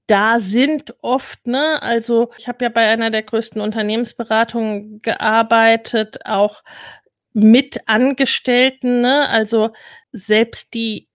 da 0.08 0.40
sind 0.40 0.96
oft, 1.02 1.48
ne, 1.48 1.82
also 1.82 2.32
ich 2.38 2.48
habe 2.48 2.64
ja 2.64 2.70
bei 2.70 2.88
einer 2.88 3.12
der 3.12 3.24
größten 3.24 3.62
Unternehmensberatungen 3.62 5.02
gearbeitet, 5.02 6.26
auch 6.26 6.64
mit 7.34 7.82
Angestellten, 7.88 9.02
ne, 9.02 9.28
also 9.28 9.72
selbst 10.14 10.74
die 10.74 11.10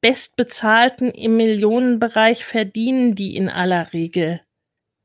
Bestbezahlten 0.00 1.10
im 1.10 1.36
Millionenbereich 1.36 2.46
verdienen 2.46 3.14
die 3.14 3.36
in 3.36 3.50
aller 3.50 3.92
Regel 3.92 4.40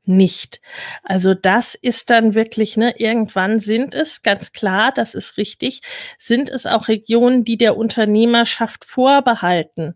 nicht. 0.08 0.60
Also 1.02 1.34
das 1.34 1.74
ist 1.74 2.10
dann 2.10 2.34
wirklich, 2.34 2.76
ne, 2.76 2.94
irgendwann 2.98 3.60
sind 3.60 3.94
es, 3.94 4.22
ganz 4.22 4.52
klar, 4.52 4.92
das 4.92 5.14
ist 5.14 5.36
richtig, 5.36 5.82
sind 6.18 6.48
es 6.48 6.66
auch 6.66 6.88
Regionen, 6.88 7.44
die 7.44 7.56
der 7.56 7.76
Unternehmerschaft 7.76 8.84
vorbehalten 8.84 9.94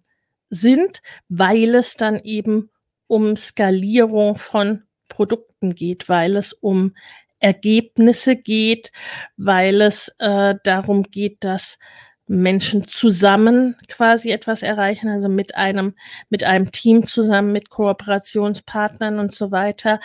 sind, 0.51 1.03
weil 1.29 1.75
es 1.75 1.95
dann 1.97 2.19
eben 2.19 2.71
um 3.07 3.37
Skalierung 3.37 4.37
von 4.37 4.83
Produkten 5.09 5.75
geht, 5.75 6.09
weil 6.09 6.37
es 6.37 6.53
um 6.53 6.95
Ergebnisse 7.41 8.37
geht, 8.37 8.93
weil 9.37 9.81
es 9.81 10.15
äh, 10.19 10.55
darum 10.63 11.05
geht, 11.05 11.43
dass 11.43 11.79
Menschen 12.31 12.87
zusammen 12.87 13.76
quasi 13.89 14.31
etwas 14.31 14.62
erreichen, 14.62 15.09
also 15.09 15.28
mit 15.28 15.57
einem, 15.57 15.97
mit 16.28 16.45
einem 16.45 16.70
Team 16.70 17.05
zusammen, 17.05 17.51
mit 17.51 17.70
Kooperationspartnern 17.70 19.18
und 19.18 19.35
so 19.35 19.51
weiter. 19.51 19.99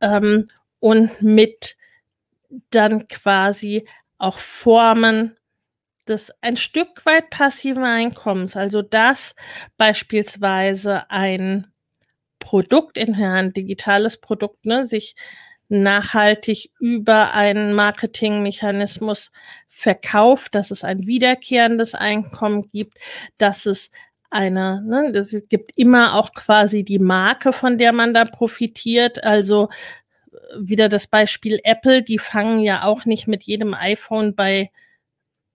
Ähm, 0.00 0.48
und 0.80 1.22
mit 1.22 1.76
dann 2.70 3.06
quasi 3.06 3.86
auch 4.18 4.38
Formen 4.38 5.36
des 6.08 6.32
ein 6.40 6.56
Stück 6.56 7.06
weit 7.06 7.30
passiven 7.30 7.84
Einkommens, 7.84 8.56
also 8.56 8.82
dass 8.82 9.36
beispielsweise 9.76 11.08
ein 11.10 11.68
Produkt, 12.40 12.98
ein 12.98 13.52
digitales 13.52 14.20
Produkt, 14.20 14.66
ne, 14.66 14.84
sich 14.84 15.14
nachhaltig 15.68 16.70
über 16.78 17.34
einen 17.34 17.74
Marketingmechanismus 17.74 19.30
verkauft, 19.68 20.54
dass 20.54 20.70
es 20.70 20.84
ein 20.84 21.06
wiederkehrendes 21.06 21.94
Einkommen 21.94 22.70
gibt, 22.70 22.98
dass 23.38 23.66
es 23.66 23.90
eine, 24.30 24.82
ne, 24.82 25.10
es 25.16 25.48
gibt 25.48 25.76
immer 25.76 26.14
auch 26.14 26.32
quasi 26.32 26.84
die 26.84 26.98
Marke, 26.98 27.52
von 27.52 27.78
der 27.78 27.92
man 27.92 28.12
da 28.12 28.24
profitiert. 28.24 29.24
Also 29.24 29.68
wieder 30.58 30.88
das 30.88 31.06
Beispiel 31.06 31.60
Apple, 31.64 32.02
die 32.02 32.18
fangen 32.18 32.60
ja 32.60 32.84
auch 32.84 33.04
nicht 33.04 33.26
mit 33.26 33.42
jedem 33.44 33.74
iPhone 33.74 34.34
bei 34.34 34.70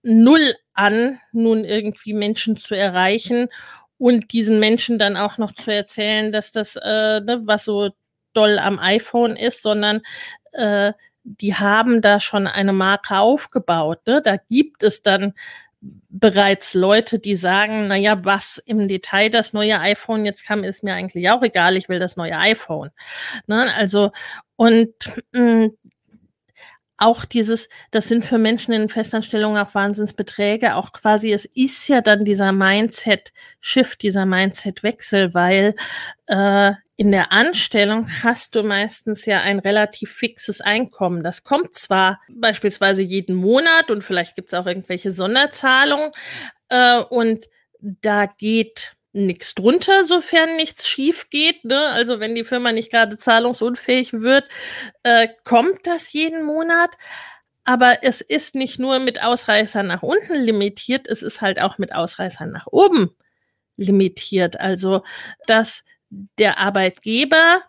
null 0.02 0.54
an, 0.74 1.20
nun 1.32 1.64
irgendwie 1.64 2.14
Menschen 2.14 2.56
zu 2.56 2.74
erreichen 2.74 3.48
und 3.98 4.32
diesen 4.32 4.60
Menschen 4.60 4.98
dann 4.98 5.16
auch 5.16 5.38
noch 5.38 5.52
zu 5.52 5.72
erzählen, 5.72 6.32
dass 6.32 6.52
das, 6.52 6.76
äh, 6.76 7.20
ne, 7.20 7.42
was 7.44 7.64
so 7.64 7.90
doll 8.34 8.58
am 8.58 8.78
iPhone 8.78 9.36
ist, 9.36 9.62
sondern 9.62 10.02
äh, 10.52 10.92
die 11.24 11.54
haben 11.54 12.02
da 12.02 12.20
schon 12.20 12.46
eine 12.46 12.72
Marke 12.72 13.16
aufgebaut. 13.18 14.06
Ne? 14.06 14.20
Da 14.22 14.36
gibt 14.50 14.82
es 14.82 15.02
dann 15.02 15.32
bereits 16.08 16.74
Leute, 16.74 17.18
die 17.18 17.36
sagen, 17.36 17.88
na 17.88 17.96
ja, 17.96 18.24
was 18.24 18.58
im 18.64 18.88
Detail 18.88 19.30
das 19.30 19.52
neue 19.52 19.80
iPhone 19.80 20.24
jetzt 20.24 20.46
kam, 20.46 20.64
ist 20.64 20.82
mir 20.82 20.94
eigentlich 20.94 21.28
auch 21.30 21.42
egal, 21.42 21.76
ich 21.76 21.88
will 21.88 21.98
das 21.98 22.16
neue 22.16 22.36
iPhone. 22.36 22.90
Ne? 23.46 23.72
Also, 23.74 24.12
und 24.56 24.94
mh, 25.32 25.66
mm, 25.66 25.76
auch 26.96 27.24
dieses, 27.24 27.68
das 27.90 28.08
sind 28.08 28.24
für 28.24 28.38
Menschen 28.38 28.72
in 28.72 28.88
Festanstellungen 28.88 29.58
auch 29.58 29.74
Wahnsinnsbeträge, 29.74 30.76
auch 30.76 30.92
quasi, 30.92 31.32
es 31.32 31.44
ist 31.44 31.88
ja 31.88 32.00
dann 32.00 32.24
dieser 32.24 32.52
Mindset-Shift, 32.52 34.02
dieser 34.02 34.26
Mindset-Wechsel, 34.26 35.34
weil 35.34 35.74
äh, 36.26 36.72
in 36.96 37.10
der 37.10 37.32
Anstellung 37.32 38.08
hast 38.22 38.54
du 38.54 38.62
meistens 38.62 39.26
ja 39.26 39.40
ein 39.40 39.58
relativ 39.58 40.12
fixes 40.12 40.60
Einkommen. 40.60 41.24
Das 41.24 41.42
kommt 41.42 41.74
zwar 41.74 42.20
beispielsweise 42.28 43.02
jeden 43.02 43.34
Monat 43.34 43.90
und 43.90 44.04
vielleicht 44.04 44.36
gibt 44.36 44.48
es 44.48 44.54
auch 44.54 44.66
irgendwelche 44.66 45.10
Sonderzahlungen 45.10 46.12
äh, 46.68 46.98
und 47.00 47.46
da 47.80 48.26
geht 48.26 48.94
nichts 49.12 49.54
drunter, 49.54 50.04
sofern 50.04 50.56
nichts 50.56 50.88
schief 50.88 51.30
geht. 51.30 51.64
Ne? 51.64 51.78
Also 51.88 52.20
wenn 52.20 52.34
die 52.34 52.44
Firma 52.44 52.72
nicht 52.72 52.90
gerade 52.90 53.16
zahlungsunfähig 53.16 54.12
wird, 54.12 54.44
äh, 55.02 55.28
kommt 55.44 55.86
das 55.86 56.12
jeden 56.12 56.44
Monat. 56.44 56.90
Aber 57.64 58.02
es 58.02 58.20
ist 58.20 58.54
nicht 58.54 58.78
nur 58.78 58.98
mit 58.98 59.22
Ausreißern 59.22 59.86
nach 59.86 60.02
unten 60.02 60.34
limitiert, 60.34 61.08
es 61.08 61.22
ist 61.22 61.40
halt 61.40 61.60
auch 61.60 61.78
mit 61.78 61.94
Ausreißern 61.94 62.50
nach 62.50 62.66
oben 62.66 63.16
limitiert. 63.76 64.60
Also, 64.60 65.02
dass 65.46 65.82
der 66.38 66.58
Arbeitgeber 66.58 67.62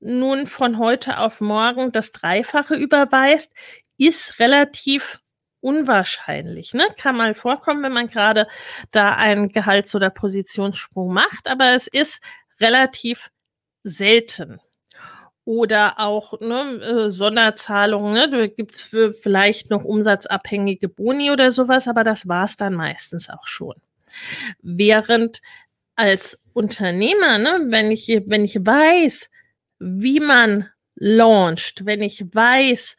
nun 0.00 0.46
von 0.46 0.78
heute 0.78 1.18
auf 1.18 1.40
morgen 1.40 1.92
das 1.92 2.12
Dreifache 2.12 2.74
überweist, 2.74 3.52
ist 3.96 4.38
relativ 4.38 5.20
unwahrscheinlich. 5.60 6.72
Ne? 6.74 6.84
Kann 6.96 7.16
mal 7.16 7.34
vorkommen, 7.34 7.82
wenn 7.82 7.92
man 7.92 8.08
gerade 8.08 8.46
da 8.92 9.10
einen 9.10 9.48
Gehalts- 9.48 9.94
oder 9.94 10.10
Positionssprung 10.10 11.12
macht, 11.12 11.48
aber 11.48 11.74
es 11.74 11.86
ist 11.88 12.20
relativ 12.60 13.30
selten. 13.82 14.60
Oder 15.44 15.98
auch 15.98 16.38
ne, 16.40 16.78
äh, 16.82 17.10
Sonderzahlungen, 17.10 18.12
ne? 18.12 18.30
da 18.30 18.46
gibt's 18.48 18.82
für 18.82 19.12
vielleicht 19.12 19.70
noch 19.70 19.84
umsatzabhängige 19.84 20.88
Boni 20.88 21.30
oder 21.30 21.50
sowas, 21.50 21.88
aber 21.88 22.04
das 22.04 22.28
war's 22.28 22.56
dann 22.56 22.74
meistens 22.74 23.30
auch 23.30 23.46
schon. 23.46 23.74
Während 24.60 25.40
als 25.98 26.40
Unternehmer, 26.52 27.38
ne, 27.38 27.66
wenn 27.70 27.90
ich, 27.90 28.06
wenn 28.26 28.44
ich 28.44 28.54
weiß, 28.64 29.28
wie 29.80 30.20
man 30.20 30.68
launcht, 30.94 31.84
wenn 31.86 32.02
ich 32.02 32.24
weiß, 32.32 32.96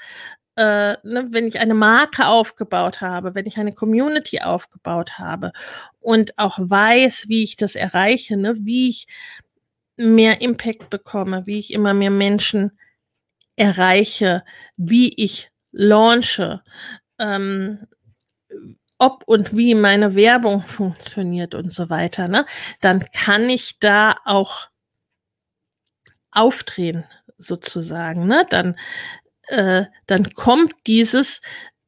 äh, 0.57 0.97
ne, 1.03 1.27
wenn 1.31 1.47
ich 1.47 1.59
eine 1.59 1.75
Marke 1.75 2.27
aufgebaut 2.27 2.99
habe, 2.99 3.35
wenn 3.35 3.45
ich 3.45 3.57
eine 3.57 3.71
Community 3.71 4.41
aufgebaut 4.41 5.17
habe 5.17 5.53
und 6.01 6.37
auch 6.37 6.59
weiß, 6.59 7.29
wie 7.29 7.43
ich 7.43 7.55
das 7.55 7.75
erreiche, 7.75 8.35
ne, 8.35 8.55
wie 8.59 8.89
ich 8.89 9.07
mehr 9.95 10.41
Impact 10.41 10.89
bekomme, 10.89 11.45
wie 11.45 11.59
ich 11.59 11.71
immer 11.71 11.93
mehr 11.93 12.11
Menschen 12.11 12.77
erreiche, 13.55 14.43
wie 14.75 15.13
ich 15.15 15.51
launche, 15.71 16.63
ähm, 17.17 17.87
ob 18.99 19.23
und 19.25 19.55
wie 19.55 19.73
meine 19.73 20.15
Werbung 20.15 20.61
funktioniert 20.67 21.55
und 21.55 21.73
so 21.73 21.89
weiter, 21.89 22.27
ne, 22.27 22.45
dann 22.81 23.05
kann 23.11 23.49
ich 23.49 23.79
da 23.79 24.15
auch 24.25 24.69
aufdrehen, 26.31 27.05
sozusagen. 27.37 28.27
Ne? 28.27 28.45
Dann, 28.49 28.77
äh, 29.47 29.85
dann 30.07 30.33
kommt 30.33 30.73
dieses, 30.85 31.41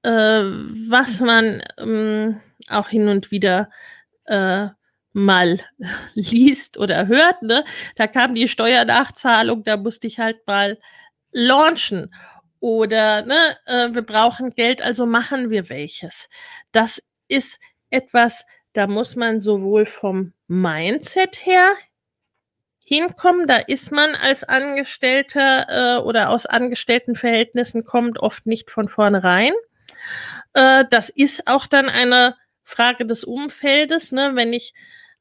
äh, 0.03 0.09
was 0.09 1.19
man 1.19 1.61
ähm, 1.77 2.41
auch 2.69 2.89
hin 2.89 3.07
und 3.07 3.31
wieder 3.31 3.69
äh, 4.25 4.67
mal 5.13 5.59
liest 6.15 6.77
oder 6.77 7.07
hört. 7.07 7.41
Ne? 7.43 7.63
Da 7.95 8.07
kam 8.07 8.33
die 8.33 8.47
Steuernachzahlung, 8.47 9.63
da 9.63 9.77
musste 9.77 10.07
ich 10.07 10.19
halt 10.19 10.45
mal 10.47 10.79
launchen. 11.31 12.13
Oder 12.61 13.25
ne, 13.25 13.57
äh, 13.65 13.89
wir 13.91 14.03
brauchen 14.03 14.51
Geld, 14.51 14.83
also 14.83 15.07
machen 15.07 15.49
wir 15.49 15.67
welches. 15.69 16.29
Das 16.71 17.01
ist 17.27 17.59
etwas, 17.89 18.45
da 18.73 18.85
muss 18.85 19.15
man 19.15 19.41
sowohl 19.41 19.87
vom 19.87 20.33
Mindset 20.47 21.43
her 21.43 21.73
hinkommen. 22.85 23.47
Da 23.47 23.57
ist 23.57 23.91
man 23.91 24.13
als 24.13 24.43
Angestellter 24.43 25.97
äh, 25.97 26.01
oder 26.03 26.29
aus 26.29 26.45
Angestelltenverhältnissen 26.45 27.83
kommt 27.83 28.19
oft 28.19 28.45
nicht 28.45 28.69
von 28.69 28.87
vornherein. 28.87 29.53
Äh, 30.53 30.85
das 30.91 31.09
ist 31.09 31.47
auch 31.47 31.65
dann 31.65 31.89
eine 31.89 32.35
Frage 32.63 33.07
des 33.07 33.23
Umfeldes. 33.23 34.11
Ne? 34.11 34.35
Wenn 34.35 34.53
ich 34.53 34.75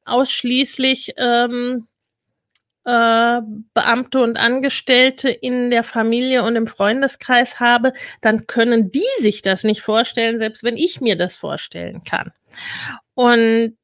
ausschließlich 0.05 1.15
ähm, 1.17 1.87
äh, 2.83 3.41
Beamte 3.73 4.19
und 4.21 4.37
Angestellte 4.37 5.29
in 5.29 5.69
der 5.69 5.83
Familie 5.83 6.43
und 6.43 6.55
im 6.55 6.67
Freundeskreis 6.67 7.59
habe, 7.59 7.93
dann 8.21 8.47
können 8.47 8.91
die 8.91 9.03
sich 9.19 9.41
das 9.41 9.63
nicht 9.63 9.81
vorstellen, 9.81 10.39
selbst 10.39 10.63
wenn 10.63 10.77
ich 10.77 11.01
mir 11.01 11.15
das 11.15 11.37
vorstellen 11.37 12.03
kann. 12.03 12.31
Und 13.13 13.77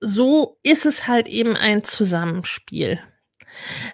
so 0.00 0.58
ist 0.62 0.86
es 0.86 1.06
halt 1.06 1.28
eben 1.28 1.56
ein 1.56 1.84
Zusammenspiel. 1.84 3.00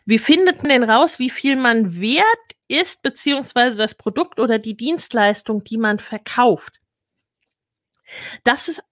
Wie 0.05 0.19
findet 0.19 0.63
man 0.63 0.69
denn 0.69 0.85
raus, 0.85 1.19
wie 1.19 1.31
viel 1.31 1.57
man 1.57 2.01
wert 2.01 2.27
ist, 2.69 3.03
beziehungsweise 3.03 3.79
das 3.79 3.95
Produkt 3.95 4.41
oder 4.41 4.59
die 4.59 4.77
Dienstleistung, 4.77 5.65
die 5.65 5.79
man 5.79 5.99
verkauft? 5.99 6.81
Das 8.45 8.69
ist, 8.69 8.83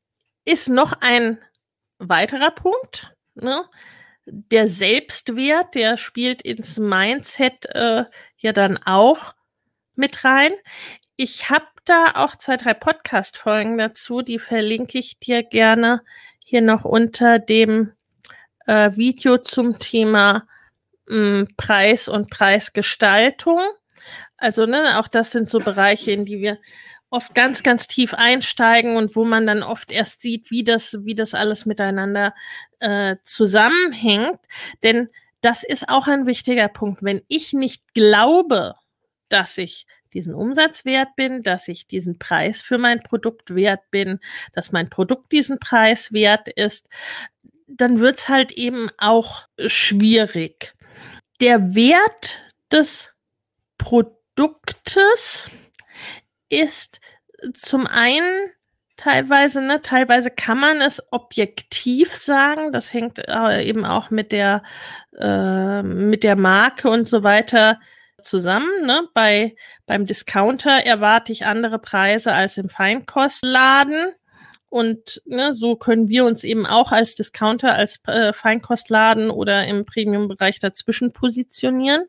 ist 0.44 0.68
noch 0.68 0.94
ein 1.00 1.38
weiterer 1.98 2.50
Punkt. 2.50 3.14
Ne? 3.34 3.64
Der 4.26 4.68
Selbstwert, 4.68 5.74
der 5.74 5.96
spielt 5.96 6.42
ins 6.42 6.78
Mindset 6.78 7.66
äh, 7.66 8.04
ja 8.38 8.52
dann 8.52 8.78
auch 8.78 9.34
mit 9.94 10.24
rein. 10.24 10.52
Ich 11.16 11.50
habe 11.50 11.66
da 11.84 12.12
auch 12.14 12.36
zwei, 12.36 12.56
drei 12.56 12.74
Podcast-Folgen 12.74 13.78
dazu, 13.78 14.22
die 14.22 14.38
verlinke 14.38 14.98
ich 14.98 15.18
dir 15.18 15.42
gerne 15.42 16.02
hier 16.38 16.62
noch 16.62 16.84
unter 16.84 17.38
dem 17.38 17.92
äh, 18.66 18.92
Video 18.96 19.38
zum 19.38 19.78
Thema 19.78 20.46
mh, 21.06 21.16
hm, 21.16 21.48
Preis 21.56 22.08
und 22.08 22.30
Preisgestaltung. 22.30 23.60
Also 24.36 24.66
ne, 24.66 24.98
auch 24.98 25.08
das 25.08 25.30
sind 25.30 25.48
so 25.48 25.58
Bereiche, 25.58 26.10
in 26.10 26.24
die 26.24 26.40
wir 26.40 26.58
oft 27.14 27.34
ganz, 27.34 27.62
ganz 27.62 27.86
tief 27.86 28.12
einsteigen 28.12 28.96
und 28.96 29.14
wo 29.14 29.24
man 29.24 29.46
dann 29.46 29.62
oft 29.62 29.92
erst 29.92 30.20
sieht, 30.20 30.50
wie 30.50 30.64
das, 30.64 30.98
wie 31.04 31.14
das 31.14 31.32
alles 31.32 31.64
miteinander 31.64 32.34
äh, 32.80 33.16
zusammenhängt. 33.22 34.40
Denn 34.82 35.08
das 35.40 35.62
ist 35.62 35.88
auch 35.88 36.08
ein 36.08 36.26
wichtiger 36.26 36.68
Punkt. 36.68 37.04
Wenn 37.04 37.22
ich 37.28 37.52
nicht 37.52 37.94
glaube, 37.94 38.74
dass 39.28 39.58
ich 39.58 39.86
diesen 40.12 40.34
Umsatz 40.34 40.84
wert 40.84 41.14
bin, 41.16 41.42
dass 41.42 41.68
ich 41.68 41.86
diesen 41.86 42.18
Preis 42.18 42.62
für 42.62 42.78
mein 42.78 43.00
Produkt 43.00 43.54
wert 43.54 43.82
bin, 43.90 44.18
dass 44.52 44.72
mein 44.72 44.90
Produkt 44.90 45.30
diesen 45.30 45.60
Preis 45.60 46.12
wert 46.12 46.48
ist, 46.48 46.88
dann 47.68 48.00
wird 48.00 48.18
es 48.18 48.28
halt 48.28 48.52
eben 48.52 48.88
auch 48.98 49.46
schwierig. 49.66 50.74
Der 51.40 51.74
Wert 51.74 52.40
des 52.72 53.12
Produktes 53.78 55.48
ist 56.60 57.00
zum 57.54 57.86
einen 57.86 58.50
teilweise, 58.96 59.60
ne, 59.60 59.80
teilweise 59.82 60.30
kann 60.30 60.58
man 60.58 60.80
es 60.80 61.02
objektiv 61.10 62.14
sagen. 62.14 62.72
Das 62.72 62.92
hängt 62.92 63.18
äh, 63.28 63.62
eben 63.64 63.84
auch 63.84 64.10
mit 64.10 64.32
der, 64.32 64.62
äh, 65.18 65.82
mit 65.82 66.22
der 66.22 66.36
Marke 66.36 66.88
und 66.88 67.08
so 67.08 67.22
weiter 67.22 67.80
zusammen. 68.22 68.86
Ne? 68.86 69.08
Bei, 69.14 69.54
beim 69.86 70.06
Discounter 70.06 70.84
erwarte 70.84 71.32
ich 71.32 71.46
andere 71.46 71.78
Preise 71.78 72.32
als 72.32 72.56
im 72.56 72.68
Feinkostladen. 72.68 74.12
Und 74.68 75.22
ne, 75.24 75.54
so 75.54 75.76
können 75.76 76.08
wir 76.08 76.24
uns 76.24 76.42
eben 76.42 76.66
auch 76.66 76.90
als 76.90 77.14
Discounter, 77.14 77.74
als 77.74 78.00
äh, 78.08 78.32
Feinkostladen 78.32 79.30
oder 79.30 79.66
im 79.68 79.84
Premium-Bereich 79.84 80.58
dazwischen 80.58 81.12
positionieren. 81.12 82.06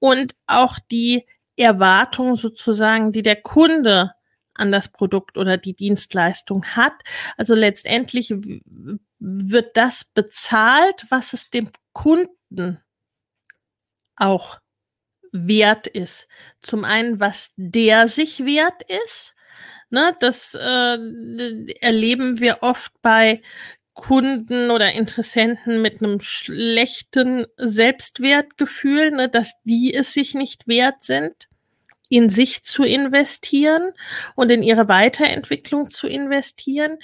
Und 0.00 0.34
auch 0.48 0.78
die 0.90 1.24
Erwartung 1.56 2.36
sozusagen, 2.36 3.12
die 3.12 3.22
der 3.22 3.40
Kunde 3.40 4.12
an 4.54 4.70
das 4.70 4.88
Produkt 4.88 5.36
oder 5.36 5.56
die 5.56 5.74
Dienstleistung 5.74 6.64
hat. 6.64 6.94
Also 7.36 7.54
letztendlich 7.54 8.32
wird 9.18 9.76
das 9.76 10.04
bezahlt, 10.04 11.06
was 11.10 11.32
es 11.32 11.50
dem 11.50 11.70
Kunden 11.92 12.80
auch 14.16 14.58
wert 15.32 15.86
ist. 15.86 16.28
Zum 16.62 16.84
einen, 16.84 17.18
was 17.18 17.50
der 17.56 18.08
sich 18.08 18.44
wert 18.44 18.82
ist. 19.06 19.34
Ne, 19.90 20.16
das 20.20 20.54
äh, 20.54 20.98
erleben 21.80 22.40
wir 22.40 22.58
oft 22.62 22.92
bei 23.02 23.42
Kunden 23.94 24.70
oder 24.70 24.92
Interessenten 24.92 25.80
mit 25.80 26.02
einem 26.02 26.20
schlechten 26.20 27.46
Selbstwertgefühl, 27.56 29.12
ne, 29.12 29.28
dass 29.28 29.52
die 29.64 29.94
es 29.94 30.12
sich 30.12 30.34
nicht 30.34 30.66
wert 30.66 31.02
sind, 31.02 31.48
in 32.08 32.28
sich 32.28 32.64
zu 32.64 32.82
investieren 32.82 33.92
und 34.34 34.50
in 34.50 34.62
ihre 34.62 34.88
Weiterentwicklung 34.88 35.90
zu 35.90 36.06
investieren. 36.06 36.98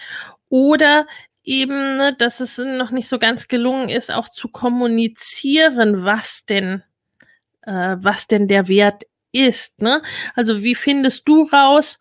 Oder 0.49 1.07
eben, 1.45 1.97
ne, 1.97 2.15
dass 2.19 2.41
es 2.41 2.59
noch 2.59 2.91
nicht 2.91 3.09
so 3.09 3.19
ganz 3.19 3.49
gelungen 3.49 3.89
ist, 3.89 4.13
auch 4.13 4.29
zu 4.29 4.49
kommunizieren, 4.49 6.05
was 6.05 6.45
denn 6.45 6.83
äh, 7.63 7.97
was 8.01 8.27
denn 8.27 8.49
der 8.49 8.69
Wert 8.69 9.05
ist. 9.33 9.81
Ne? 9.81 10.03
Also 10.35 10.63
wie 10.63 10.75
findest 10.75 11.29
du 11.29 11.43
raus, 11.45 11.99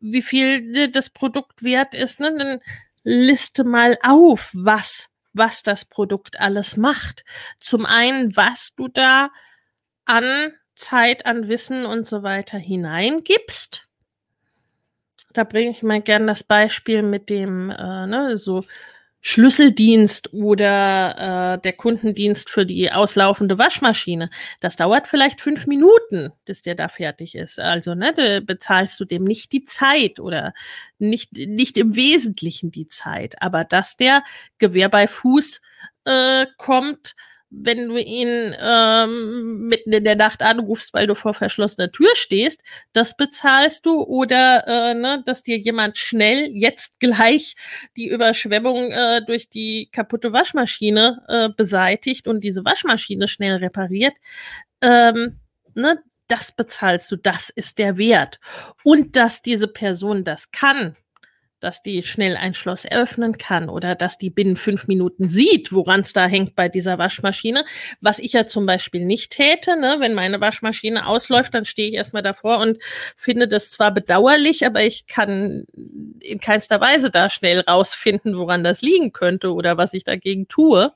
wie 0.00 0.22
viel 0.22 0.90
das 0.90 1.10
Produkt 1.10 1.62
wert 1.62 1.94
ist? 1.94 2.20
Ne? 2.20 2.34
Dann 2.36 2.60
liste 3.02 3.64
mal 3.64 3.98
auf, 4.02 4.52
was, 4.54 5.08
was 5.32 5.62
das 5.62 5.84
Produkt 5.84 6.40
alles 6.40 6.76
macht. 6.76 7.24
Zum 7.60 7.86
einen, 7.86 8.36
was 8.36 8.74
du 8.76 8.88
da 8.88 9.30
an 10.04 10.52
Zeit, 10.74 11.26
an 11.26 11.48
Wissen 11.48 11.86
und 11.86 12.06
so 12.06 12.22
weiter 12.22 12.58
hineingibst. 12.58 13.86
Da 15.32 15.44
bringe 15.44 15.70
ich 15.70 15.82
mal 15.82 16.02
gern 16.02 16.26
das 16.26 16.44
Beispiel 16.44 17.02
mit 17.02 17.30
dem, 17.30 17.70
äh, 17.70 18.06
ne, 18.06 18.36
so 18.36 18.64
Schlüsseldienst 19.24 20.32
oder 20.32 21.54
äh, 21.54 21.60
der 21.60 21.72
Kundendienst 21.74 22.50
für 22.50 22.66
die 22.66 22.90
auslaufende 22.90 23.56
Waschmaschine. 23.56 24.28
Das 24.58 24.74
dauert 24.74 25.06
vielleicht 25.06 25.40
fünf 25.40 25.68
Minuten, 25.68 26.32
bis 26.44 26.60
der 26.62 26.74
da 26.74 26.88
fertig 26.88 27.36
ist. 27.36 27.60
Also 27.60 27.94
ne, 27.94 28.12
da 28.12 28.40
bezahlst 28.40 28.98
du 28.98 29.04
dem 29.04 29.22
nicht 29.22 29.52
die 29.52 29.64
Zeit 29.64 30.18
oder 30.18 30.54
nicht, 30.98 31.34
nicht 31.34 31.78
im 31.78 31.94
Wesentlichen 31.94 32.72
die 32.72 32.88
Zeit. 32.88 33.40
Aber 33.40 33.64
dass 33.64 33.96
der 33.96 34.24
Gewehr 34.58 34.88
bei 34.88 35.06
Fuß 35.06 35.60
äh, 36.04 36.46
kommt, 36.58 37.14
wenn 37.54 37.88
du 37.88 37.98
ihn 37.98 38.56
ähm, 38.58 39.68
mitten 39.68 39.92
in 39.92 40.04
der 40.04 40.16
Nacht 40.16 40.42
anrufst, 40.42 40.94
weil 40.94 41.06
du 41.06 41.14
vor 41.14 41.34
verschlossener 41.34 41.92
Tür 41.92 42.08
stehst, 42.14 42.62
das 42.94 43.16
bezahlst 43.16 43.84
du 43.84 44.02
oder 44.02 44.64
äh, 44.66 44.94
ne, 44.94 45.22
dass 45.26 45.42
dir 45.42 45.58
jemand 45.58 45.98
schnell 45.98 46.50
jetzt 46.52 46.98
gleich 46.98 47.54
die 47.96 48.08
Überschwemmung 48.08 48.90
äh, 48.90 49.22
durch 49.26 49.50
die 49.50 49.90
kaputte 49.92 50.32
Waschmaschine 50.32 51.22
äh, 51.28 51.48
beseitigt 51.54 52.26
und 52.26 52.40
diese 52.42 52.64
Waschmaschine 52.64 53.28
schnell 53.28 53.56
repariert. 53.56 54.14
Ähm, 54.80 55.38
ne, 55.74 56.02
das 56.28 56.52
bezahlst 56.52 57.12
du, 57.12 57.16
das 57.16 57.50
ist 57.50 57.78
der 57.78 57.98
Wert. 57.98 58.40
Und 58.82 59.16
dass 59.16 59.42
diese 59.42 59.68
Person 59.68 60.24
das 60.24 60.50
kann, 60.50 60.96
dass 61.62 61.82
die 61.82 62.02
schnell 62.02 62.36
ein 62.36 62.54
Schloss 62.54 62.84
öffnen 62.90 63.38
kann 63.38 63.68
oder 63.68 63.94
dass 63.94 64.18
die 64.18 64.30
binnen 64.30 64.56
fünf 64.56 64.88
Minuten 64.88 65.28
sieht, 65.28 65.72
woran 65.72 66.00
es 66.00 66.12
da 66.12 66.26
hängt 66.26 66.56
bei 66.56 66.68
dieser 66.68 66.98
Waschmaschine. 66.98 67.64
Was 68.00 68.18
ich 68.18 68.32
ja 68.32 68.46
zum 68.46 68.66
Beispiel 68.66 69.04
nicht 69.04 69.32
täte, 69.32 69.78
ne? 69.78 69.96
wenn 69.98 70.14
meine 70.14 70.40
Waschmaschine 70.40 71.06
ausläuft, 71.06 71.54
dann 71.54 71.64
stehe 71.64 71.88
ich 71.88 71.94
erstmal 71.94 72.22
davor 72.22 72.58
und 72.58 72.78
finde 73.16 73.46
das 73.46 73.70
zwar 73.70 73.92
bedauerlich, 73.92 74.66
aber 74.66 74.82
ich 74.82 75.06
kann 75.06 75.64
in 76.20 76.40
keinster 76.40 76.80
Weise 76.80 77.10
da 77.10 77.30
schnell 77.30 77.60
rausfinden, 77.60 78.36
woran 78.36 78.64
das 78.64 78.82
liegen 78.82 79.12
könnte 79.12 79.52
oder 79.52 79.76
was 79.76 79.94
ich 79.94 80.04
dagegen 80.04 80.48
tue. 80.48 80.92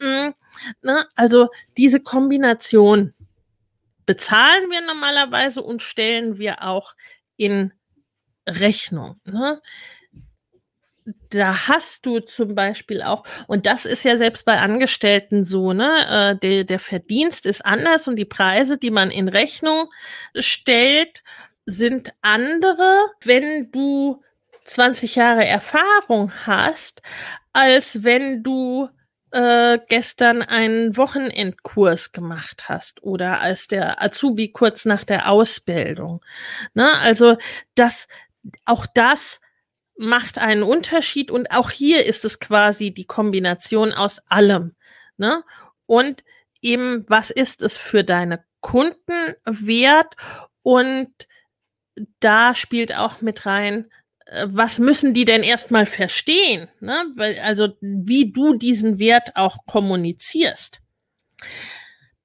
Mhm, 0.00 0.34
ne? 0.82 1.06
Also 1.14 1.48
diese 1.76 2.00
Kombination 2.00 3.14
bezahlen 4.06 4.70
wir 4.70 4.80
normalerweise 4.82 5.62
und 5.62 5.82
stellen 5.82 6.38
wir 6.38 6.62
auch 6.62 6.94
in 7.36 7.72
Rechnung. 8.46 9.20
Ne? 9.24 9.60
da 11.30 11.68
hast 11.68 12.06
du 12.06 12.20
zum 12.20 12.54
Beispiel 12.54 13.02
auch, 13.02 13.24
und 13.46 13.66
das 13.66 13.84
ist 13.84 14.04
ja 14.04 14.16
selbst 14.16 14.44
bei 14.44 14.58
Angestellten 14.58 15.44
so, 15.44 15.72
ne, 15.72 16.06
äh, 16.08 16.38
der, 16.38 16.64
der 16.64 16.78
Verdienst 16.78 17.46
ist 17.46 17.64
anders 17.64 18.08
und 18.08 18.16
die 18.16 18.24
Preise, 18.24 18.78
die 18.78 18.90
man 18.90 19.10
in 19.10 19.28
Rechnung 19.28 19.90
stellt, 20.38 21.22
sind 21.66 22.12
andere, 22.22 23.10
wenn 23.22 23.70
du 23.70 24.22
20 24.64 25.16
Jahre 25.16 25.44
Erfahrung 25.44 26.32
hast, 26.46 27.02
als 27.52 28.02
wenn 28.02 28.42
du 28.42 28.88
äh, 29.30 29.78
gestern 29.88 30.42
einen 30.42 30.96
Wochenendkurs 30.96 32.12
gemacht 32.12 32.68
hast 32.68 33.02
oder 33.02 33.40
als 33.40 33.66
der 33.66 34.02
Azubi 34.02 34.52
kurz 34.52 34.84
nach 34.84 35.04
der 35.04 35.28
Ausbildung. 35.28 36.24
Ne? 36.72 36.96
Also 36.98 37.36
das, 37.74 38.06
auch 38.64 38.86
das 38.86 39.40
macht 39.96 40.38
einen 40.38 40.62
Unterschied 40.62 41.30
und 41.30 41.52
auch 41.52 41.70
hier 41.70 42.04
ist 42.04 42.24
es 42.24 42.40
quasi 42.40 42.90
die 42.90 43.04
Kombination 43.04 43.92
aus 43.92 44.20
allem. 44.28 44.74
Ne? 45.16 45.44
Und 45.86 46.24
eben, 46.60 47.04
was 47.08 47.30
ist 47.30 47.62
es 47.62 47.78
für 47.78 48.02
deine 48.02 48.44
Kunden 48.60 49.34
wert? 49.44 50.14
Und 50.62 51.12
da 52.20 52.54
spielt 52.54 52.96
auch 52.96 53.20
mit 53.20 53.46
rein, 53.46 53.90
äh, 54.26 54.46
was 54.48 54.78
müssen 54.78 55.14
die 55.14 55.24
denn 55.24 55.42
erstmal 55.42 55.86
verstehen? 55.86 56.68
Ne? 56.80 57.04
Also 57.42 57.76
wie 57.80 58.32
du 58.32 58.54
diesen 58.54 58.98
Wert 58.98 59.36
auch 59.36 59.58
kommunizierst. 59.66 60.80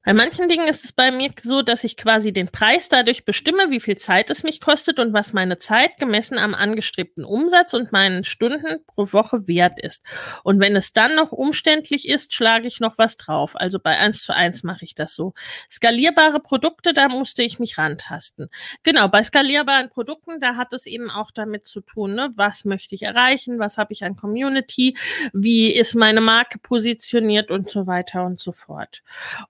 Bei 0.06 0.14
manchen 0.14 0.48
Dingen 0.48 0.70
ist 0.70 0.86
es 0.86 0.94
bei 0.94 1.12
mir 1.12 1.32
so, 1.42 1.62
dass 1.62 1.84
ich 1.84 1.98
quasi 1.98 2.32
den 2.32 2.48
Preis 2.48 2.88
dadurch 2.88 3.26
bestimme, 3.26 3.70
wie 3.70 3.82
viel 3.82 3.98
Zeit 3.98 4.30
es 4.30 4.44
mich 4.44 4.62
kostet 4.62 4.98
und 4.98 5.12
was 5.12 5.34
meine 5.34 5.60
Zeit 5.60 5.98
gemessen 5.98 6.38
am 6.38 6.54
angestrebten 6.54 7.26
Umsatz 7.26 7.74
und 7.74 7.92
meinen 7.92 8.24
Stunden 8.24 8.84
pro 8.88 9.04
Woche 9.12 9.46
wert 9.50 9.78
ist. 9.82 10.02
Und 10.44 10.62
wenn 10.62 10.78
es 10.78 10.94
dann 10.94 11.16
noch 11.16 11.34
umständlich 11.34 12.08
ist, 12.08 12.34
schlage 12.34 12.66
ich 12.68 12.80
noch 12.80 12.98
was 12.98 13.18
drauf. 13.18 13.58
Also 13.58 13.78
bei 13.78 13.98
eins 13.98 14.24
zu 14.24 14.34
eins 14.34 14.64
mache 14.64 14.86
ich 14.86 14.96
das 14.96 15.14
so. 15.16 15.34
Skalierbare 15.70 16.40
Produkte, 16.40 16.94
da 16.94 17.10
musste 17.10 17.44
ich 17.44 17.60
mich 17.60 17.78
rantasten. 17.78 18.50
Genau, 18.84 19.10
bei 19.10 19.22
skalierbaren 19.22 19.90
Produkten, 19.90 20.40
da 20.40 20.56
hat 20.56 20.72
es 20.72 20.86
eben 20.86 21.12
auch 21.12 21.32
damit 21.32 21.68
zu 21.68 21.82
tun, 21.82 22.16
ne? 22.16 22.32
was 22.36 22.64
möchte 22.64 22.96
ich 22.96 23.04
erreichen, 23.04 23.60
was 23.60 23.78
habe 23.78 23.92
ich 23.92 24.06
an 24.06 24.16
Community, 24.16 24.96
wie 25.34 25.74
ist 25.74 25.94
meine 25.94 26.22
Marke 26.22 26.58
positioniert 26.58 27.52
und 27.52 27.70
so 27.70 27.86
weiter 27.86 28.24
und 28.24 28.40
so 28.40 28.54
fort. 28.54 29.04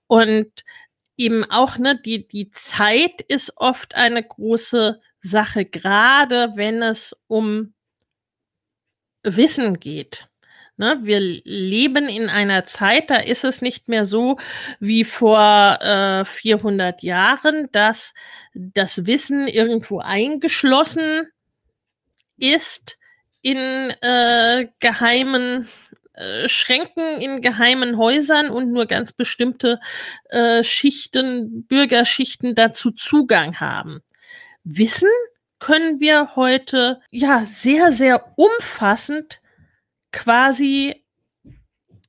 Und 0.08 0.39
und 0.40 0.64
eben 1.18 1.44
auch, 1.50 1.78
ne, 1.78 2.00
die, 2.00 2.28
die 2.28 2.50
Zeit 2.52 3.22
ist 3.22 3.54
oft 3.58 3.96
eine 3.96 4.24
große 4.24 5.02
Sache, 5.22 5.66
gerade 5.66 6.54
wenn 6.56 6.82
es 6.82 7.16
um 7.28 7.74
Wissen 9.24 9.80
geht. 9.80 10.28
Ne, 10.78 10.98
wir 11.02 11.20
leben 11.20 12.08
in 12.08 12.30
einer 12.30 12.64
Zeit, 12.66 13.10
da 13.10 13.18
ist 13.18 13.44
es 13.44 13.62
nicht 13.62 13.90
mehr 13.90 14.06
so 14.06 14.40
wie 14.80 15.04
vor 15.04 15.78
äh, 15.82 16.24
400 16.24 17.04
Jahren, 17.04 17.70
dass 17.74 18.14
das 18.54 19.06
Wissen 19.06 19.50
irgendwo 19.50 20.00
eingeschlossen 20.00 21.28
ist 22.38 22.98
in 23.42 23.58
äh, 23.58 24.68
geheimen 24.80 25.68
äh, 26.20 26.50
Schränken 26.50 27.22
in 27.22 27.42
geheimen 27.42 27.98
Häusern 27.98 28.50
und 28.50 28.72
nur 28.72 28.86
ganz 28.86 29.14
bestimmte 29.14 29.80
äh, 30.26 30.64
Schichten, 30.64 31.66
Bürgerschichten 31.66 32.56
dazu 32.56 32.92
Zugang 32.92 33.60
haben. 33.62 34.02
Wissen 34.66 35.10
können 35.60 36.00
wir 36.02 36.36
heute 36.36 37.00
ja 37.10 37.46
sehr, 37.46 37.92
sehr 37.94 38.34
umfassend 38.38 39.40
quasi 40.12 41.06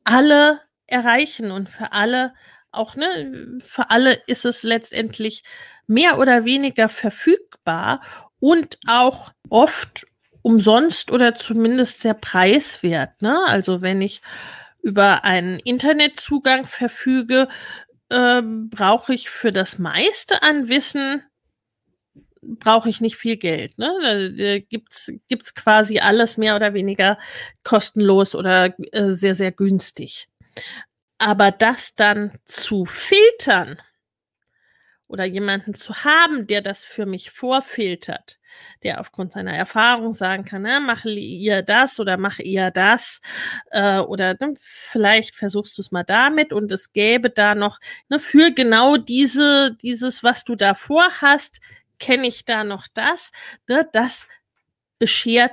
alle 0.03 0.61
erreichen 0.87 1.53
und 1.53 1.69
für 1.69 1.93
alle 1.93 2.35
auch, 2.73 2.97
ne, 2.97 3.59
für 3.65 3.91
alle 3.91 4.15
ist 4.27 4.45
es 4.45 4.63
letztendlich 4.65 5.45
mehr 5.87 6.19
oder 6.19 6.45
weniger 6.45 6.89
verfügbar 6.89 8.01
und 8.41 8.79
auch 8.87 9.33
oft 9.49 10.07
umsonst 10.43 11.11
oder 11.11 11.35
zumindest 11.35 12.01
sehr 12.01 12.15
preiswert. 12.15 13.23
Ne? 13.23 13.39
Also 13.47 13.83
wenn 13.83 14.01
ich 14.01 14.23
über 14.83 15.25
einen 15.25 15.59
Internetzugang 15.59 16.67
verfüge, 16.67 17.49
äh, 18.09 18.43
brauche 18.43 19.15
ich 19.15 19.31
für 19.31 19.53
das 19.53 19.79
meiste 19.79 20.43
an 20.43 20.69
Wissen 20.69 21.23
brauche 22.43 22.89
ich 22.89 23.01
nicht 23.01 23.17
viel 23.17 23.37
Geld. 23.37 23.79
Ne? 23.79 23.93
Da, 24.03 24.45
da 24.45 24.59
gibt's 24.61 25.13
gibt's 25.29 25.55
quasi 25.55 25.99
alles 25.99 26.39
mehr 26.39 26.57
oder 26.57 26.75
weniger 26.75 27.19
kostenlos 27.65 28.35
oder 28.35 28.75
äh, 28.93 29.13
sehr 29.13 29.35
sehr 29.35 29.53
günstig. 29.53 30.29
Aber 31.19 31.51
das 31.51 31.95
dann 31.95 32.33
zu 32.47 32.87
filtern 32.87 33.79
oder 35.11 35.25
jemanden 35.25 35.75
zu 35.75 36.05
haben, 36.05 36.47
der 36.47 36.63
das 36.63 36.85
für 36.85 37.05
mich 37.05 37.31
vorfiltert, 37.33 38.39
der 38.85 39.01
aufgrund 39.01 39.33
seiner 39.33 39.53
Erfahrung 39.53 40.15
sagen 40.15 40.45
kann, 40.45 40.63
na, 40.63 40.79
mach 40.79 41.05
ihr 41.05 41.63
das 41.63 41.99
oder 41.99 42.17
mach 42.17 42.39
ihr 42.39 42.71
das 42.71 43.21
äh, 43.73 43.99
oder 43.99 44.37
ne, 44.39 44.55
vielleicht 44.57 45.35
versuchst 45.35 45.77
du 45.77 45.83
es 45.83 45.91
mal 45.91 46.05
damit 46.05 46.53
und 46.53 46.71
es 46.71 46.93
gäbe 46.93 47.29
da 47.29 47.57
noch 47.57 47.81
ne, 48.09 48.21
für 48.21 48.53
genau 48.53 48.97
diese 48.97 49.77
dieses, 49.83 50.23
was 50.23 50.45
du 50.45 50.55
da 50.55 50.75
vorhast, 50.75 51.61
kenne 51.99 52.29
ich 52.29 52.45
da 52.45 52.63
noch 52.63 52.87
das, 52.95 53.33
ne, 53.69 53.89
das 53.93 54.29
beschert 55.01 55.53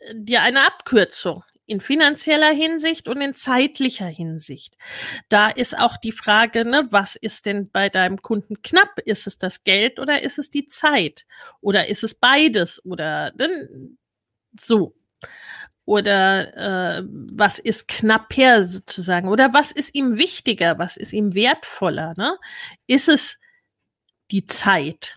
äh, 0.00 0.14
dir 0.14 0.42
eine 0.42 0.66
Abkürzung 0.66 1.42
in 1.66 1.80
finanzieller 1.80 2.50
Hinsicht 2.50 3.08
und 3.08 3.20
in 3.20 3.34
zeitlicher 3.34 4.06
Hinsicht. 4.06 4.76
Da 5.28 5.48
ist 5.48 5.78
auch 5.78 5.96
die 5.96 6.12
Frage, 6.12 6.64
ne, 6.64 6.86
was 6.90 7.16
ist 7.16 7.46
denn 7.46 7.70
bei 7.70 7.88
deinem 7.88 8.20
Kunden 8.22 8.62
knapp? 8.62 8.98
Ist 9.04 9.26
es 9.26 9.38
das 9.38 9.64
Geld 9.64 9.98
oder 9.98 10.22
ist 10.22 10.38
es 10.38 10.50
die 10.50 10.66
Zeit? 10.66 11.26
Oder 11.60 11.88
ist 11.88 12.04
es 12.04 12.14
beides? 12.14 12.84
Oder 12.84 13.32
ne, 13.38 13.68
so. 14.58 14.94
Oder 15.86 16.98
äh, 16.98 17.02
was 17.06 17.58
ist 17.58 17.88
knapper 17.88 18.64
sozusagen? 18.64 19.28
Oder 19.28 19.52
was 19.52 19.70
ist 19.70 19.94
ihm 19.94 20.16
wichtiger? 20.16 20.78
Was 20.78 20.96
ist 20.96 21.12
ihm 21.12 21.34
wertvoller? 21.34 22.14
Ne? 22.16 22.38
Ist 22.86 23.08
es 23.08 23.38
die 24.30 24.46
Zeit? 24.46 25.16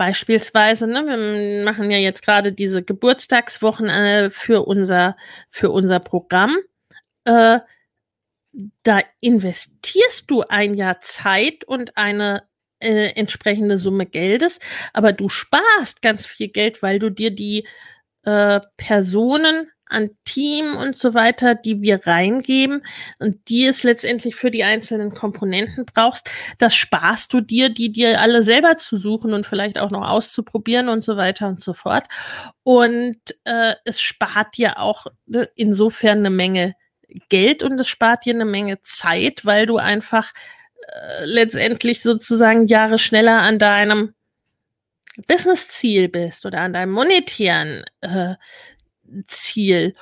Beispielsweise, 0.00 0.86
ne, 0.86 1.04
wir 1.04 1.62
machen 1.62 1.90
ja 1.90 1.98
jetzt 1.98 2.22
gerade 2.22 2.54
diese 2.54 2.82
Geburtstagswochen 2.82 4.30
für 4.30 4.66
unser, 4.66 5.14
für 5.50 5.68
unser 5.68 6.00
Programm. 6.00 6.56
Äh, 7.26 7.60
da 8.82 9.00
investierst 9.20 10.30
du 10.30 10.40
ein 10.40 10.72
Jahr 10.72 11.02
Zeit 11.02 11.64
und 11.64 11.98
eine 11.98 12.44
äh, 12.78 13.10
entsprechende 13.14 13.76
Summe 13.76 14.06
Geldes, 14.06 14.58
aber 14.94 15.12
du 15.12 15.28
sparst 15.28 16.00
ganz 16.00 16.24
viel 16.24 16.48
Geld, 16.48 16.82
weil 16.82 16.98
du 16.98 17.10
dir 17.10 17.30
die 17.30 17.68
äh, 18.22 18.60
Personen 18.78 19.70
an 19.90 20.10
Team 20.24 20.76
und 20.76 20.96
so 20.96 21.14
weiter, 21.14 21.54
die 21.54 21.82
wir 21.82 22.06
reingeben 22.06 22.82
und 23.18 23.48
die 23.48 23.66
es 23.66 23.82
letztendlich 23.82 24.36
für 24.36 24.50
die 24.50 24.64
einzelnen 24.64 25.12
Komponenten 25.12 25.84
brauchst, 25.86 26.30
das 26.58 26.74
sparst 26.74 27.32
du 27.32 27.40
dir, 27.40 27.68
die 27.68 27.92
dir 27.92 28.20
alle 28.20 28.42
selber 28.42 28.76
zu 28.76 28.96
suchen 28.96 29.32
und 29.32 29.46
vielleicht 29.46 29.78
auch 29.78 29.90
noch 29.90 30.08
auszuprobieren 30.08 30.88
und 30.88 31.02
so 31.02 31.16
weiter 31.16 31.48
und 31.48 31.60
so 31.60 31.72
fort. 31.72 32.06
Und 32.62 33.20
äh, 33.44 33.74
es 33.84 34.00
spart 34.00 34.56
dir 34.56 34.78
auch 34.78 35.06
äh, 35.32 35.46
insofern 35.56 36.18
eine 36.18 36.30
Menge 36.30 36.74
Geld 37.28 37.62
und 37.62 37.80
es 37.80 37.88
spart 37.88 38.24
dir 38.24 38.34
eine 38.34 38.44
Menge 38.44 38.80
Zeit, 38.82 39.44
weil 39.44 39.66
du 39.66 39.78
einfach 39.78 40.32
äh, 40.86 41.24
letztendlich 41.24 42.02
sozusagen 42.02 42.66
Jahre 42.66 42.98
schneller 42.98 43.42
an 43.42 43.58
deinem 43.58 44.14
Business-Ziel 45.26 46.08
bist 46.08 46.46
oder 46.46 46.60
an 46.60 46.72
deinem 46.72 46.92
monetären 46.92 47.84
äh, 48.00 48.34
Ziel 49.26 49.94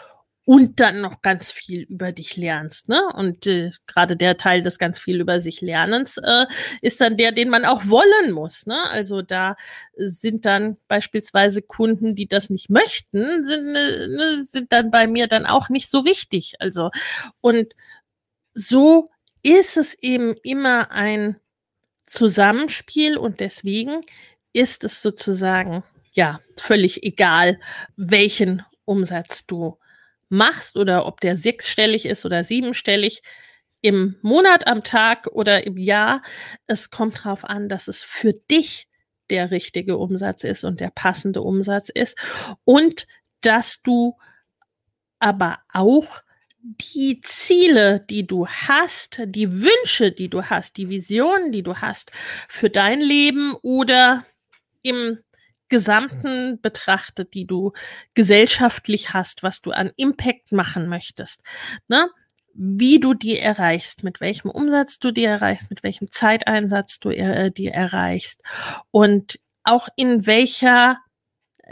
und 0.48 0.80
dann 0.80 1.02
noch 1.02 1.20
ganz 1.20 1.52
viel 1.52 1.82
über 1.82 2.10
dich 2.10 2.38
lernst. 2.38 2.88
Ne? 2.88 3.02
Und 3.14 3.46
äh, 3.46 3.70
gerade 3.86 4.16
der 4.16 4.38
Teil 4.38 4.62
des 4.62 4.78
ganz 4.78 4.98
viel 4.98 5.20
über 5.20 5.42
sich 5.42 5.60
Lernens 5.60 6.16
äh, 6.16 6.46
ist 6.80 7.02
dann 7.02 7.18
der, 7.18 7.32
den 7.32 7.50
man 7.50 7.66
auch 7.66 7.86
wollen 7.86 8.32
muss. 8.32 8.64
Ne? 8.64 8.82
Also 8.84 9.20
da 9.20 9.56
sind 9.98 10.46
dann 10.46 10.78
beispielsweise 10.88 11.60
Kunden, 11.60 12.14
die 12.14 12.28
das 12.28 12.48
nicht 12.48 12.70
möchten, 12.70 13.44
sind, 13.44 13.76
äh, 13.76 14.08
ne, 14.08 14.42
sind 14.42 14.72
dann 14.72 14.90
bei 14.90 15.06
mir 15.06 15.26
dann 15.26 15.44
auch 15.44 15.68
nicht 15.68 15.90
so 15.90 16.06
wichtig. 16.06 16.54
Also 16.60 16.92
und 17.42 17.74
so 18.54 19.10
ist 19.42 19.76
es 19.76 19.92
eben 20.00 20.34
immer 20.42 20.92
ein 20.92 21.36
Zusammenspiel 22.06 23.18
und 23.18 23.40
deswegen 23.40 24.00
ist 24.54 24.82
es 24.82 25.02
sozusagen 25.02 25.84
ja 26.12 26.40
völlig 26.56 27.02
egal, 27.02 27.60
welchen 27.96 28.62
Umsatz 28.88 29.46
du 29.46 29.78
machst 30.28 30.76
oder 30.76 31.06
ob 31.06 31.20
der 31.20 31.36
sechsstellig 31.36 32.04
ist 32.04 32.24
oder 32.24 32.44
siebenstellig 32.44 33.22
im 33.80 34.16
Monat, 34.22 34.66
am 34.66 34.82
Tag 34.82 35.28
oder 35.28 35.66
im 35.66 35.76
Jahr. 35.76 36.22
Es 36.66 36.90
kommt 36.90 37.18
darauf 37.18 37.44
an, 37.44 37.68
dass 37.68 37.88
es 37.88 38.02
für 38.02 38.32
dich 38.32 38.88
der 39.30 39.50
richtige 39.50 39.96
Umsatz 39.98 40.44
ist 40.44 40.64
und 40.64 40.80
der 40.80 40.90
passende 40.90 41.42
Umsatz 41.42 41.88
ist 41.88 42.16
und 42.64 43.06
dass 43.40 43.82
du 43.82 44.16
aber 45.18 45.58
auch 45.72 46.22
die 46.60 47.20
Ziele, 47.22 48.00
die 48.00 48.26
du 48.26 48.46
hast, 48.46 49.20
die 49.24 49.62
Wünsche, 49.62 50.12
die 50.12 50.28
du 50.28 50.44
hast, 50.44 50.76
die 50.76 50.88
Visionen, 50.88 51.52
die 51.52 51.62
du 51.62 51.76
hast 51.76 52.10
für 52.48 52.68
dein 52.68 53.00
Leben 53.00 53.54
oder 53.62 54.24
im 54.82 55.18
Gesamten 55.68 56.60
betrachtet, 56.60 57.34
die 57.34 57.46
du 57.46 57.72
gesellschaftlich 58.14 59.12
hast, 59.12 59.42
was 59.42 59.60
du 59.60 59.70
an 59.70 59.92
Impact 59.96 60.52
machen 60.52 60.88
möchtest, 60.88 61.42
ne? 61.88 62.08
wie 62.54 62.98
du 62.98 63.14
die 63.14 63.38
erreichst, 63.38 64.02
mit 64.02 64.20
welchem 64.20 64.50
Umsatz 64.50 64.98
du 64.98 65.12
die 65.12 65.24
erreichst, 65.24 65.70
mit 65.70 65.82
welchem 65.82 66.10
Zeiteinsatz 66.10 66.98
du 66.98 67.10
äh, 67.10 67.50
die 67.50 67.68
erreichst 67.68 68.40
und 68.90 69.38
auch 69.62 69.88
in 69.96 70.26
welcher, 70.26 70.98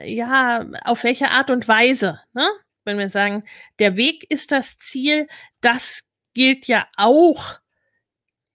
ja, 0.04 0.64
auf 0.84 1.02
welche 1.02 1.30
Art 1.30 1.50
und 1.50 1.66
Weise, 1.66 2.20
ne? 2.34 2.48
wenn 2.84 2.98
wir 2.98 3.08
sagen, 3.08 3.44
der 3.78 3.96
Weg 3.96 4.30
ist 4.30 4.52
das 4.52 4.78
Ziel, 4.78 5.26
das 5.60 6.04
gilt 6.34 6.66
ja 6.66 6.86
auch 6.96 7.58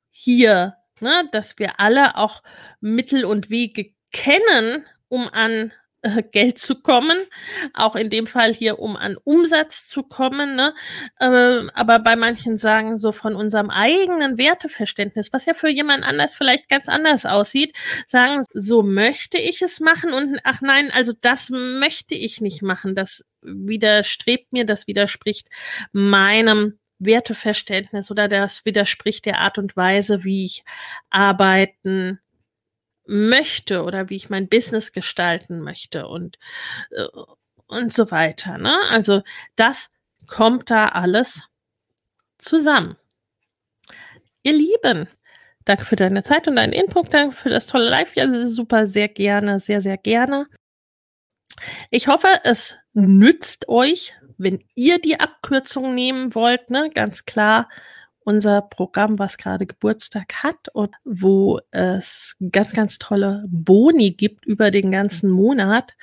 hier, 0.10 0.78
ne, 1.00 1.28
dass 1.32 1.60
wir 1.60 1.80
alle 1.80 2.16
auch 2.16 2.44
Mittel 2.80 3.26
und 3.26 3.50
Wege 3.50 3.94
kennen, 4.12 4.86
um 5.12 5.28
an 5.32 5.74
äh, 6.04 6.24
Geld 6.24 6.58
zu 6.58 6.82
kommen, 6.82 7.18
auch 7.74 7.96
in 7.96 8.10
dem 8.10 8.26
Fall 8.26 8.54
hier, 8.54 8.80
um 8.80 8.96
an 8.96 9.18
Umsatz 9.24 9.88
zu 9.88 10.04
kommen. 10.04 10.56
Ne? 10.56 10.74
Äh, 11.20 11.68
aber 11.74 12.00
bei 12.00 12.16
manchen 12.16 12.58
sagen 12.58 12.98
so 12.98 13.12
von 13.12 13.36
unserem 13.36 13.70
eigenen 13.70 14.38
Werteverständnis, 14.38 15.32
was 15.34 15.46
ja 15.46 15.54
für 15.54 15.70
jemand 15.70 16.04
anders 16.04 16.34
vielleicht 16.34 16.70
ganz 16.70 16.88
anders 16.88 17.26
aussieht, 17.26 17.76
sagen, 18.08 18.44
so 18.54 18.82
möchte 18.84 19.38
ich 19.38 19.62
es 19.62 19.80
machen 19.80 20.14
und 20.14 20.40
ach 20.44 20.62
nein, 20.62 20.90
also 20.92 21.14
das 21.20 21.50
möchte 21.52 22.16
ich 22.16 22.42
nicht 22.42 22.64
machen. 22.64 22.96
Das 22.96 23.24
widerstrebt 23.42 24.54
mir, 24.54 24.66
das 24.66 24.88
widerspricht 24.88 25.50
meinem 25.92 26.80
Werteverständnis 27.00 28.10
oder 28.12 28.28
das 28.28 28.64
widerspricht 28.66 29.26
der 29.26 29.40
Art 29.40 29.58
und 29.58 29.76
Weise, 29.76 30.24
wie 30.24 30.46
ich 30.46 30.64
arbeiten 31.10 32.21
möchte 33.06 33.84
oder 33.84 34.10
wie 34.10 34.16
ich 34.16 34.30
mein 34.30 34.48
Business 34.48 34.92
gestalten 34.92 35.62
möchte 35.62 36.08
und, 36.08 36.38
äh, 36.92 37.08
und 37.68 37.94
so 37.94 38.12
weiter. 38.12 38.58
Ne? 38.58 38.78
Also 38.90 39.22
das 39.56 39.90
kommt 40.28 40.70
da 40.70 40.88
alles 40.88 41.42
zusammen. 42.38 42.98
Ihr 44.44 44.54
Lieben, 44.54 45.08
danke 45.66 45.86
für 45.86 45.96
deine 45.96 46.24
Zeit 46.24 46.48
und 46.48 46.56
deinen 46.56 46.74
Input, 46.74 47.14
danke 47.14 47.36
für 47.36 47.50
das 47.50 47.68
tolle 47.68 47.90
Live. 47.90 48.16
Ja, 48.16 48.28
super, 48.46 48.88
sehr 48.88 49.08
gerne, 49.08 49.60
sehr, 49.60 49.82
sehr 49.82 49.98
gerne. 49.98 50.48
Ich 51.90 52.08
hoffe, 52.08 52.28
es 52.44 52.76
nützt 52.94 53.68
euch, 53.70 54.16
wenn 54.38 54.64
ihr 54.74 55.00
die 55.00 55.20
Abkürzung 55.20 55.94
nehmen 55.94 56.34
wollt, 56.34 56.70
ne, 56.70 56.90
ganz 56.94 57.26
klar 57.26 57.70
unser 58.24 58.62
Programm, 58.62 59.20
was 59.20 59.38
gerade 59.38 59.66
Geburtstag 59.66 60.44
hat 60.44 60.70
und 60.74 60.96
wo 61.04 61.60
es 61.72 62.36
ganz, 62.52 62.74
ganz 62.74 63.00
tolle 63.00 63.46
Boni 63.50 64.12
gibt 64.12 64.46
über 64.46 64.72
den 64.72 64.92
ganzen 64.92 65.30
Monat. 65.30 65.96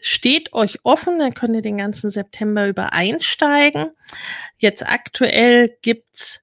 Steht 0.00 0.52
euch 0.52 0.78
offen, 0.84 1.18
dann 1.18 1.34
könnt 1.34 1.56
ihr 1.56 1.62
den 1.62 1.78
ganzen 1.78 2.10
September 2.10 2.68
über 2.68 2.92
einsteigen. 2.92 3.90
Jetzt 4.58 4.86
aktuell 4.86 5.76
gibt's 5.82 6.40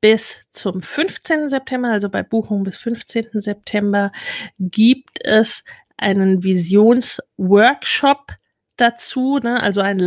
bis 0.00 0.42
zum 0.50 0.82
15. 0.82 1.48
September, 1.48 1.88
also 1.88 2.10
bei 2.10 2.22
Buchung 2.22 2.64
bis 2.64 2.76
15. 2.76 3.40
September, 3.40 4.12
gibt 4.58 5.24
es 5.24 5.64
einen 5.96 6.42
Visionsworkshop 6.42 8.32
dazu, 8.76 9.38
ne? 9.38 9.62
also 9.62 9.80
ein 9.80 9.98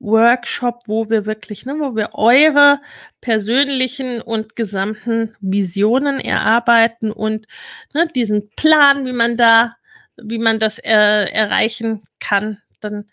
Live-Workshop, 0.00 0.82
wo 0.86 1.08
wir 1.08 1.26
wirklich, 1.26 1.66
ne, 1.66 1.74
wo 1.78 1.94
wir 1.94 2.10
eure 2.14 2.80
persönlichen 3.20 4.20
und 4.20 4.56
gesamten 4.56 5.36
Visionen 5.40 6.20
erarbeiten 6.20 7.12
und 7.12 7.46
ne, 7.94 8.06
diesen 8.08 8.50
Plan, 8.50 9.06
wie 9.06 9.12
man 9.12 9.36
da, 9.36 9.76
wie 10.16 10.38
man 10.38 10.58
das 10.58 10.78
äh, 10.78 10.90
erreichen 10.90 12.02
kann, 12.18 12.58
dann 12.80 13.06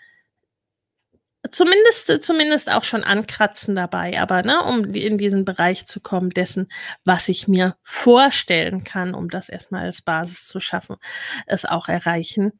zumindest, 1.52 2.22
zumindest 2.24 2.72
auch 2.72 2.84
schon 2.84 3.04
ankratzen 3.04 3.76
dabei, 3.76 4.20
aber 4.20 4.44
ne, 4.44 4.64
um 4.64 4.94
in 4.94 5.18
diesen 5.18 5.46
Bereich 5.46 5.86
zu 5.86 6.00
kommen 6.00 6.32
dessen, 6.32 6.70
was 7.04 7.30
ich 7.30 7.48
mir 7.48 7.76
vorstellen 7.84 8.84
kann, 8.84 9.14
um 9.14 9.30
das 9.30 9.50
erstmal 9.50 9.86
als 9.86 10.02
Basis 10.02 10.48
zu 10.48 10.60
schaffen, 10.60 10.98
es 11.46 11.66
auch 11.66 11.88
erreichen 11.88 12.54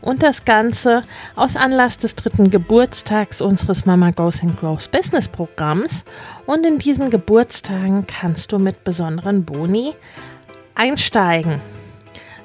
Und 0.02 0.24
das 0.24 0.46
Ganze 0.46 1.04
aus 1.36 1.56
Anlass 1.56 1.98
des 2.00 2.16
dritten 2.16 2.50
Geburtstags 2.50 3.40
unseres 3.40 3.86
Mama 3.86 4.10
Goes 4.10 4.42
and 4.42 4.60
Grows 4.60 4.88
Business 4.88 5.28
Programms. 5.28 6.04
Und 6.48 6.66
in 6.66 6.80
diesen 6.80 7.12
Geburtstagen 7.12 8.08
kannst 8.08 8.52
du 8.52 8.58
mit 8.58 8.84
besonderen 8.84 9.46
Boni 9.46 9.94
einsteigen. 10.74 11.62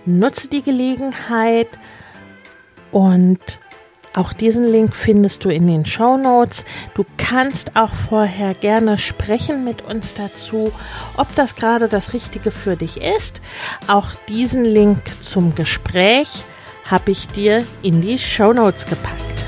Nutze 0.07 0.49
die 0.49 0.63
Gelegenheit 0.63 1.79
und 2.93 3.41
auch 4.15 4.33
diesen 4.33 4.65
Link 4.65 4.97
findest 4.97 5.45
du 5.45 5.51
in 5.51 5.67
den 5.67 5.85
Show 5.85 6.17
Notes. 6.17 6.65
Du 6.95 7.05
kannst 7.19 7.77
auch 7.77 7.93
vorher 7.93 8.55
gerne 8.55 8.97
sprechen 8.97 9.63
mit 9.63 9.83
uns 9.83 10.15
dazu, 10.15 10.73
ob 11.19 11.35
das 11.35 11.55
gerade 11.55 11.89
das 11.89 12.15
Richtige 12.15 12.51
für 12.51 12.77
dich 12.77 13.03
ist. 13.03 13.43
Auch 13.89 14.15
diesen 14.29 14.65
Link 14.65 15.03
zum 15.23 15.55
Gespräch 15.55 16.29
habe 16.89 17.11
ich 17.11 17.29
dir 17.29 17.65
in 17.83 18.01
die 18.01 18.19
Show 18.19 18.55
Notes 18.55 18.87
gepackt. 18.87 19.45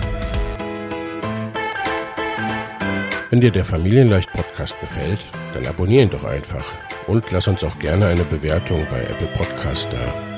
Wenn 3.31 3.41
dir 3.41 3.51
der 3.51 3.65
Familienleicht 3.65 4.33
Podcast 4.33 4.79
gefällt, 4.81 5.21
dann 5.55 5.67
abonniere 5.67 6.03
ihn 6.03 6.11
doch 6.11 6.25
einfach 6.25 6.73
Und 7.07 7.31
lass 7.31 7.49
uns 7.49 7.65
auch 7.65 7.79
gerne 7.79 8.07
eine 8.07 8.25
Bewertung 8.25 8.87
bei 8.91 9.01
Apple 9.03 9.29
Podcast 9.29 9.89
da. 9.91 10.38